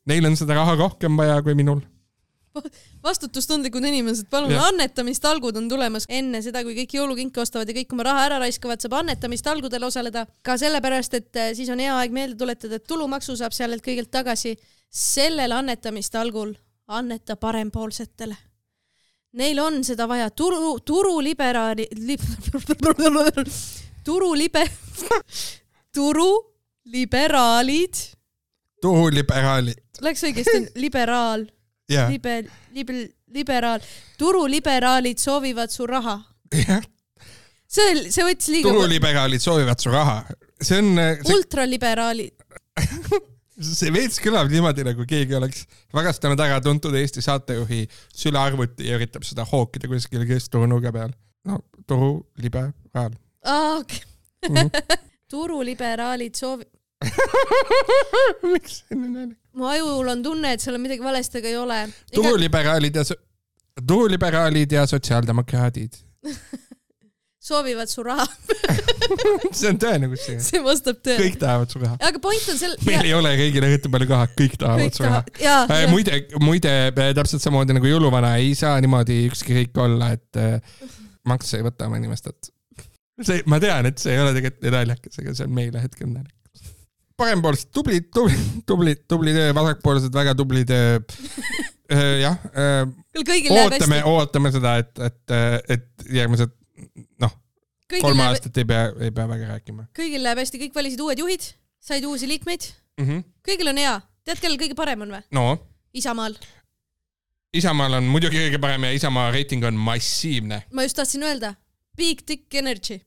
Neil 0.09 0.25
on 0.25 0.37
seda 0.39 0.55
raha 0.57 0.75
rohkem 0.79 1.17
vaja 1.17 1.41
kui 1.43 1.55
minul. 1.57 1.81
vastutustundlikud 3.03 3.85
inimesed, 3.85 4.25
palun, 4.29 4.51
Jah. 4.51 4.65
annetamistalgud 4.67 5.55
on 5.55 5.69
tulemas 5.69 6.05
enne 6.09 6.41
seda, 6.43 6.63
kui 6.65 6.73
kõik 6.75 6.95
jõulukinke 6.97 7.39
ostavad 7.39 7.69
ja 7.69 7.75
kõik 7.77 7.93
oma 7.95 8.03
raha 8.07 8.25
ära 8.25 8.39
raiskavad, 8.41 8.81
saab 8.81 8.97
annetamistalgudel 8.99 9.83
osaleda. 9.87 10.25
ka 10.43 10.57
sellepärast, 10.57 11.13
et 11.13 11.35
äh, 11.35 11.53
siis 11.53 11.69
on 11.69 11.79
hea 11.79 11.95
aeg 11.95 12.11
meelde 12.11 12.35
tuletada, 12.35 12.75
et 12.75 12.87
tulumaksu 12.87 13.37
saab 13.39 13.55
sellelt 13.55 13.85
kõigelt 13.85 14.11
tagasi. 14.11 14.57
sellel 14.89 15.51
annetamistalgul 15.51 16.53
anneta 16.87 17.35
parempoolsetele. 17.35 18.35
Neil 19.33 19.59
on 19.59 19.83
seda 19.83 20.07
vaja, 20.07 20.29
turu, 20.29 20.79
turuliberaali 20.79 21.87
li, 21.93 22.17
turulibe, 25.99 26.49
turuliberaalid, 26.85 27.95
turuliberaalid. 28.81 29.81
läks 30.05 30.23
õigesti, 30.27 30.61
liberaal 30.79 31.43
jah, 31.91 32.07
libe, 32.11 32.35
libe, 32.75 32.95
liberaal, 33.35 33.83
turuliberaalid 34.17 35.19
soovivad 35.19 35.73
su 35.73 35.87
raha. 35.89 36.15
jah, 36.55 36.85
see, 37.67 38.05
see 38.11 38.25
võttis 38.27 38.51
liiga. 38.53 38.71
turuliberaalid 38.71 39.43
soovivad 39.43 39.83
su 39.83 39.91
raha. 39.93 40.21
see 40.61 40.79
on, 40.79 40.93
ultraliberaalid, 41.35 42.35
see 43.79 43.91
veits 43.93 44.21
kõlab 44.23 44.51
niimoodi, 44.53 44.87
nagu 44.87 45.07
keegi 45.09 45.35
oleks 45.35 45.65
varastanud 45.93 46.39
ära 46.47 46.61
tuntud 46.63 46.95
Eesti 46.95 47.23
saatejuhi 47.25 47.83
sülearvuti 48.15 48.87
ja 48.87 48.95
üritab 48.99 49.27
seda 49.27 49.43
hookida 49.51 49.91
kuskil 49.91 50.23
keskturunurga 50.29 50.95
peal. 50.95 51.11
no 51.49 51.59
turuliberaal. 51.87 53.17
aa 53.43 53.75
okei 53.81 54.05
Mhm. 54.47 54.69
turuliberaalid 55.29 56.35
soovi-, 56.35 56.69
miks 58.53 58.83
nii 58.93 59.09
nali? 59.09 59.33
mu 59.59 59.67
ajul 59.67 60.07
on 60.13 60.23
tunne, 60.23 60.53
et 60.55 60.63
seal 60.63 60.77
on 60.77 60.83
midagi 60.85 61.03
valesti, 61.03 61.41
aga 61.41 61.51
ei 61.51 61.57
ole. 61.59 61.79
turuliberaalid 62.15 62.95
ja, 62.95 63.05
turuliberaalid 63.87 64.71
ja 64.71 64.85
sotsiaaldemokraadid. 64.87 66.01
soovivad 67.49 67.89
su 67.89 68.03
raha, 68.03 68.25
see 69.57 69.69
on 69.71 69.79
kusjuures. 70.11 70.49
see 70.51 70.59
vastab 70.61 70.99
tõele. 71.01 71.23
kõik 71.23 71.37
tahavad 71.41 71.71
su 71.71 71.79
raha. 71.81 71.95
aga 72.09 72.21
point 72.21 72.51
on 72.51 72.59
sel-. 72.59 72.75
meil 72.85 73.07
ei 73.07 73.13
ole 73.15 73.31
kõigil 73.39 73.65
eriti 73.69 73.91
palju 73.93 74.09
raha, 74.11 74.27
kõik 74.37 74.57
tahavad 74.59 74.83
kõik 74.83 74.99
su 74.99 75.05
raha. 75.07 75.23
jaa, 75.41 75.63
Äh, 75.73 75.85
muide, 75.89 76.19
muide 76.43 76.73
äh, 76.91 77.11
täpselt 77.17 77.41
samamoodi 77.45 77.77
nagu 77.77 77.89
jõuluvana 77.89 78.35
ei 78.43 78.51
saa 78.59 78.75
niimoodi 78.83 79.21
ükski 79.31 79.55
riik 79.55 79.81
olla, 79.81 80.11
et 80.19 80.41
äh, 80.41 80.59
makse 81.31 81.57
ei 81.57 81.65
võta 81.65 81.87
oma 81.89 81.97
inimestelt. 82.01 82.51
see, 83.25 83.41
ma 83.49 83.59
tean, 83.63 83.89
et 83.89 84.01
see 84.01 84.13
ei 84.15 84.21
ole 84.23 84.35
tegelikult 84.35 84.75
naljakas, 84.75 85.21
aga 85.21 85.33
see 85.37 85.47
on 85.47 85.55
meile 85.55 85.83
hetkel 85.83 86.09
naljakas. 86.11 86.71
parempoolsed, 87.19 87.71
tublid, 87.75 88.07
tublid, 88.15 88.47
tublid, 88.69 89.03
tubli 89.11 89.35
töö, 89.35 89.51
vasakpoolsed, 89.57 90.15
väga 90.15 90.35
tubli 90.39 90.63
töö. 90.69 90.99
jah, 92.25 92.37
küll 93.15 93.25
kõigil 93.27 93.55
läheb 93.55 93.73
ootame 93.73 94.01
ootame 94.07 94.53
seda, 94.53 94.75
et, 94.83 94.91
et, 95.07 95.37
et 95.75 96.11
järgmised 96.19 96.53
noh, 97.23 97.33
kolm 97.95 98.13
läheb, 98.13 98.27
aastat 98.27 98.61
ei 98.61 98.67
pea, 98.69 98.83
ei 99.01 99.15
pea 99.15 99.25
väga 99.31 99.55
rääkima 99.55 99.87
kõigil 99.97 100.21
läheb 100.23 100.43
hästi, 100.43 100.61
kõik 100.67 100.77
valisid 100.77 101.01
uued 101.01 101.23
juhid, 101.23 101.49
said 101.81 102.05
uusi 102.05 102.29
liikmeid, 102.29 102.69
mm. 102.99 103.07
-hmm. 103.07 103.25
kõigil 103.49 103.73
on 103.73 103.81
hea. 103.81 103.97
tead, 104.21 104.37
kellel 104.43 104.61
kõige 104.61 104.77
parem 104.77 105.07
on 105.07 105.17
või? 105.17 105.25
no 105.33 105.47
Isamaal. 105.93 106.35
Isamaal 107.57 107.97
on 107.97 108.09
muidugi 108.13 108.37
kõige 108.37 108.59
parem 108.61 108.85
ja 108.85 108.93
Isamaa 108.93 109.31
reiting 109.33 109.65
on 109.65 109.73
massiivne. 109.73 110.63
ma 110.71 110.85
just 110.85 110.99
tahtsin 110.99 111.23
öelda, 111.25 111.55
big 111.97 112.21
dick 112.27 112.53
energy. 112.53 113.01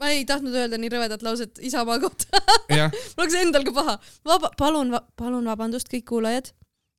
Ma 0.00 0.12
ei 0.12 0.24
tahtnud 0.28 0.54
öelda 0.56 0.78
nii 0.80 0.90
rõvedat 0.92 1.24
lauset 1.24 1.58
Isamaa 1.64 1.98
kohta 2.02 2.40
mul 2.68 2.82
hakkas 3.24 3.38
endal 3.40 3.64
ka 3.66 3.74
paha. 3.76 3.96
vaba, 4.28 4.52
palun 4.58 4.92
va,, 4.94 5.02
palun 5.16 5.48
vabandust, 5.48 5.90
kõik 5.92 6.06
kuulajad. 6.12 6.52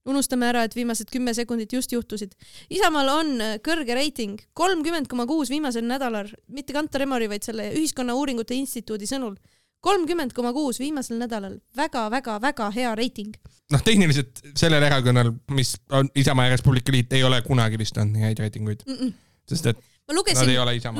unustame 0.07 0.47
ära, 0.47 0.61
et 0.63 0.75
viimased 0.75 1.09
kümme 1.11 1.33
sekundit 1.35 1.73
just 1.75 1.91
juhtusid. 1.91 2.31
Isamaal 2.71 3.09
on 3.11 3.31
äh, 3.43 3.57
kõrge 3.59 3.91
reiting, 3.97 4.39
kolmkümmend 4.55 5.09
koma 5.11 5.25
kuus 5.27 5.49
viimasel 5.51 5.83
nädalal, 5.83 6.29
mitte 6.47 6.71
Kantar 6.73 7.03
Emori, 7.03 7.27
vaid 7.27 7.43
selle 7.43 7.73
Ühiskonnauuringute 7.75 8.55
Instituudi 8.55 9.09
sõnul. 9.09 9.35
kolmkümmend 9.83 10.33
koma 10.33 10.53
kuus 10.55 10.79
viimasel 10.79 11.19
nädalal 11.19 11.59
väga,, 11.75 12.07
väga-väga-väga 12.11 12.71
hea 12.71 12.95
reiting. 12.95 13.35
noh, 13.71 13.83
tehniliselt 13.83 14.41
sellel 14.55 14.83
erakonnal, 14.83 15.33
mis 15.51 15.75
on 15.91 16.09
Isamaa 16.15 16.45
ja 16.47 16.55
Res 16.55 16.63
Publica 16.63 16.91
Liit, 16.91 17.13
ei 17.13 17.23
ole 17.23 17.41
kunagi 17.41 17.77
vist 17.77 17.97
olnud 17.97 18.15
nii 18.15 18.29
häid 18.29 18.39
reitinguid, 18.39 18.87
Mm 18.87 18.95
-mm. 18.95 19.13
sest 19.49 19.65
et 19.65 19.83
ma 20.07 20.15
lugesin 20.15 20.49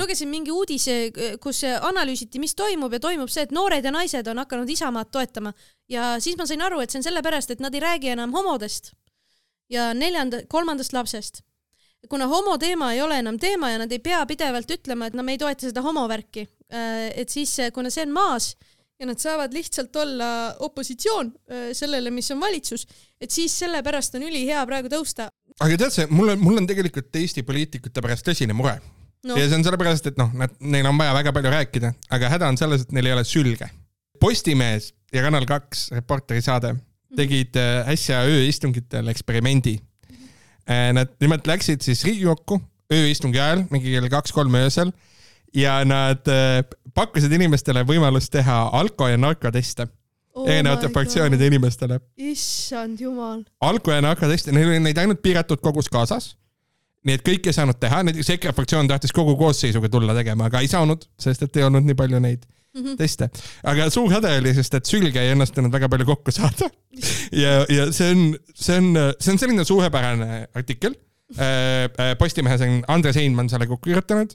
lugesin 0.01 0.29
mingi 0.29 0.51
uudise, 0.51 0.95
kus 1.43 1.63
analüüsiti, 1.63 2.41
mis 2.43 2.55
toimub 2.59 2.93
ja 2.93 2.99
toimub 2.99 3.31
see, 3.31 3.45
et 3.47 3.55
noored 3.55 3.85
ja 3.85 3.91
naised 3.95 4.27
on 4.27 4.43
hakanud 4.43 4.69
Isamaad 4.69 5.11
toetama 5.11 5.53
ja 5.91 6.15
siis 6.23 6.37
ma 6.39 6.47
sain 6.49 6.63
aru, 6.65 6.81
et 6.83 6.91
see 6.91 6.99
on 7.01 7.07
sellepärast, 7.07 7.55
et 7.55 7.63
nad 7.63 7.75
ei 7.75 7.83
räägi 7.83 8.13
enam 8.15 8.35
homodest 8.35 8.93
ja 9.71 9.93
neljanda, 9.93 10.43
kolmandast 10.47 10.93
lapsest. 10.93 11.43
kuna 12.09 12.27
homoteema 12.27 12.93
ei 12.93 13.01
ole 13.01 13.17
enam 13.19 13.39
teema 13.39 13.69
ja 13.69 13.79
nad 13.81 13.91
ei 13.91 13.99
pea 13.99 14.25
pidevalt 14.25 14.69
ütlema, 14.71 15.07
et 15.07 15.15
no 15.17 15.23
me 15.23 15.33
ei 15.35 15.37
toeta 15.41 15.67
seda 15.67 15.81
homovärki, 15.81 16.45
et 16.69 17.29
siis 17.29 17.57
kuna 17.73 17.89
see 17.89 18.05
on 18.05 18.13
maas 18.15 18.55
ja 18.99 19.05
nad 19.05 19.19
saavad 19.21 19.53
lihtsalt 19.53 19.95
olla 19.95 20.55
opositsioon 20.59 21.27
äh, 21.27 21.67
sellele, 21.73 22.11
mis 22.11 22.31
on 22.31 22.39
valitsus, 22.41 22.87
et 23.21 23.31
siis 23.31 23.59
sellepärast 23.59 24.15
on 24.17 24.25
ülihea 24.29 24.65
praegu 24.65 24.89
tõusta. 24.91 25.29
Aga 25.63 25.79
tead 25.83 25.93
sa, 25.93 26.05
mul 26.09 26.33
on, 26.35 26.41
mul 26.43 26.61
on 26.61 26.69
tegelikult 26.69 27.15
Eesti 27.21 27.43
poliitikute 27.47 28.03
pärast 28.03 28.27
tõsine 28.27 28.55
mure 28.57 28.77
no 29.27 29.37
ja 29.37 29.47
see 29.47 29.57
on 29.57 29.65
sellepärast, 29.65 30.11
et 30.11 30.19
noh, 30.19 30.31
nad, 30.37 30.53
neil 30.59 30.87
on 30.89 30.99
vaja 30.99 31.15
väga 31.17 31.33
palju 31.35 31.53
rääkida, 31.53 31.93
aga 32.13 32.31
häda 32.35 32.51
on 32.53 32.59
selles, 32.59 32.85
et 32.85 32.95
neil 32.95 33.09
ei 33.09 33.15
ole 33.15 33.25
sülge. 33.27 33.69
Postimees 34.21 34.91
ja 35.13 35.23
Kanal 35.25 35.45
kaks 35.49 35.89
Reporteri 35.95 36.43
saade 36.45 36.75
tegid 37.17 37.57
äh, 37.57 37.87
äsja 37.93 38.23
ööistungitel 38.27 39.07
eksperimendi. 39.13 39.77
Nad 40.67 41.13
nimelt 41.23 41.45
läksid 41.47 41.79
siis 41.79 42.01
Riigikokku 42.03 42.57
ööistungi 42.91 43.39
ajal, 43.39 43.61
mingi 43.71 43.93
kell 43.93 44.09
kaks-kolm 44.11 44.57
öösel 44.59 44.91
ja 45.55 45.77
nad 45.87 46.27
äh, 46.27 46.59
pakkusid 46.95 47.31
inimestele 47.37 47.85
võimalust 47.87 48.33
teha 48.33 48.65
alko- 48.75 49.07
ja 49.07 49.19
narkoteste 49.19 49.87
oh 50.37 50.49
erinevate 50.49 50.89
fraktsioonide 50.93 51.47
inimestele. 51.51 51.99
issand 52.17 53.01
jumal. 53.01 53.43
ja 53.61 54.01
narkoteste, 54.05 54.53
neil 54.55 54.73
oli 54.73 54.83
neid 54.87 54.99
ainult 55.01 55.21
piiratud 55.25 55.63
kogus 55.63 55.89
kaasas. 55.93 56.35
nii 57.07 57.17
et 57.17 57.25
kõik 57.25 57.47
ei 57.47 57.55
saanud 57.55 57.79
teha, 57.79 58.03
näiteks 58.03 58.29
EKRE 58.35 58.53
fraktsioon 58.53 58.87
tahtis 58.87 59.15
kogu 59.15 59.37
koosseisuga 59.39 59.89
tulla 59.89 60.15
tegema, 60.17 60.51
aga 60.51 60.61
ei 60.63 60.69
saanud, 60.71 61.07
sest 61.19 61.47
et 61.47 61.59
ei 61.59 61.67
olnud 61.67 61.87
nii 61.87 61.97
palju 61.97 62.19
neid 62.23 62.45
Mhm. 62.77 62.97
teste. 62.99 63.29
aga 63.63 63.89
suur 63.93 64.11
häda 64.11 64.35
oli, 64.37 64.53
sest 64.57 64.77
et 64.77 64.89
sülge 64.89 65.21
ei 65.21 65.33
õnnestunud 65.33 65.73
väga 65.73 65.89
palju 65.89 66.07
kokku 66.11 66.33
saada. 66.35 66.69
ja, 67.43 67.59
ja 67.73 67.89
see 67.95 68.11
on, 68.13 68.23
see 68.53 68.77
on, 68.77 68.91
see 69.19 69.33
on 69.33 69.41
selline 69.41 69.65
suurepärane 69.67 70.47
artikkel. 70.57 70.97
Postimehes 72.19 72.61
on 72.63 72.77
Andres 72.87 73.17
Heinman 73.19 73.49
selle 73.51 73.67
kokku 73.67 73.89
kirjutanud 73.89 74.31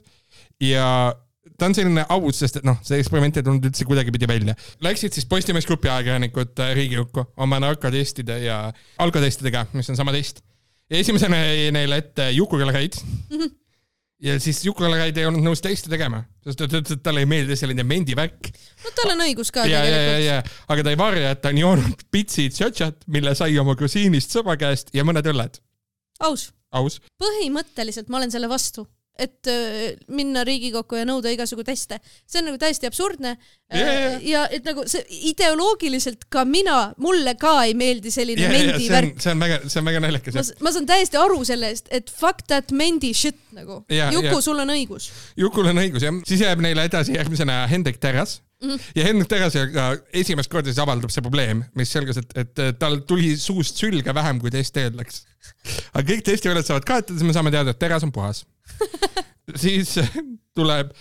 ja 0.61 0.85
ta 1.57 1.67
on 1.69 1.75
selline 1.75 2.05
aus, 2.13 2.39
sest 2.39 2.59
et 2.59 2.67
noh, 2.67 2.77
see 2.85 2.99
eksperiment 3.01 3.39
ei 3.39 3.45
tulnud 3.45 3.67
üldse 3.69 3.87
kuidagipidi 3.87 4.29
välja. 4.29 4.55
Läksid 4.83 5.15
siis 5.15 5.27
Postimees 5.29 5.67
Grupi 5.69 5.91
ajakirjanikud 5.91 6.61
äh, 6.63 6.75
Riigikokku 6.77 7.25
oma 7.43 7.59
narkotestide 7.63 8.39
ja 8.45 8.59
alkotestidega, 9.03 9.67
mis 9.77 9.91
on 9.91 9.99
sama 9.99 10.15
test. 10.15 10.43
ja 10.91 10.99
esimesena 10.99 11.39
jäi 11.39 11.71
neile 11.75 11.99
ette 12.03 12.31
Juku-Kellakäid. 12.31 12.97
ja 14.27 14.39
siis 14.39 14.63
Juku-Kellakäid 14.65 15.19
ei 15.19 15.27
olnud 15.27 15.43
nõus 15.45 15.61
testi 15.63 15.91
tegema, 15.91 16.23
sest 16.45 16.61
ta 16.61 16.67
ütles, 16.69 16.95
et 16.95 17.03
talle 17.05 17.23
ei 17.25 17.29
meeldi 17.29 17.57
selline 17.59 17.85
mendivärk. 17.87 18.49
no 18.85 18.95
tal 18.95 19.13
on 19.15 19.27
õigus 19.27 19.51
ka 19.53 19.67
tegelikult. 19.67 20.57
aga 20.75 20.87
ta 20.87 20.95
ei 20.95 20.99
varja, 21.03 21.35
et 21.35 21.43
ta 21.43 21.53
on 21.53 21.61
joonud 21.63 22.07
pitsid 22.13 22.55
tšotšat, 22.55 23.07
mille 23.13 23.35
sai 23.39 23.59
oma 23.59 23.75
grusiinist 23.79 24.35
sõbra 24.35 24.55
käest 24.59 24.95
ja 24.95 25.05
mõned 25.07 25.27
õlled. 25.33 25.59
aus, 26.23 26.51
aus. 26.71 27.01
põhimõtteliselt 27.19 28.11
ma 28.11 28.21
olen 28.21 28.31
selle 28.31 28.51
vastu, 28.51 28.87
et 29.19 29.47
öö, 29.47 29.91
minna 30.09 30.41
Riigikokku 30.47 30.97
ja 30.97 31.05
nõuda 31.05 31.29
igasugu 31.33 31.63
teste. 31.63 31.99
see 32.25 32.41
on 32.41 32.47
nagu 32.49 32.57
täiesti 32.61 32.87
absurdne. 32.89 33.35
Ja, 33.73 33.81
ja, 33.81 34.13
ja. 34.25 34.41
et 34.53 34.65
nagu 34.65 34.85
see 34.89 35.03
ideoloogiliselt 35.29 36.25
ka 36.33 36.43
mina, 36.45 36.93
mulle 37.01 37.35
ka 37.41 37.55
ei 37.67 37.75
meeldi 37.77 38.11
selline 38.13 38.41
ja 38.41 38.49
see 38.49 38.59
on 38.59 38.71
mendivärk., 38.73 39.21
see 39.21 39.33
on 39.33 39.43
väga, 39.45 39.59
see 39.67 39.81
on 39.81 39.89
väga 39.89 40.01
naljakas 40.03 40.53
ma, 40.61 40.73
saan 40.73 40.89
täiesti 40.89 41.19
aru 41.21 41.39
sellest, 41.47 41.91
et 41.93 42.09
fuck 42.13 42.45
that 42.49 42.73
mendi 42.73 43.13
shit 43.17 43.37
nagu. 43.53 43.83
Ja, 43.93 44.09
Juku 44.13 44.31
ja., 44.31 44.41
sul 44.45 44.63
on 44.63 44.73
õigus. 44.73 45.11
Jukul 45.39 45.69
on 45.69 45.83
õigus 45.83 46.05
jah, 46.05 46.17
siis 46.27 46.41
jääb 46.45 46.63
neile 46.65 46.87
edasi 46.89 47.13
järgmisena 47.17 47.63
Hendrik 47.69 48.01
Terras 48.01 48.39
mm. 48.63 48.69
-hmm. 48.69 48.79
ja 48.95 49.03
Hendrik 49.03 49.29
Terrasega 49.29 49.85
esimest 50.13 50.49
korda 50.49 50.71
siis 50.71 50.81
avaldub 50.81 51.13
see 51.13 51.21
probleem, 51.21 51.63
mis 51.77 51.91
selgus, 51.93 52.17
et, 52.17 52.33
et 52.37 52.63
tal 52.79 52.99
tuli 53.07 53.35
suust 53.37 53.77
sülge 53.77 54.13
vähem, 54.15 54.41
kui 54.41 54.51
test 54.51 54.77
eeldaks. 54.77 55.23
aga 55.93 56.05
kõik 56.09 56.25
testiväljad 56.25 56.65
saavad 56.65 56.87
kaetud, 56.87 57.17
siis 57.17 57.27
me 57.27 57.33
saame 57.35 57.51
teada, 57.53 57.73
et 57.73 57.79
Terras 57.79 58.03
on 58.03 58.11
puhas. 58.11 58.45
siis 59.63 59.95
tuleb, 60.55 60.91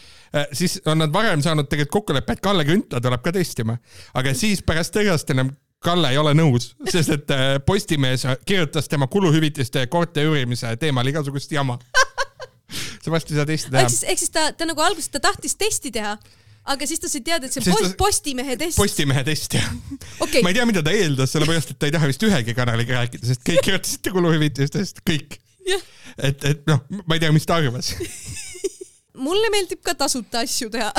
siis 0.52 0.78
on 0.86 1.02
nad 1.02 1.12
varem 1.12 1.42
saanud 1.44 1.68
tegelikult 1.68 2.02
kokkuleppe, 2.02 2.36
et 2.36 2.44
Kalle 2.44 2.64
Grünthal 2.68 3.02
tuleb 3.04 3.22
ka 3.24 3.34
testima, 3.34 3.76
aga 4.18 4.34
siis 4.36 4.64
pärast 4.66 4.94
Terrast 4.96 5.30
enam 5.34 5.52
Kalle 5.82 6.12
ei 6.14 6.18
ole 6.20 6.30
nõus, 6.38 6.72
sest 6.86 7.10
et 7.16 7.32
äh, 7.34 7.56
Postimees 7.66 8.22
kirjutas 8.46 8.86
tema 8.90 9.08
kuluhüvitiste 9.10 9.82
koorte 9.90 10.22
üürimise 10.22 10.70
teemal 10.78 11.08
igasugust 11.10 11.50
jama. 11.52 11.78
seepärast 13.02 13.32
ei 13.32 13.40
saa 13.40 13.48
testi 13.48 13.72
teha 13.72 13.82
ehk. 13.82 13.90
siis, 13.90 14.04
ehk 14.12 14.22
siis 14.22 14.30
ta, 14.32 14.46
ta 14.54 14.68
nagu 14.68 14.84
alguses 14.84 15.10
ta 15.10 15.20
tahtis 15.20 15.56
testi 15.58 15.90
teha, 15.92 16.14
aga 16.70 16.86
siis 16.86 17.02
ta 17.02 17.10
sai 17.10 17.24
teada, 17.26 17.48
et 17.48 17.56
see 17.56 17.64
on 17.64 17.66
ta- 17.66 17.80
post, 17.82 17.96
Postimehe 17.98 18.56
test. 18.60 18.78
Postimehe 18.78 19.24
test 19.26 19.58
jah. 19.58 19.66
okei 20.22 20.44
ma 20.46 20.52
ei 20.54 20.60
tea, 20.60 20.68
mida 20.70 20.84
ta 20.86 20.94
eeldas, 20.94 21.34
sellepärast 21.34 21.74
et 21.74 21.80
ta 21.82 21.90
ei 21.90 21.96
taha 21.96 22.10
vist 22.12 22.22
ühegi 22.28 22.54
kanaliga 22.56 23.00
rääkida, 23.00 23.26
sest 23.32 23.42
kõik 23.48 23.66
kirjutasid 23.66 24.06
ta 24.06 24.14
kuluhüvitistest, 24.14 25.02
kõik. 25.08 25.40
Et, 26.18 26.44
et 26.44 26.66
noh, 26.68 26.80
ma 27.06 27.16
ei 27.16 27.22
tea, 27.22 27.32
mis 27.34 27.46
ta 27.48 27.58
arvas. 27.60 27.92
mulle 29.26 29.48
meeldib 29.52 29.80
ka 29.84 29.92
tasuta 29.98 30.36
asju 30.46 30.70
teha 30.72 30.90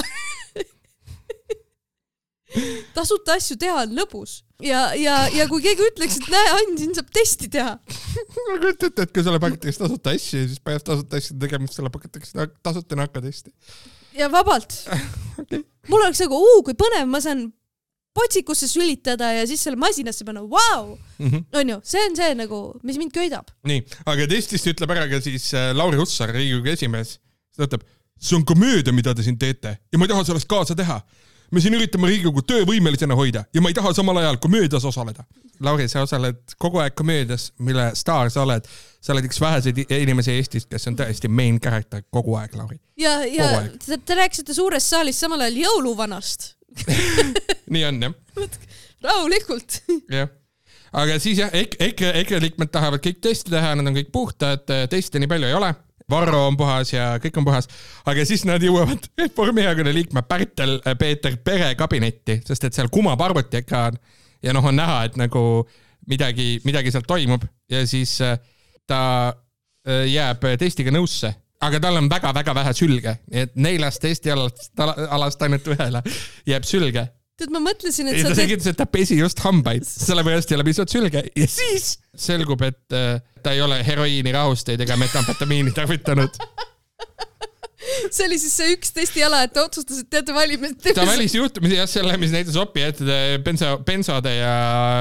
tasuta 2.97 3.37
asju 3.39 3.55
teha 3.61 3.83
on 3.83 3.95
lõbus 3.97 4.31
ja, 4.63 4.81
ja, 4.97 5.15
ja 5.33 5.47
kui 5.49 5.63
keegi 5.63 5.87
ütleks, 5.89 6.19
et 6.21 6.29
näe, 6.31 6.51
Ain, 6.59 6.75
siin 6.79 6.93
saab 6.97 7.09
testi 7.15 7.49
teha, 7.53 7.73
ma 7.79 8.59
kujutan 8.61 8.91
ette, 8.91 9.07
et 9.07 9.15
kui 9.15 9.25
sulle 9.25 9.41
pakutakse 9.43 9.81
tasuta 9.81 10.13
asju 10.13 10.43
ja 10.43 10.51
siis 10.51 10.61
pärast 10.63 10.87
tasuta 10.89 11.19
asjade 11.19 11.41
tegemist 11.41 11.79
sulle 11.79 11.91
pakutakse 11.93 12.47
tasuta 12.65 12.99
nakatesti. 12.99 13.49
ja 14.19 14.29
vabalt. 14.31 14.71
okei, 15.41 15.63
mul 15.89 16.05
oleks 16.05 16.21
nagu, 16.23 16.35
uu 16.37 16.63
kui 16.69 16.77
põnev, 16.79 17.09
ma 17.09 17.19
saan 17.23 17.47
potsikusse 18.13 18.67
sülitada 18.69 19.31
ja 19.33 19.47
siis 19.49 19.63
selle 19.65 19.79
masinasse 19.79 20.25
panna, 20.27 20.43
vau, 20.49 20.95
onju, 21.59 21.79
see 21.87 22.05
on 22.09 22.17
see 22.17 22.37
nagu, 22.37 22.61
mis 22.85 22.99
mind 23.01 23.13
köidab. 23.15 23.49
nii, 23.67 23.83
aga 24.05 24.29
testist 24.29 24.69
ütleb 24.69 24.93
ära 24.95 25.07
ka 25.11 25.21
siis 25.23 25.49
äh, 25.57 25.71
Lauri 25.75 25.99
Hussar, 26.01 26.33
Riigikogu 26.33 26.73
esimees. 26.75 27.17
ta 27.57 27.67
ütleb, 27.67 27.85
see 28.21 28.37
on 28.37 28.45
komöödia, 28.45 28.93
mida 28.95 29.15
te 29.15 29.25
siin 29.25 29.37
teete 29.39 29.77
ja 29.77 29.99
ma 29.99 30.07
ei 30.07 30.13
taha 30.13 30.25
sellest 30.29 30.49
kaasa 30.49 30.77
teha. 30.77 31.01
me 31.51 31.61
siin 31.61 31.77
üritame 31.77 32.09
Riigikogu 32.11 32.45
töövõimelisena 32.49 33.17
hoida 33.17 33.45
ja 33.53 33.61
ma 33.61 33.73
ei 33.73 33.77
taha 33.77 33.93
samal 33.93 34.21
ajal 34.21 34.37
komöödias 34.41 34.85
osaleda. 34.85 35.25
Lauri, 35.63 35.85
sa 35.87 36.01
osaled 36.03 36.55
kogu 36.57 36.81
aeg 36.81 36.95
komöödias, 36.97 37.51
mille 37.61 37.91
staar 37.95 38.31
sa 38.33 38.41
oled. 38.41 38.65
sa 39.01 39.13
oled 39.13 39.25
üks 39.27 39.39
väheseid 39.41 39.79
inimesi 39.91 40.31
Eestis, 40.31 40.65
kes 40.65 40.87
on 40.87 40.95
tõesti 40.97 41.29
main 41.29 41.59
character 41.61 42.03
kogu 42.11 42.37
aeg, 42.39 42.55
Lauri. 42.57 42.79
ja, 42.97 43.21
ja 43.25 43.67
te, 43.85 43.97
te 43.97 44.17
rääkisite 44.21 44.53
suures 44.53 44.89
saalis 44.89 45.19
samal 45.19 45.45
ajal 45.45 45.63
jõuluvanast. 45.65 46.53
nii 47.73 47.85
on 47.89 48.01
jah, 48.07 48.15
rahulikult. 49.03 49.79
jah. 50.17 50.29
aga 51.03 51.17
siis 51.21 51.41
jah, 51.43 51.53
EKRE, 51.53 52.13
EKRE 52.23 52.41
liikmed 52.47 52.71
tahavad 52.73 53.03
kõik 53.03 53.21
testi 53.23 53.53
teha, 53.53 53.75
nad 53.79 53.89
on 53.89 53.97
kõik 53.97 54.13
puhtad, 54.13 54.65
teste 54.91 55.21
nii 55.21 55.31
palju 55.31 55.49
ei 55.49 55.57
ole. 55.57 55.73
Varro 56.09 56.41
on 56.49 56.57
puhas 56.59 56.91
ja 56.91 57.13
kõik 57.23 57.37
on 57.39 57.45
puhas, 57.47 57.69
aga 58.09 58.25
siis 58.27 58.43
nad 58.47 58.63
jõuavad 58.63 59.07
Reformierakonna 59.21 59.93
liikme 59.95 60.23
Pärtel-Peeter 60.27 61.37
Pere 61.45 61.71
kabinetti, 61.79 62.41
sest 62.47 62.67
et 62.67 62.75
seal 62.75 62.91
kumab 62.93 63.21
arvutiekraan 63.23 63.97
ja 64.43 64.55
noh, 64.55 64.65
on 64.67 64.75
näha, 64.77 65.03
et 65.07 65.15
nagu 65.19 65.63
midagi, 66.11 66.57
midagi 66.67 66.91
seal 66.91 67.05
toimub 67.07 67.45
ja 67.71 67.85
siis 67.87 68.17
äh, 68.21 68.35
ta 68.87 69.01
äh, 69.31 70.03
jääb 70.11 70.43
testiga 70.59 70.91
nõusse, 70.93 71.31
aga 71.63 71.81
tal 71.83 71.99
on 71.99 72.07
väga-väga 72.11 72.55
vähe 72.57 72.73
sülge, 72.77 73.17
et 73.31 73.53
neljast 73.55 74.01
testi 74.03 74.33
alast, 74.33 74.71
alast 74.77 75.43
ainult 75.45 75.67
ühele 75.73 76.03
jääb 76.49 76.67
sülge. 76.67 77.07
Tead, 77.39 77.49
ma 77.49 77.63
mõtlesin, 77.63 78.11
et 78.11 78.19
ja 78.19 78.27
sa 78.27 78.29
ta 78.29 78.35
teed, 78.35 78.43
selgitas, 78.43 78.67
et 78.69 78.77
ta 78.77 78.85
pesi 78.85 79.15
just 79.17 79.39
hambaid, 79.41 79.87
sellepärast 79.89 80.51
ei 80.51 80.57
ole 80.59 80.65
piisavalt 80.67 80.93
sülge. 80.93 81.23
Ja 81.39 81.47
siis 81.49 81.95
selgub, 82.13 82.61
et 82.67 82.93
äh, 82.93 83.17
ta 83.41 83.55
ei 83.55 83.63
ole 83.65 83.79
heroiini, 83.85 84.33
rahusteid 84.35 84.83
ega 84.85 84.97
metamfetamiini 85.01 85.73
tarvitanud. 85.73 86.37
see 88.13 88.27
oli 88.27 88.39
siis 88.41 88.55
see 88.59 88.75
üks 88.75 88.93
testiala, 88.95 89.43
et 89.47 89.53
ta 89.55 89.65
otsustas, 89.67 90.03
et 90.03 90.09
teate, 90.11 90.35
valime. 90.35 90.73
ta 90.83 91.05
valis 91.07 91.35
juhtumisi 91.35 91.79
jah 91.79 91.89
selle, 91.89 92.17
mis 92.21 92.33
näitas 92.33 92.57
opiaatide 92.59 93.19
benso, 93.45 93.75
bensode 93.85 94.35
ja 94.35 94.53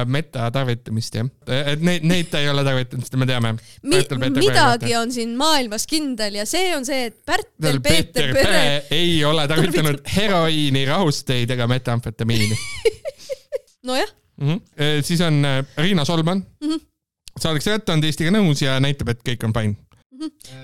meta 0.09 0.49
tarvitamist 0.55 1.21
jah. 1.21 1.31
et 1.47 1.85
neid, 1.85 2.07
neid 2.09 2.31
ta 2.33 2.43
ei 2.43 2.51
ole 2.53 2.65
tarvitanud, 2.67 3.07
seda 3.09 3.23
me 3.23 3.29
teame. 3.31 3.55
Mi, 3.83 4.03
midagi 4.39 4.97
on 4.99 5.13
siin 5.15 5.37
maailmas 5.39 5.87
kindel 5.91 6.41
ja 6.41 6.47
see 6.49 6.73
on 6.77 6.87
see, 6.89 7.09
et 7.11 7.19
Pärtel 7.27 7.81
Peeter 7.83 8.13
Peeter 8.13 8.35
Pere 8.35 8.85
ei 8.91 9.25
ole 9.25 9.47
tarvitanud 9.49 10.03
heroiini, 10.17 10.85
rahusteid 10.89 11.51
ega 11.55 11.67
metamfetamiini 11.71 12.59
nojah, 13.89 14.09
mm. 14.37 14.49
-hmm. 14.49 15.03
siis 15.03 15.21
on 15.21 15.45
äh, 15.45 15.67
Riina 15.77 16.05
Solman 16.05 16.47
mm. 16.61 16.71
-hmm. 16.71 16.81
saadakse 17.39 17.71
kätte, 17.71 17.93
on 17.93 18.01
testiga 18.01 18.31
nõus 18.31 18.65
ja 18.65 18.81
näitab, 18.81 19.09
et 19.09 19.21
kõik 19.29 19.45
on 19.45 19.53
fine. 19.53 19.77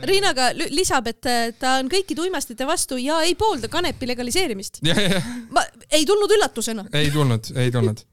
Riinaga 0.08 0.50
lü- 0.56 0.70
lisab, 0.74 1.08
et 1.10 1.28
äh, 1.28 1.48
ta 1.58 1.78
on 1.82 1.90
kõikide 1.92 2.24
uimastite 2.26 2.66
vastu 2.68 2.98
ja 3.00 3.20
ei 3.26 3.34
poolda 3.38 3.70
kanepi 3.72 4.08
legaliseerimist. 4.10 4.82
ma, 5.54 5.64
ei 5.90 6.06
tulnud 6.08 6.36
üllatusena. 6.38 6.86
ei 6.92 7.10
tulnud, 7.14 7.52
ei 7.56 7.72
tulnud. 7.74 8.04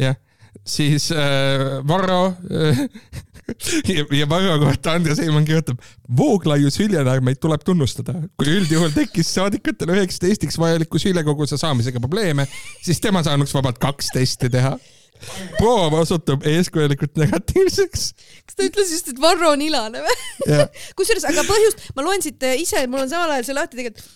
jah, 0.00 0.16
siis 0.64 1.10
äh, 1.12 1.80
Varro 1.88 2.22
äh, 2.50 2.86
ja, 3.88 4.04
ja 4.18 4.28
Varro 4.28 4.58
kohta 4.62 4.94
Andres 4.96 5.20
Eimann 5.22 5.44
kirjutab, 5.44 5.80
Vooglaiu 6.16 6.70
süljenäärmeid 6.70 7.40
tuleb 7.42 7.64
tunnustada. 7.64 8.14
kui 8.36 8.48
üldjuhul 8.58 8.92
tekkis 8.94 9.34
saadikutel 9.34 9.92
üheks 9.96 10.20
testiks 10.22 10.58
vajaliku 10.60 11.00
süljakoguse 11.02 11.58
saamisega 11.60 12.00
probleeme, 12.00 12.46
siis 12.82 13.00
tema 13.00 13.22
saanuks 13.26 13.54
vabalt 13.54 13.80
kaks 13.82 14.12
testi 14.14 14.50
teha. 14.50 14.76
Proov 15.58 15.96
osutub 16.00 16.44
eeskujulikult 16.48 17.16
negatiivseks. 17.20 18.04
kas 18.46 18.58
ta 18.58 18.66
ütles 18.66 18.92
just, 18.94 19.10
et 19.12 19.20
Varro 19.22 19.52
on 19.54 19.64
ilane 19.64 20.02
või? 20.04 20.18
kusjuures, 20.98 21.26
aga 21.30 21.44
põhjust, 21.48 21.88
ma 21.96 22.06
loen 22.06 22.24
siit 22.24 22.42
äh, 22.46 22.58
ise, 22.62 22.84
mul 22.90 23.04
on 23.04 23.10
samal 23.12 23.34
ajal 23.34 23.48
see 23.48 23.58
lahti 23.58 23.80
tegelikult. 23.80 24.08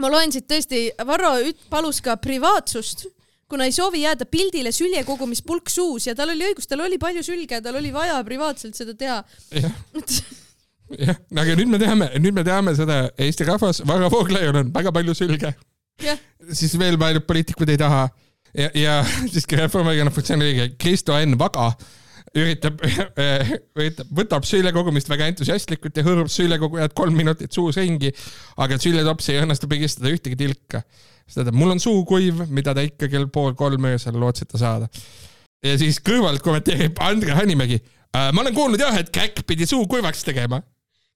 ma 0.00 0.12
loen 0.12 0.34
siit 0.34 0.48
tõesti, 0.50 0.84
Varro 1.06 1.34
palus 1.72 2.00
ka 2.04 2.16
privaatsust, 2.22 3.06
kuna 3.50 3.66
ei 3.66 3.74
soovi 3.74 4.04
jääda 4.04 4.28
pildile 4.30 4.72
süljekogumispulk 4.72 5.70
suus 5.72 6.06
ja 6.06 6.14
tal 6.18 6.32
oli 6.34 6.46
õigus, 6.50 6.68
tal 6.70 6.84
oli 6.84 7.00
palju 7.02 7.24
sülge, 7.26 7.58
tal 7.64 7.78
oli 7.80 7.90
vaja 7.94 8.20
privaatselt 8.26 8.78
seda 8.78 8.94
teha. 8.94 9.20
jah, 9.58 11.18
aga 11.42 11.58
nüüd 11.58 11.70
me 11.70 11.82
teame, 11.82 12.10
nüüd 12.22 12.36
me 12.36 12.46
teame 12.46 12.74
seda, 12.78 13.02
Eesti 13.18 13.46
rahvas, 13.48 13.82
Varro 13.86 14.10
Vooglaiul 14.12 14.62
on 14.62 14.72
väga 14.74 14.94
palju 14.94 15.14
sülge. 15.18 15.54
siis 16.52 16.78
veel 16.78 16.96
paljud 16.98 17.26
poliitikud 17.28 17.68
ei 17.68 17.78
taha 17.78 18.08
ja, 18.54 18.70
ja 18.74 19.00
siis 19.32 19.46
ka 19.46 19.62
Reformierakonna 19.62 20.14
fraktsiooni 20.14 20.50
liige 20.50 20.70
Kristo 20.78 21.18
Enn 21.18 21.38
Vaga 21.38 21.72
üritab, 22.36 22.82
üritab, 23.78 24.10
võtab 24.14 24.46
süülekogumist 24.46 25.10
väga 25.10 25.28
entusiastlikult 25.32 25.96
ja 25.96 26.04
hõõrub 26.06 26.30
süülekogujad 26.30 26.94
kolm 26.96 27.16
minutit 27.18 27.54
suus 27.54 27.78
ringi, 27.80 28.12
aga 28.60 28.78
süületops 28.80 29.30
ei 29.32 29.40
õnnestu 29.42 29.70
pigistada 29.70 30.12
ühtegi 30.12 30.38
tilka. 30.38 30.84
siis 31.24 31.38
ta 31.38 31.44
ütleb, 31.44 31.58
mul 31.58 31.74
on 31.74 31.82
suu 31.82 32.04
kuiv, 32.06 32.44
mida 32.48 32.74
te 32.76 32.86
ikka 32.86 33.10
kell 33.10 33.26
pool 33.32 33.56
kolm 33.58 33.88
öösel 33.90 34.18
lootsite 34.20 34.60
saada. 34.62 34.90
ja 35.66 35.78
siis 35.78 35.98
kõrvalt 36.06 36.42
kommenteerib 36.44 37.00
Andre 37.02 37.34
Hanimägi. 37.38 37.80
ma 38.14 38.44
olen 38.44 38.54
kuulnud 38.54 38.80
jah, 38.80 38.94
et 38.98 39.10
käkk 39.10 39.42
pidi 39.46 39.66
suu 39.66 39.88
kuivaks 39.90 40.22
tegema. 40.24 40.62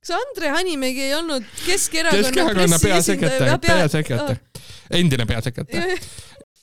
kas 0.02 0.16
Andre 0.18 0.50
Hanimägi 0.56 1.10
ei 1.10 1.14
olnud 1.14 1.46
Keskerakonna, 1.62 2.26
Keskerakonna 2.26 2.82
peasekretär, 2.82 3.58
peasekretär, 3.62 4.42
endine 4.90 5.30
peasekretär. 5.30 5.98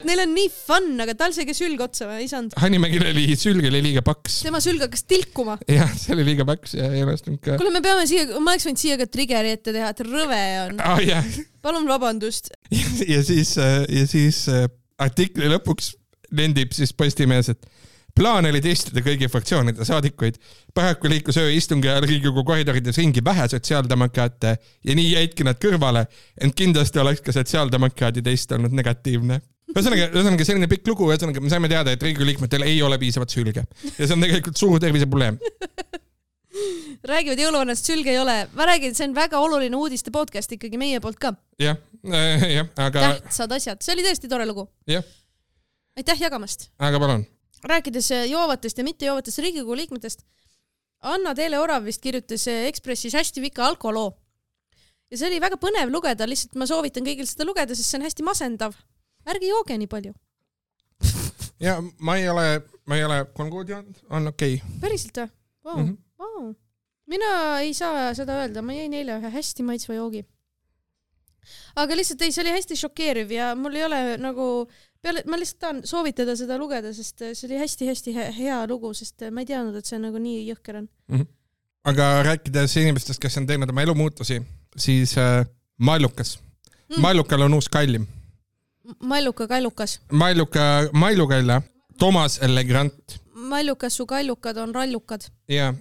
Neil 0.07 0.23
on 0.23 0.33
nii 0.35 0.49
fun, 0.51 0.89
aga 1.03 1.15
tal 1.17 1.35
sai 1.35 1.45
ka 1.49 1.55
sülg 1.57 1.81
otsa 1.83 2.07
või, 2.09 2.23
ei 2.25 2.29
saanud? 2.31 2.55
Hanimägil 2.61 3.05
oli, 3.11 3.25
sülg 3.39 3.65
oli 3.69 3.83
liiga 3.85 4.03
paks. 4.05 4.41
tema 4.45 4.61
sülg 4.63 4.83
hakkas 4.85 5.05
tilkuma. 5.09 5.57
jah, 5.69 5.91
see 5.97 6.15
oli 6.15 6.27
liiga 6.31 6.47
paks 6.47 6.75
ja 6.79 6.89
ei 6.91 7.05
õnnestunud 7.05 7.41
ka. 7.43 7.57
kuule, 7.61 7.73
me 7.75 7.83
peame 7.85 8.07
siia, 8.09 8.27
ma 8.39 8.55
oleks 8.55 8.67
võinud 8.69 8.83
siia 8.83 8.99
ka 9.01 9.09
trigger'i 9.11 9.55
ette 9.57 9.75
teha, 9.75 9.91
et 9.93 10.05
rõve 10.07 10.43
on. 10.65 10.81
aa 10.85 10.99
jah, 11.05 11.31
palun 11.65 11.89
vabandust. 11.89 12.53
ja 13.13 13.21
siis, 13.25 13.55
ja 13.57 14.05
siis 14.09 14.45
äh, 14.51 14.67
artikli 15.01 15.49
lõpuks 15.51 15.95
nendib 16.37 16.73
siis 16.75 16.93
Postimehes, 16.95 17.51
et 17.51 17.67
plaan 18.15 18.47
oli 18.49 18.61
testida 18.63 19.03
kõigi 19.03 19.29
fraktsioonide 19.31 19.85
saadikuid. 19.87 20.37
paraku 20.73 21.09
liikus 21.09 21.37
ööistungi 21.37 21.89
ajal 21.89 22.07
Riigikogu 22.07 22.43
koridorides 22.47 22.97
ringi 22.97 23.23
vähe 23.23 23.47
sotsiaaldemokraate 23.51 24.55
ja 24.83 24.95
nii 24.95 25.13
jäidki 25.13 25.47
nad 25.47 25.59
kõrvale, 25.61 26.05
ent 26.41 26.55
kindlasti 26.55 26.99
oleks 26.99 27.21
ka 27.21 27.35
sotsiaaldemokraadi 27.35 28.21
test 28.21 28.51
olnud 28.51 28.75
negatiivne 28.75 29.41
ühesõnaga, 29.71 30.11
ühesõnaga 30.11 30.47
selline 30.47 30.69
pikk 30.71 30.91
lugu, 30.91 31.09
ühesõnaga 31.11 31.43
me 31.43 31.51
saime 31.51 31.71
teada, 31.71 31.95
et 31.95 32.03
Riigikogu 32.03 32.29
liikmetel 32.29 32.67
ei 32.67 32.81
ole 32.85 32.99
piisavat 33.01 33.33
sülge 33.33 33.63
ja 33.63 34.05
see 34.05 34.15
on 34.15 34.23
tegelikult 34.23 34.59
suur 34.59 34.79
terviseprobleem. 34.83 35.39
räägivad 37.07 37.39
jõuluvanast, 37.39 37.87
sülge 37.87 38.11
ei 38.13 38.19
ole. 38.19 38.35
ma 38.53 38.67
räägin, 38.69 38.95
see 38.95 39.07
on 39.07 39.15
väga 39.15 39.39
oluline 39.41 39.77
uudiste 39.77 40.11
podcast 40.11 40.51
ikkagi 40.51 40.77
meie 40.77 40.99
poolt 41.03 41.19
ka. 41.21 41.33
jah, 41.59 41.79
jah, 42.57 42.67
aga 42.77 43.07
tähtsad 43.17 43.55
asjad, 43.55 43.81
see 43.83 43.95
oli 43.95 44.05
tõesti 44.05 44.29
tore 44.31 44.45
lugu. 44.49 44.67
jah, 44.89 45.05
aitäh 45.97 46.21
jagamast. 46.21 46.69
aga 46.79 46.99
palun. 46.99 47.25
rääkides 47.63 48.11
äh, 48.11 48.27
joovatest 48.31 48.77
ja 48.77 48.87
mittejoovatest 48.87 49.39
Riigikogu 49.39 49.77
liikmetest, 49.79 50.25
Anna 51.01 51.33
Teele 51.35 51.59
Orav 51.59 51.85
vist 51.87 52.01
kirjutas 52.01 52.47
äh, 52.51 52.67
Ekspressis 52.69 53.15
hästi 53.17 53.41
pika 53.47 53.65
alkoloo. 53.65 54.11
ja 55.11 55.17
see 55.17 55.31
oli 55.31 55.41
väga 55.41 55.57
põnev 55.61 55.93
lugeda, 55.93 56.27
lihtsalt 56.27 56.59
ma 56.59 56.69
soovitan 56.69 57.07
kõigil 57.07 57.29
seda 57.29 57.47
lugeda, 57.47 57.75
sest 57.75 57.89
see 57.89 58.01
on 58.01 58.09
hästi 58.09 58.27
masendav. 58.27 58.77
Ärge 59.29 59.47
jooge 59.49 59.77
nii 59.77 59.87
palju. 59.91 60.13
ja 61.67 61.77
ma 61.99 62.15
ei 62.17 62.29
ole, 62.29 62.47
ma 62.87 62.97
ei 62.97 63.03
ole 63.05 63.21
kolm 63.37 63.49
kuud 63.53 63.69
joonud, 63.69 64.01
on 64.09 64.27
okei 64.33 64.55
okay.. 64.59 64.79
päriselt 64.81 65.17
või? 65.23 65.29
Vau, 65.63 65.77
Mhm. 65.77 65.95
vau. 66.19 66.53
mina 67.11 67.31
ei 67.61 67.73
saa 67.77 68.13
seda 68.17 68.39
öelda, 68.41 68.61
ma 68.65 68.73
jõin 68.73 68.93
eile 68.97 69.17
ühe 69.19 69.29
hästi 69.33 69.63
maitsva 69.67 69.93
joogi. 69.99 70.23
aga 71.75 71.95
lihtsalt 71.97 72.21
ei, 72.21 72.31
see 72.31 72.43
oli 72.43 72.53
hästi 72.55 72.75
šokeeriv 72.79 73.31
ja 73.33 73.51
mul 73.57 73.75
ei 73.75 73.83
ole 73.85 73.99
nagu 74.21 74.47
peale, 75.01 75.23
ma 75.29 75.37
lihtsalt 75.41 75.59
tahan 75.63 75.79
soovitada 75.89 76.35
seda 76.37 76.57
lugeda, 76.61 76.91
sest 76.93 77.23
see 77.33 77.47
oli 77.47 77.57
hästi-hästi 77.61 78.13
he- 78.15 78.31
hea 78.37 78.59
lugu, 78.69 78.93
sest 78.97 79.25
ma 79.33 79.41
ei 79.41 79.49
teadnud, 79.49 79.75
et 79.79 79.85
see 79.89 79.99
nagu 80.01 80.17
nii 80.21 80.43
jõhker 80.51 80.81
on. 80.83 80.87
aga 81.89 82.09
rääkides 82.27 82.75
inimestest, 82.77 83.19
kes 83.21 83.37
on 83.41 83.47
teinud 83.49 83.69
oma 83.73 83.81
elumuutusi, 83.85 84.41
siis 84.77 85.15
äh, 85.17 85.45
Mallukas 85.77 86.35
mm., 86.37 87.01
Mallukal 87.01 87.41
on 87.47 87.53
uus 87.57 87.69
kallim. 87.69 88.05
Malluka 88.99 89.47
kallukas. 89.47 89.99
Malluka, 90.11 90.89
Mallukalla, 90.93 91.61
Toomas 91.99 92.39
Legrand. 92.41 92.91
mallukas, 93.35 93.93
su 93.97 94.05
kallukad 94.05 94.57
on 94.57 94.75
rallukad. 94.75 95.21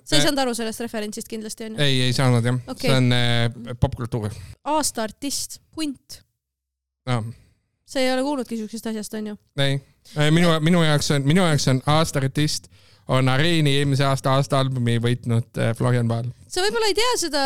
sa 0.05 0.17
ei 0.17 0.23
saanud 0.23 0.39
aru 0.39 0.55
sellest 0.55 0.81
referentsist 0.81 1.29
kindlasti 1.29 1.65
onju? 1.65 1.79
ei, 1.83 2.01
ei 2.03 2.13
saanud 2.13 2.45
jah 2.45 2.57
okay., 2.67 2.89
see 2.89 2.97
on 2.97 3.13
äh, 3.13 3.77
popkultuur 3.81 4.33
aastaartist, 4.65 5.59
hunt, 5.77 6.23
no,. 7.07 7.25
sa 7.85 8.01
ei 8.01 8.13
ole 8.13 8.23
kuulnudki 8.23 8.57
siuksest 8.57 8.87
asjast 8.93 9.15
onju? 9.15 9.37
ei, 9.61 9.81
minu, 10.31 10.55
minu 10.61 10.83
jaoks 10.87 11.11
on, 11.17 11.27
minu 11.29 11.45
jaoks 11.45 11.69
on 11.69 11.83
aastaartist 11.87 12.71
on 13.11 13.29
Areeni 13.29 13.75
eelmise 13.81 14.07
aasta 14.07 14.37
aastaalbumi 14.39 14.97
võitnud 15.03 15.61
äh, 15.61 15.75
Florian 15.77 16.09
Paal. 16.09 16.31
sa 16.49 16.65
võib-olla 16.65 16.91
ei 16.91 16.97
tea 16.99 17.15
seda 17.25 17.45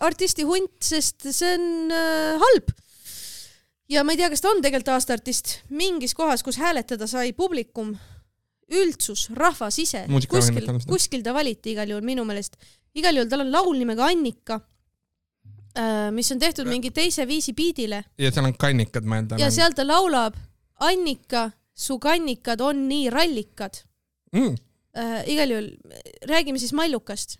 artisti 0.00 0.46
hunt, 0.48 0.74
sest 0.84 1.28
see 1.30 1.54
on 1.54 1.94
äh, 1.94 2.46
halb. 2.46 2.72
Ja 3.88 4.04
ma 4.04 4.14
ei 4.14 4.20
tea, 4.20 4.30
kas 4.32 4.44
ta 4.44 4.52
on 4.52 4.62
tegelikult 4.64 4.94
aastaartist, 4.94 5.58
mingis 5.70 6.14
kohas, 6.16 6.44
kus 6.46 6.60
hääletada 6.60 7.08
sai 7.10 7.32
publikum, 7.36 7.94
üldsus, 8.68 9.28
rahvas 9.36 9.78
ise, 9.80 10.04
kuskil 10.28 10.66
kuskil 10.88 11.22
ta 11.24 11.32
valiti 11.36 11.72
igal 11.72 11.88
juhul 11.88 12.04
minu 12.04 12.26
meelest. 12.28 12.58
igal 12.94 13.16
juhul 13.16 13.30
tal 13.30 13.46
on 13.46 13.52
laul 13.52 13.78
nimega 13.78 14.10
Annika, 14.10 14.60
mis 16.12 16.32
on 16.32 16.40
tehtud 16.42 16.68
mingi 16.68 16.90
teise 16.90 17.26
viisi 17.28 17.54
biidile 17.56 18.02
ja 18.18 18.32
seal 18.34 18.48
on 18.48 18.56
kannikad, 18.58 19.04
ma 19.08 19.20
eeldan. 19.20 19.40
ja 19.40 19.50
seal 19.54 19.76
ta 19.76 19.86
laulab 19.86 20.36
Annika, 20.84 21.48
su 21.74 21.98
kannikad 21.98 22.60
on 22.60 22.86
nii 22.88 23.10
rallikad. 23.10 23.82
mm.. 24.32 24.56
äh, 24.98 25.20
igal 25.32 25.54
juhul 25.54 25.70
räägime 26.28 26.58
siis 26.58 26.72
Mallukast. 26.72 27.38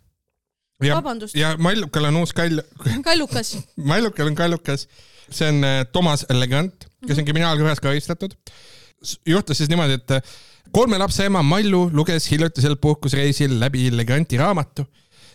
ja, 0.84 0.98
vabandust, 0.98 1.34
ja 1.38 1.54
Mallukal 1.58 2.08
on 2.10 2.20
uus 2.22 2.32
kall, 2.36 2.60
Kallukas. 3.04 3.56
Mallukal 3.76 4.30
on 4.30 4.36
kallukas, 4.38 4.86
see 5.36 5.48
on 5.48 5.64
äh, 5.64 5.80
Toomas 5.92 6.26
Elegant, 6.30 6.86
kes 7.06 7.18
on 7.18 7.26
kriminaalkorras 7.26 7.80
karistatud. 7.80 8.36
juhtus 9.26 9.58
siis 9.58 9.68
niimoodi, 9.70 9.98
et 9.98 10.10
äh, 10.10 10.22
kolme 10.72 10.98
lapse 10.98 11.26
ema 11.26 11.42
Mallu 11.42 11.88
luges 11.92 12.30
hiljutisel 12.30 12.76
puhkusreisil 12.76 13.60
läbi 13.60 13.88
Eleganti 13.88 14.36
raamatu. 14.36 14.86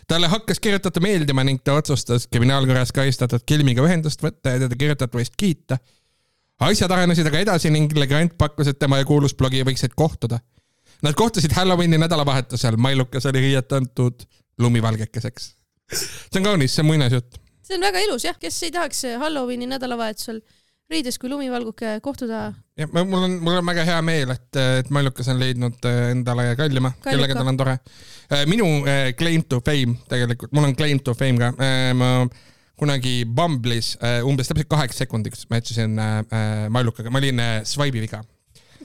talle 0.08 0.28
hakkas 0.28 0.60
kirjutatu 0.60 1.00
meeldima 1.00 1.44
ning 1.44 1.60
ta 1.64 1.74
otsustas 1.74 2.26
kriminaalkorras 2.26 2.92
karistatud 2.92 3.40
Kelmiga 3.46 3.82
ühendust 3.82 4.22
võtta 4.22 4.52
ja 4.52 4.64
teda 4.64 4.76
kirjutatu 4.76 5.18
eest 5.18 5.36
kiita. 5.36 5.78
asjad 6.60 6.90
arenesid 6.90 7.26
aga 7.26 7.38
edasi 7.38 7.70
ning 7.70 7.92
Elegant 7.96 8.38
pakkus, 8.38 8.68
et 8.68 8.78
tema 8.78 8.98
ja 8.98 9.04
kuulus 9.04 9.34
blogija 9.34 9.64
võiksid 9.64 9.92
kohtuda. 9.96 10.38
Nad 11.02 11.14
kohtusid 11.14 11.52
Halloweeni 11.52 11.98
nädalavahetusel, 11.98 12.76
Mallukas 12.76 13.26
oli 13.26 13.40
riietatud 13.40 14.24
lumivalgekeseks. 14.58 15.54
see 15.94 16.40
on 16.40 16.50
kaunis, 16.50 16.74
see 16.74 16.82
on 16.84 16.90
muinasjutt. 16.92 17.40
see 17.62 17.78
on 17.78 17.86
väga 17.86 18.02
ilus 18.06 18.26
jah, 18.28 18.36
kes 18.40 18.62
ei 18.66 18.74
tahaks 18.74 19.04
Halloweeni 19.20 19.68
nädalavahetusel 19.70 20.40
riides 20.90 21.18
kui 21.18 21.30
lumivalguke 21.32 21.98
kohtuda. 22.04 22.52
jah, 22.78 22.90
mul 22.92 23.28
on, 23.28 23.38
mul 23.44 23.60
on 23.60 23.66
väga 23.66 23.86
hea 23.88 24.00
meel, 24.04 24.34
et, 24.36 24.50
et 24.80 24.90
Mallukas 24.94 25.30
on 25.32 25.40
leidnud 25.40 25.88
äh, 25.88 26.00
endale 26.14 26.50
kallima, 26.60 26.92
kellega 27.04 27.38
tal 27.38 27.52
on 27.52 27.60
tore. 27.60 27.78
minu 28.50 28.66
claim 29.18 29.46
to 29.48 29.60
fame 29.64 29.98
tegelikult, 30.10 30.52
mul 30.52 30.70
on 30.70 30.76
claim 30.76 31.00
to 31.04 31.14
fame 31.18 31.40
ka, 31.40 31.54
ma 31.96 32.12
kunagi 32.74 33.22
Bumble'is 33.30 33.94
umbes 34.26 34.50
täpselt 34.50 34.68
kaheks 34.70 35.04
sekundiks 35.04 35.46
match 35.50 35.74
isin 35.76 35.98
Mallukaga, 36.74 37.12
ma 37.12 37.22
olin 37.22 37.42
swipe'i 37.62 38.02
viga 38.02 38.24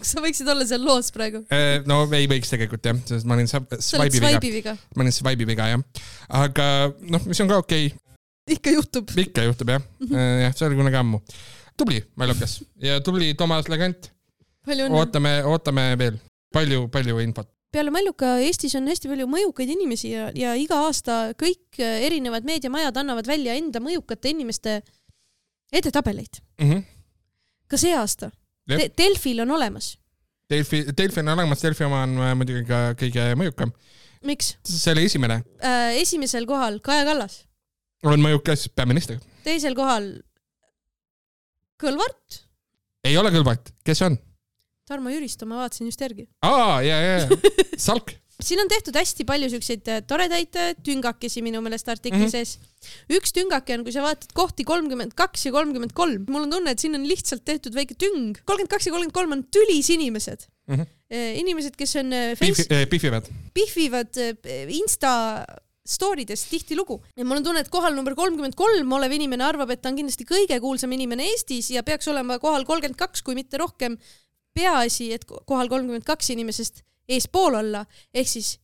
kas 0.02 0.14
sa 0.16 0.24
võiksid 0.24 0.50
olla 0.52 0.68
seal 0.68 0.84
loos 0.86 1.12
praegu? 1.16 1.44
äh,. 1.54 1.80
no 1.90 2.02
ei 2.18 2.28
võiks 2.32 2.52
tegelikult 2.52 2.86
jah, 2.86 3.00
sest 3.10 3.28
ma 3.30 3.38
olin 3.38 3.50
swipe'i 3.50 4.54
viga, 4.54 4.76
ma 4.96 5.06
olin 5.06 5.16
swipe'i 5.16 5.48
viga 5.50 5.70
jah, 5.74 6.06
aga 6.42 6.68
noh, 7.12 7.26
mis 7.30 7.42
on 7.44 7.52
ka 7.52 7.60
okei 7.64 7.90
okay., 7.92 8.06
ikka 8.56 8.74
juhtub. 8.74 9.14
ikka 9.26 9.46
juhtub 9.50 9.74
jah, 9.76 9.86
jah, 10.10 10.56
see 10.56 10.68
oli 10.70 10.80
kunagi 10.80 11.00
ammu. 11.00 11.22
tubli 11.78 12.02
Mallukas 12.20 12.60
ja 12.84 13.00
tubli 13.06 13.34
Toomas 13.38 13.70
Legant, 13.72 14.12
ootame, 14.90 15.40
ootame 15.48 15.86
veel 16.00 16.20
palju, 16.54 16.88
palju 16.94 17.20
infot. 17.24 17.50
peale 17.74 17.94
Malluka 17.94 18.38
Eestis 18.44 18.76
on 18.80 18.90
hästi 18.90 19.12
palju 19.12 19.28
mõjukaid 19.30 19.74
inimesi 19.76 20.14
ja, 20.16 20.30
ja 20.36 20.56
iga 20.58 20.82
aasta 20.88 21.36
kõik 21.40 21.82
äh, 21.82 22.02
erinevad 22.08 22.48
meediamajad 22.48 22.98
annavad 23.04 23.30
välja 23.30 23.58
enda 23.60 23.82
mõjukate 23.84 24.34
inimeste 24.34 24.82
edetabeleid. 25.72 26.42
mm. 26.62 26.72
-hmm. 26.72 26.84
ka 27.70 27.78
see 27.78 27.94
aasta 27.96 28.32
De. 28.70 28.90
Delfil 28.98 29.42
on 29.42 29.52
olemas. 29.58 29.96
Delfi, 30.50 30.84
Delfi 30.98 31.22
on 31.22 31.32
olemas, 31.36 31.62
Delfi 31.62 31.86
oma 31.86 32.04
on 32.06 32.16
äh, 32.22 32.32
muidugi 32.38 32.64
ka 32.68 32.80
kõige 32.98 33.26
mõjukam. 33.38 33.74
miks? 34.26 34.56
see 34.68 34.94
oli 34.96 35.06
esimene, 35.10 35.42
esimesel 36.00 36.48
kohal 36.50 36.80
Kaja 36.84 37.06
Kallas, 37.08 37.44
on 38.04 38.22
mõjukas 38.24 38.68
peaminister. 38.76 39.20
teisel 39.46 39.78
kohal 39.78 40.10
Kõlvart, 41.80 42.42
ei 43.08 43.16
ole 43.18 43.32
Kõlvart, 43.32 43.72
kes 43.88 44.02
on? 44.08 44.18
Tarmo 44.90 45.14
Jüristo, 45.14 45.46
ma 45.46 45.62
vaatasin 45.62 45.88
just 45.88 46.02
järgi. 46.02 46.26
aa, 46.42 46.82
ja, 46.82 46.98
ja, 46.98 47.20
ja, 47.22 47.54
Salk. 47.78 48.12
Siin 48.44 48.62
on 48.64 48.70
tehtud 48.72 48.96
hästi 48.96 49.26
palju 49.28 49.50
siukseid 49.52 49.90
äh, 49.92 50.02
toredaid 50.08 50.56
äh, 50.60 50.72
tüngakesi 50.86 51.44
minu 51.46 51.62
meelest 51.64 51.90
artikli 51.92 52.22
mm. 52.22 52.26
-hmm. 52.26 52.32
sees. 52.32 52.60
üks 53.12 53.34
tüngake 53.36 53.76
on, 53.76 53.84
kui 53.84 53.94
sa 53.96 54.04
vaatad 54.06 54.32
kohti 54.34 54.64
kolmkümmend 54.68 55.16
kaks 55.20 55.46
ja 55.46 55.52
kolmkümmend 55.52 55.94
kolm, 55.94 56.26
mul 56.30 56.48
on 56.48 56.54
tunne, 56.56 56.72
et 56.72 56.80
siin 56.80 56.96
on 56.96 57.08
lihtsalt 57.08 57.44
tehtud 57.46 57.76
väike 57.76 57.98
tüng. 58.00 58.40
kolmkümmend 58.46 58.72
kaks 58.72 58.88
ja 58.88 58.96
kolmkümmend 58.96 59.18
kolm 59.18 59.36
on 59.36 59.44
tülis 59.52 59.90
inimesed 59.90 60.48
mm. 60.68 60.76
-hmm. 60.76 60.88
inimesed, 61.44 61.76
kes 61.76 61.96
on 62.00 62.16
face, 62.40 62.86
pihvivad. 62.90 63.28
pihvivad 63.54 64.18
äh, 64.18 64.76
Insta 64.80 65.46
story 65.90 66.28
des 66.28 66.44
tihtilugu 66.46 67.02
ja 67.18 67.26
mul 67.26 67.42
on 67.42 67.44
tunne, 67.44 67.60
et 67.60 67.70
kohal 67.70 67.96
number 67.96 68.16
kolmkümmend 68.16 68.56
kolm 68.56 68.92
olev 68.94 69.12
inimene 69.12 69.44
arvab, 69.44 69.72
et 69.74 69.82
ta 69.82 69.90
on 69.90 69.98
kindlasti 70.00 70.28
kõige 70.30 70.60
kuulsam 70.64 70.92
inimene 70.96 71.28
Eestis 71.34 71.72
ja 71.76 71.84
peaks 71.84 72.08
olema 72.08 72.40
kohal 72.40 72.64
kolmkümmend 72.64 73.00
kaks, 73.00 73.22
kui 73.22 73.36
mitte 73.36 73.58
rohkem. 73.58 73.98
peaasi, 74.54 75.14
et 75.14 75.26
ko- 75.30 75.44
kohal 75.46 75.70
kolmkümmend 75.70 76.04
kaks 76.04 76.30
inimesest 76.34 76.82
eespool 77.10 77.58
olla, 77.60 77.84
ehk 78.14 78.30
siis 78.30 78.56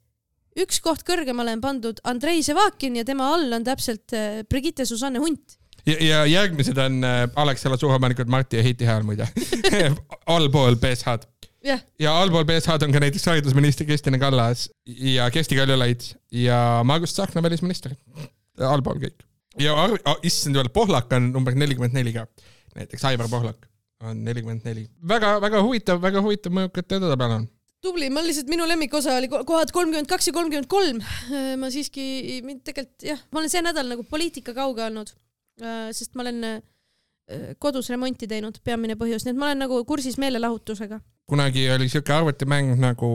üks 0.60 0.80
koht 0.84 1.04
kõrgemale 1.08 1.56
on 1.58 1.62
pandud 1.64 2.02
Andrei 2.08 2.44
Sevakin 2.46 3.00
ja 3.00 3.06
tema 3.08 3.28
all 3.36 3.54
on 3.58 3.66
täpselt 3.68 4.16
äh, 4.16 4.42
Brigitte 4.50 4.86
Susanne 4.88 5.20
Hunt. 5.20 5.58
ja, 5.86 5.98
ja 6.00 6.24
järgmised 6.30 6.80
on 6.82 7.04
äh, 7.04 7.26
Alexela 7.36 7.78
suuomanikud 7.78 8.32
Marti 8.32 8.60
ja 8.60 8.64
Heiti 8.64 8.88
hääl 8.88 9.04
muide. 9.08 9.28
allpool 10.36 10.80
BSH-d. 10.82 11.28
jah, 11.66 11.84
ja 12.00 12.16
allpool 12.22 12.48
BSH-d 12.48 12.88
on 12.88 12.96
ka 12.96 13.04
näiteks 13.04 13.28
haridusminister 13.32 13.88
Kristina 13.88 14.20
Kallas 14.22 14.70
ja 14.86 15.30
Kersti 15.32 15.60
Kaljulaid 15.60 16.10
ja 16.32 16.82
Margus 16.88 17.18
Tsahkna 17.18 17.44
välisminister. 17.44 17.96
allpool 18.60 19.02
kõik. 19.04 19.28
ja 19.60 19.76
arv-, 19.86 20.02
issand 20.24 20.56
jumal, 20.56 20.72
Pohlak 20.74 21.12
on 21.14 21.32
number 21.36 21.56
nelikümmend 21.56 21.98
neli 21.98 22.16
ka. 22.16 22.28
näiteks 22.76 23.06
Aivar 23.12 23.30
Pohlak 23.30 23.68
on 24.04 24.24
nelikümmend 24.24 24.64
neli. 24.64 24.88
väga, 25.08 25.36
väga 25.42 25.62
huvitav, 25.68 26.02
väga 26.02 26.24
huvitav 26.24 26.56
mõjukate 26.56 27.02
edetabel 27.02 27.40
on. 27.42 27.52
tubli, 27.86 28.10
ma 28.14 28.24
lihtsalt, 28.26 28.50
minu 28.52 28.66
lemmikosa 28.70 29.16
oli 29.20 29.30
ko- 29.32 29.44
kohad 29.48 29.72
kolmkümmend 29.76 30.10
kaks 30.10 30.30
ja 30.30 30.34
kolmkümmend 30.36 30.70
kolm. 30.72 31.02
ma 31.62 31.70
siiski, 31.74 32.42
mind 32.46 32.64
tegelikult 32.68 33.06
jah, 33.12 33.22
ma 33.32 33.42
olen 33.42 33.54
see 33.54 33.64
nädal 33.66 33.92
nagu 33.94 34.06
poliitika 34.10 34.56
kauge 34.58 34.84
olnud, 34.86 35.12
sest 35.96 36.16
ma 36.18 36.26
olen 36.26 36.44
äh, 36.50 36.62
kodus 37.62 37.90
remonti 37.94 38.28
teinud, 38.30 38.60
peamine 38.66 38.98
põhjus, 39.00 39.26
nii 39.26 39.34
et 39.36 39.40
ma 39.40 39.50
olen 39.52 39.64
nagu 39.66 39.82
kursis 39.88 40.18
meelelahutusega. 40.22 41.00
kunagi 41.30 41.70
oli 41.74 41.90
siuke 41.90 42.14
arvutimäng 42.14 42.76
nagu 42.82 43.12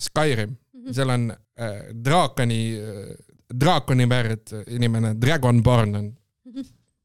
Skyrim, 0.00 0.56
seal 0.92 1.10
on 1.14 1.28
äh, 1.32 1.80
draakoni 2.04 2.60
äh,, 2.78 3.10
draakoni 3.54 4.08
väärt 4.10 4.54
inimene, 4.66 5.14
Dragonborn 5.20 5.94
on 6.00 6.08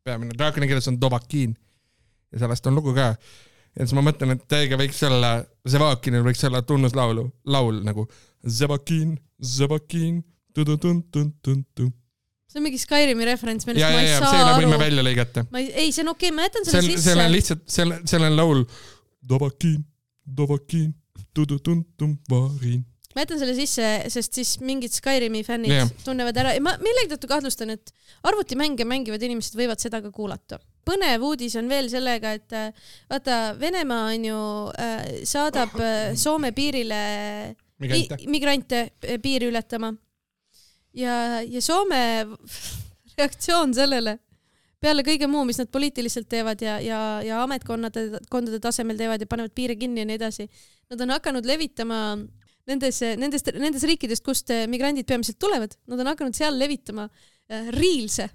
peamine, 0.04 0.34
draakoni 0.38 0.68
keeles 0.68 0.88
on 0.90 0.98
Dovahkiin 1.02 1.54
ja 2.32 2.40
sellest 2.40 2.66
on 2.68 2.76
lugu 2.76 2.94
ka. 2.98 3.14
Ja 3.80 3.88
siis 3.88 3.96
ma 3.96 4.04
mõtlen, 4.04 4.36
et 4.36 4.44
täiega 4.52 4.78
võiks 4.80 5.00
olla, 5.08 5.38
Zevakinil 5.70 6.26
võiks 6.26 6.44
olla 6.48 6.62
tunnuslaulu, 6.68 7.24
laul 7.48 7.80
nagu 7.86 8.06
Zevakin, 8.44 9.16
Zevakin, 9.40 10.20
tu-tu-tun-tun-tun-tun. 10.56 11.94
see 12.50 12.60
on 12.60 12.66
mingi 12.66 12.80
Skyrimi 12.82 13.28
referents, 13.30 13.68
millest 13.70 13.84
ja, 13.84 13.92
ma 13.94 14.04
ei 14.04 14.10
ja 14.10 14.20
saa 14.20 14.32
selle 14.34 14.54
võime 14.58 14.76
aru. 14.76 14.84
välja 14.84 15.06
lõigata. 15.06 15.46
ma 15.54 15.64
ei, 15.64 15.72
ei, 15.86 15.92
see 15.96 16.04
on 16.04 16.14
okei 16.16 16.32
okay,, 16.32 16.36
ma 16.36 16.48
jätan 16.48 16.68
selle 16.68 16.82
on, 16.82 16.88
seal 16.90 17.24
on 17.24 17.28
sisse. 17.28 17.34
lihtsalt, 17.36 17.66
seal, 17.72 17.98
seal 18.10 18.28
on 18.28 18.38
laul 18.40 18.64
Dovahkiin, 19.30 19.84
Dovahkiin, 20.38 20.94
tu-tu-tun-tun, 21.36 22.18
varin. 22.32 22.82
ma 23.16 23.24
jätan 23.24 23.44
selle 23.44 23.56
sisse, 23.58 23.92
sest 24.12 24.42
siis 24.42 24.56
mingid 24.64 24.96
Skyrimi 24.96 25.46
fännid 25.48 25.76
yeah. 25.78 25.94
tunnevad 26.04 26.40
ära 26.42 26.56
ja 26.58 26.64
ma 26.64 26.76
millegi 26.84 27.14
tõttu 27.14 27.32
kahtlustan, 27.32 27.76
et 27.78 27.94
arvutimänge 28.28 28.88
mängivad 28.88 29.24
inimesed 29.24 29.56
võivad 29.60 29.80
seda 29.80 30.04
ka 30.04 30.12
kuulata. 30.16 30.60
Põnev 30.90 31.24
uudis 31.30 31.56
on 31.62 31.70
veel 31.70 31.90
sellega, 31.94 32.34
et 32.40 32.56
äh, 32.58 32.70
vaata, 33.12 33.40
Venemaa 33.62 34.08
on 34.16 34.26
ju 34.30 34.40
äh,, 34.74 35.10
saadab 35.30 35.76
äh, 35.80 36.16
Soome 36.18 36.52
piirile 36.58 37.02
migrante. 37.80 38.18
i- 38.24 38.28
migrante 38.34 38.80
äh, 39.06 39.20
piiri 39.22 39.52
ületama. 39.54 39.94
ja, 40.98 41.42
ja 41.46 41.62
Soome 41.62 42.02
reaktsioon 43.20 43.74
sellele 43.78 44.18
peale 44.80 45.04
kõige 45.04 45.28
muu, 45.28 45.42
mis 45.44 45.58
nad 45.60 45.68
poliitiliselt 45.68 46.30
teevad 46.32 46.62
ja, 46.64 46.78
ja, 46.80 47.00
ja 47.26 47.42
ametkonnade, 47.44 48.22
kondade 48.32 48.62
tasemel 48.64 48.96
teevad 48.96 49.20
ja 49.20 49.28
panevad 49.28 49.52
piire 49.52 49.76
kinni 49.76 50.00
ja 50.00 50.08
nii 50.08 50.16
edasi. 50.16 50.46
Nad 50.90 51.02
on 51.04 51.12
hakanud 51.12 51.44
levitama 51.46 51.98
nendes, 52.70 53.02
nendest, 53.20 53.52
nendest 53.60 53.84
riikidest, 53.90 54.24
kust 54.24 54.54
migrandid 54.72 55.04
peamiselt 55.10 55.36
tulevad, 55.42 55.76
nad 55.92 56.00
on 56.00 56.08
hakanud 56.14 56.38
seal 56.38 56.56
levitama 56.56 57.10
reels'e, 57.76 58.30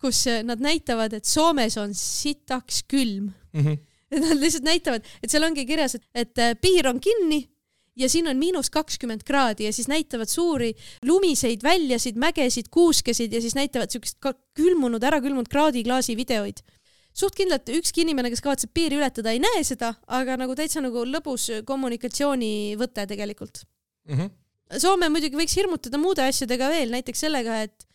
kus 0.00 0.24
eh, 0.30 0.42
nad 0.46 0.62
näitavad, 0.62 1.14
et 1.18 1.28
Soomes 1.28 1.76
on 1.80 1.94
sitaks 1.94 2.84
külm. 2.90 3.32
Mhm. 3.52 3.78
et 4.08 4.20
nad 4.24 4.40
lihtsalt 4.40 4.64
näitavad, 4.64 5.04
et 5.22 5.30
seal 5.30 5.44
ongi 5.44 5.66
kirjas, 5.68 5.98
et, 5.98 6.04
et 6.14 6.40
eh, 6.40 6.54
piir 6.60 6.88
on 6.88 7.00
kinni 7.00 7.42
ja 7.98 8.08
siin 8.08 8.28
on 8.30 8.38
miinus 8.38 8.70
kakskümmend 8.70 9.24
kraadi 9.26 9.66
ja 9.66 9.72
siis 9.74 9.88
näitavad 9.90 10.30
suuri 10.30 10.72
lumiseid 11.06 11.62
väljasid, 11.66 12.16
mägesid, 12.16 12.70
kuuskesid 12.70 13.32
ja 13.32 13.40
siis 13.42 13.56
näitavad 13.58 13.90
siukest 13.90 14.18
külmunud, 14.56 15.02
ära 15.02 15.20
külmunud 15.20 15.50
kraadiklaasi 15.50 16.16
videoid. 16.16 16.62
suht 17.18 17.34
kindlalt 17.34 17.66
ükski 17.74 18.04
inimene, 18.04 18.30
kes 18.30 18.40
kavatseb 18.44 18.70
piiri 18.74 18.96
ületada, 19.00 19.32
ei 19.34 19.40
näe 19.42 19.64
seda, 19.66 19.94
aga 20.06 20.36
nagu 20.38 20.54
täitsa 20.54 20.80
nagu 20.80 21.02
lõbus 21.02 21.48
kommunikatsioonivõte 21.66 23.06
tegelikult 23.10 23.64
mm. 24.06 24.14
-hmm. 24.14 24.30
Soome 24.78 25.08
muidugi 25.08 25.36
võiks 25.36 25.56
hirmutada 25.56 25.98
muude 25.98 26.22
asjadega 26.22 26.68
veel, 26.68 26.90
näiteks 26.92 27.20
sellega, 27.24 27.62
et 27.64 27.87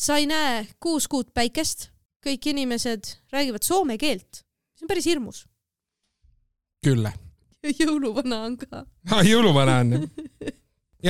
sa 0.00 0.16
ei 0.16 0.26
näe 0.28 0.64
kuus 0.80 1.08
kuud 1.10 1.32
päikest, 1.36 1.90
kõik 2.24 2.50
inimesed 2.52 3.16
räägivad 3.32 3.64
soome 3.66 3.98
keelt, 4.00 4.44
see 4.76 4.86
on 4.86 4.92
päris 4.92 5.08
hirmus. 5.08 5.44
küll 6.84 7.04
jõuluvana 7.82 8.40
on 8.46 8.56
ka 8.56 8.84
ah,. 9.12 9.20
jõuluvana 9.26 9.80
on 9.82 9.92
jah. 9.92 10.08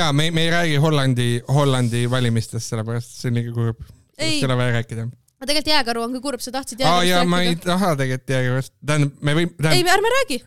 ja 0.00 0.10
me, 0.12 0.30
me 0.34 0.46
ei 0.48 0.50
räägi 0.50 0.76
Hollandi, 0.82 1.30
Hollandi 1.48 2.04
valimistest, 2.10 2.66
sellepärast 2.72 3.20
see 3.20 3.30
on 3.30 3.38
liiga 3.38 3.54
kurb. 3.54 3.84
ei 4.18 4.42
ole 4.44 4.58
vaja 4.58 4.76
rääkida. 4.80 5.06
aga 5.06 5.50
tegelikult 5.52 5.74
jääkaru 5.74 6.06
on 6.06 6.16
ka 6.18 6.24
kurb, 6.26 6.42
sa 6.42 6.54
tahtsid 6.58 6.82
jääkarust 6.82 7.14
rääkida. 7.14 7.30
ma 7.30 7.42
ei 7.46 7.56
taha 7.62 7.94
tegelikult 8.02 8.36
jääkarust, 8.36 8.74
tähendab, 8.82 9.20
me 9.22 9.36
võime 9.38 9.54
tähendab.... 9.54 9.78
ei, 9.78 9.94
ärme 9.94 10.14
räägi. 10.16 10.40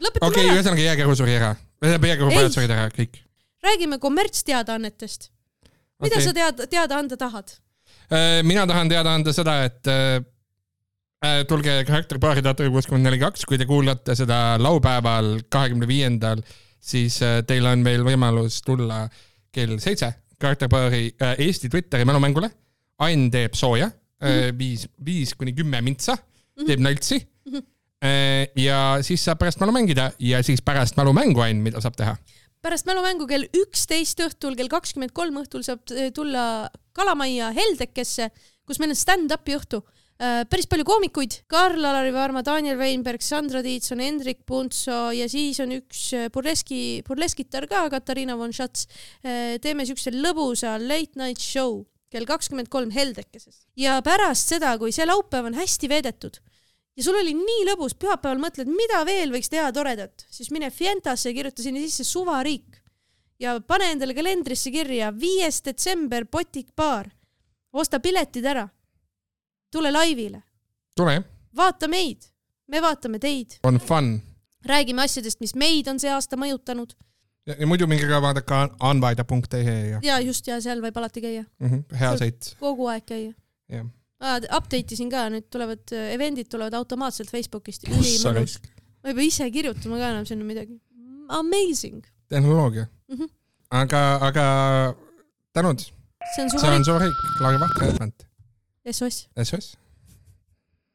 lõpetame 0.00 0.30
okay, 0.30 0.44
ära. 0.44 0.46
okei, 0.46 0.56
ühesõnaga 0.56 0.86
jääkaru 0.88 1.18
suri 1.20 1.36
ära. 1.36 1.54
tähendab, 1.80 2.12
jääkaru 2.14 2.36
pojad 2.38 2.56
surid 2.56 2.76
ära, 2.78 2.92
kõik. 2.96 3.24
räägime 3.68 4.00
kommertsteadaannetest. 4.00 5.32
mida 6.00 6.16
okay. 6.16 6.24
sa 6.24 6.38
teada, 6.40 6.70
teada 6.78 7.04
anda 7.04 7.20
tahad? 7.20 7.60
Äh, 8.10 8.42
mina 8.42 8.66
tahan 8.66 8.88
teada 8.88 9.14
anda 9.14 9.32
seda, 9.32 9.64
et 9.64 9.86
äh, 9.86 10.20
Äh, 11.20 11.42
tulge 11.44 11.82
karakteripaari 11.84 12.40
Taatori 12.40 12.70
kuuskümmend 12.72 13.04
neli 13.04 13.18
kaks, 13.20 13.42
kui 13.44 13.58
te 13.60 13.66
kuulate 13.68 14.14
seda 14.16 14.56
laupäeval, 14.56 15.42
kahekümne 15.52 15.84
viiendal, 15.84 16.40
siis 16.80 17.18
äh, 17.20 17.42
teil 17.44 17.66
on 17.68 17.82
veel 17.84 18.06
võimalus 18.06 18.62
tulla 18.64 19.02
kell 19.52 19.76
seitse 19.84 20.08
karakteripaari 20.40 21.02
äh, 21.20 21.34
Eesti 21.44 21.68
Twitteri 21.68 22.06
mälumängule. 22.08 22.48
Ain 23.04 23.26
teeb 23.32 23.52
sooja 23.52 23.90
mm, 23.90 24.30
-hmm. 24.30 24.56
viis, 24.56 24.86
viis 25.04 25.34
kuni 25.36 25.52
kümme 25.52 25.82
mintsa, 25.84 26.16
mhm. 26.16 26.66
teeb 26.70 26.80
naltsi 26.80 27.20
mm. 27.20 27.52
-hmm. 27.52 28.56
ja 28.56 28.80
siis 29.04 29.24
saab 29.24 29.38
pärast 29.44 29.60
mälu 29.60 29.76
mängida 29.76 30.10
ja 30.18 30.42
siis 30.42 30.62
pärast 30.62 30.96
mälumängu, 30.96 31.40
Ain, 31.40 31.56
mida 31.56 31.80
saab 31.80 32.00
teha? 32.00 32.16
Pärast 32.64 32.88
mälumängu 32.88 33.26
kell 33.30 33.48
üksteist 33.56 34.20
õhtul, 34.24 34.56
kell 34.58 34.70
kakskümmend 34.72 35.14
kolm 35.16 35.40
õhtul 35.42 35.64
saab 35.66 35.84
tulla 36.14 36.44
Kalamajja 36.96 37.50
Heldekesse, 37.56 38.30
kus 38.68 38.80
meil 38.80 38.94
on 38.94 39.00
stand-up'i 39.00 39.56
õhtu. 39.56 39.82
Äh, 40.20 40.42
päris 40.52 40.66
palju 40.68 40.84
koomikuid, 40.84 41.38
Karl-Alari 41.48 42.10
Varma, 42.12 42.42
Daniel 42.44 42.76
Weinberg, 42.76 43.22
Sandra 43.24 43.62
Tiitson, 43.64 44.02
Hendrik 44.04 44.42
Puntso 44.44 45.08
ja 45.16 45.24
siis 45.32 45.62
on 45.64 45.72
üks 45.78 46.02
äh, 46.12 46.26
burleski, 46.32 47.00
burleskitar 47.06 47.64
ka, 47.70 47.86
Katariina 47.94 48.36
von 48.36 48.52
Schatz. 48.52 48.84
Äh, 49.24 49.56
teeme 49.64 49.86
siukse 49.88 50.12
lõbusa 50.12 50.76
late 50.82 51.16
night 51.16 51.40
show 51.40 51.86
kell 52.12 52.28
kakskümmend 52.28 52.68
kolm 52.68 52.92
Heldekeses. 52.92 53.62
Ja 53.80 53.96
pärast 54.04 54.52
seda, 54.52 54.74
kui 54.82 54.92
see 54.92 55.08
laupäev 55.08 55.48
on 55.48 55.56
hästi 55.56 55.88
veedetud 55.88 56.36
ja 56.96 57.04
sul 57.04 57.18
oli 57.20 57.34
nii 57.34 57.66
lõbus, 57.70 57.94
pühapäeval 57.98 58.42
mõtled, 58.42 58.68
mida 58.68 59.04
veel 59.06 59.32
võiks 59.34 59.50
teha 59.52 59.70
toredat, 59.72 60.26
siis 60.30 60.50
mine 60.50 60.70
Fientasse 60.70 61.30
ja 61.30 61.34
kirjuta 61.34 61.62
sinna 61.62 61.80
sisse 61.80 62.04
suvariik 62.04 62.80
ja 63.40 63.56
pane 63.60 63.92
endale 63.94 64.14
kalendrisse 64.14 64.72
kirja 64.74 65.12
viies 65.16 65.62
detsember 65.64 66.26
Botik 66.26 66.74
baar. 66.76 67.10
osta 67.72 68.00
piletid 68.00 68.44
ära 68.44 68.68
tule 69.70 69.92
laivile. 69.92 70.42
tule 70.96 71.22
vaata 71.56 71.88
meid, 71.88 72.26
me 72.68 72.82
vaatame 72.82 73.18
teid. 73.18 73.58
on 73.62 73.78
fun. 73.78 74.20
räägime 74.66 75.02
asjadest, 75.02 75.40
mis 75.40 75.54
meid 75.54 75.88
on 75.88 76.00
see 76.00 76.10
aasta 76.12 76.36
mõjutanud. 76.36 76.94
ja, 77.46 77.56
ja 77.58 77.66
muidu 77.66 77.86
minge 77.86 78.08
ka 78.08 78.20
vaadake 78.22 78.60
anvaida.ee 78.80 79.78
ja. 79.90 80.00
ja 80.02 80.20
just 80.20 80.46
ja 80.46 80.60
seal 80.60 80.82
võib 80.82 80.96
alati 80.96 81.20
käia 81.20 81.44
mm. 81.58 81.70
-hmm, 81.70 81.96
hea 82.02 82.12
sõit. 82.24 82.52
kogu 82.60 82.90
aeg 82.92 83.06
käia. 83.06 83.32
jah. 83.68 83.86
Update 84.20 84.92
isin 84.94 85.08
ka, 85.12 85.24
nüüd 85.32 85.46
tulevad 85.52 85.92
äh, 85.96 86.12
event'id 86.14 86.50
tulevad 86.52 86.76
automaatselt 86.76 87.30
Facebookist. 87.32 87.86
ma 87.88 89.08
ei 89.08 89.14
pea 89.16 89.24
ise 89.24 89.46
kirjutama 89.50 89.96
ka 89.96 90.10
enam 90.12 90.26
sinna 90.28 90.44
midagi. 90.44 90.76
Amazing. 91.28 92.04
tehnoloogia 92.28 92.86
mm. 93.08 93.16
-hmm. 93.16 93.30
aga, 93.70 94.00
aga 94.28 94.44
tänud. 95.52 95.80
see 96.34 96.44
on 96.44 96.84
suur 96.84 97.00
riik, 97.00 97.16
Lauri 97.40 97.60
Vahtre 97.60 97.88
Edmund 97.88 98.26
SOS. 98.92 99.28
SOS 99.42 99.76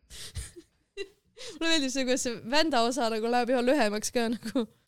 mulle 1.59 1.71
meeldib 1.71 1.91
see, 1.91 2.05
kuidas 2.05 2.23
see 2.27 2.35
vända 2.51 2.81
osa 2.87 3.09
nagu 3.09 3.31
läheb 3.31 3.49
üha 3.53 3.61
lühemaks 3.65 4.11
ka 4.15 4.29
nagu 4.29 4.67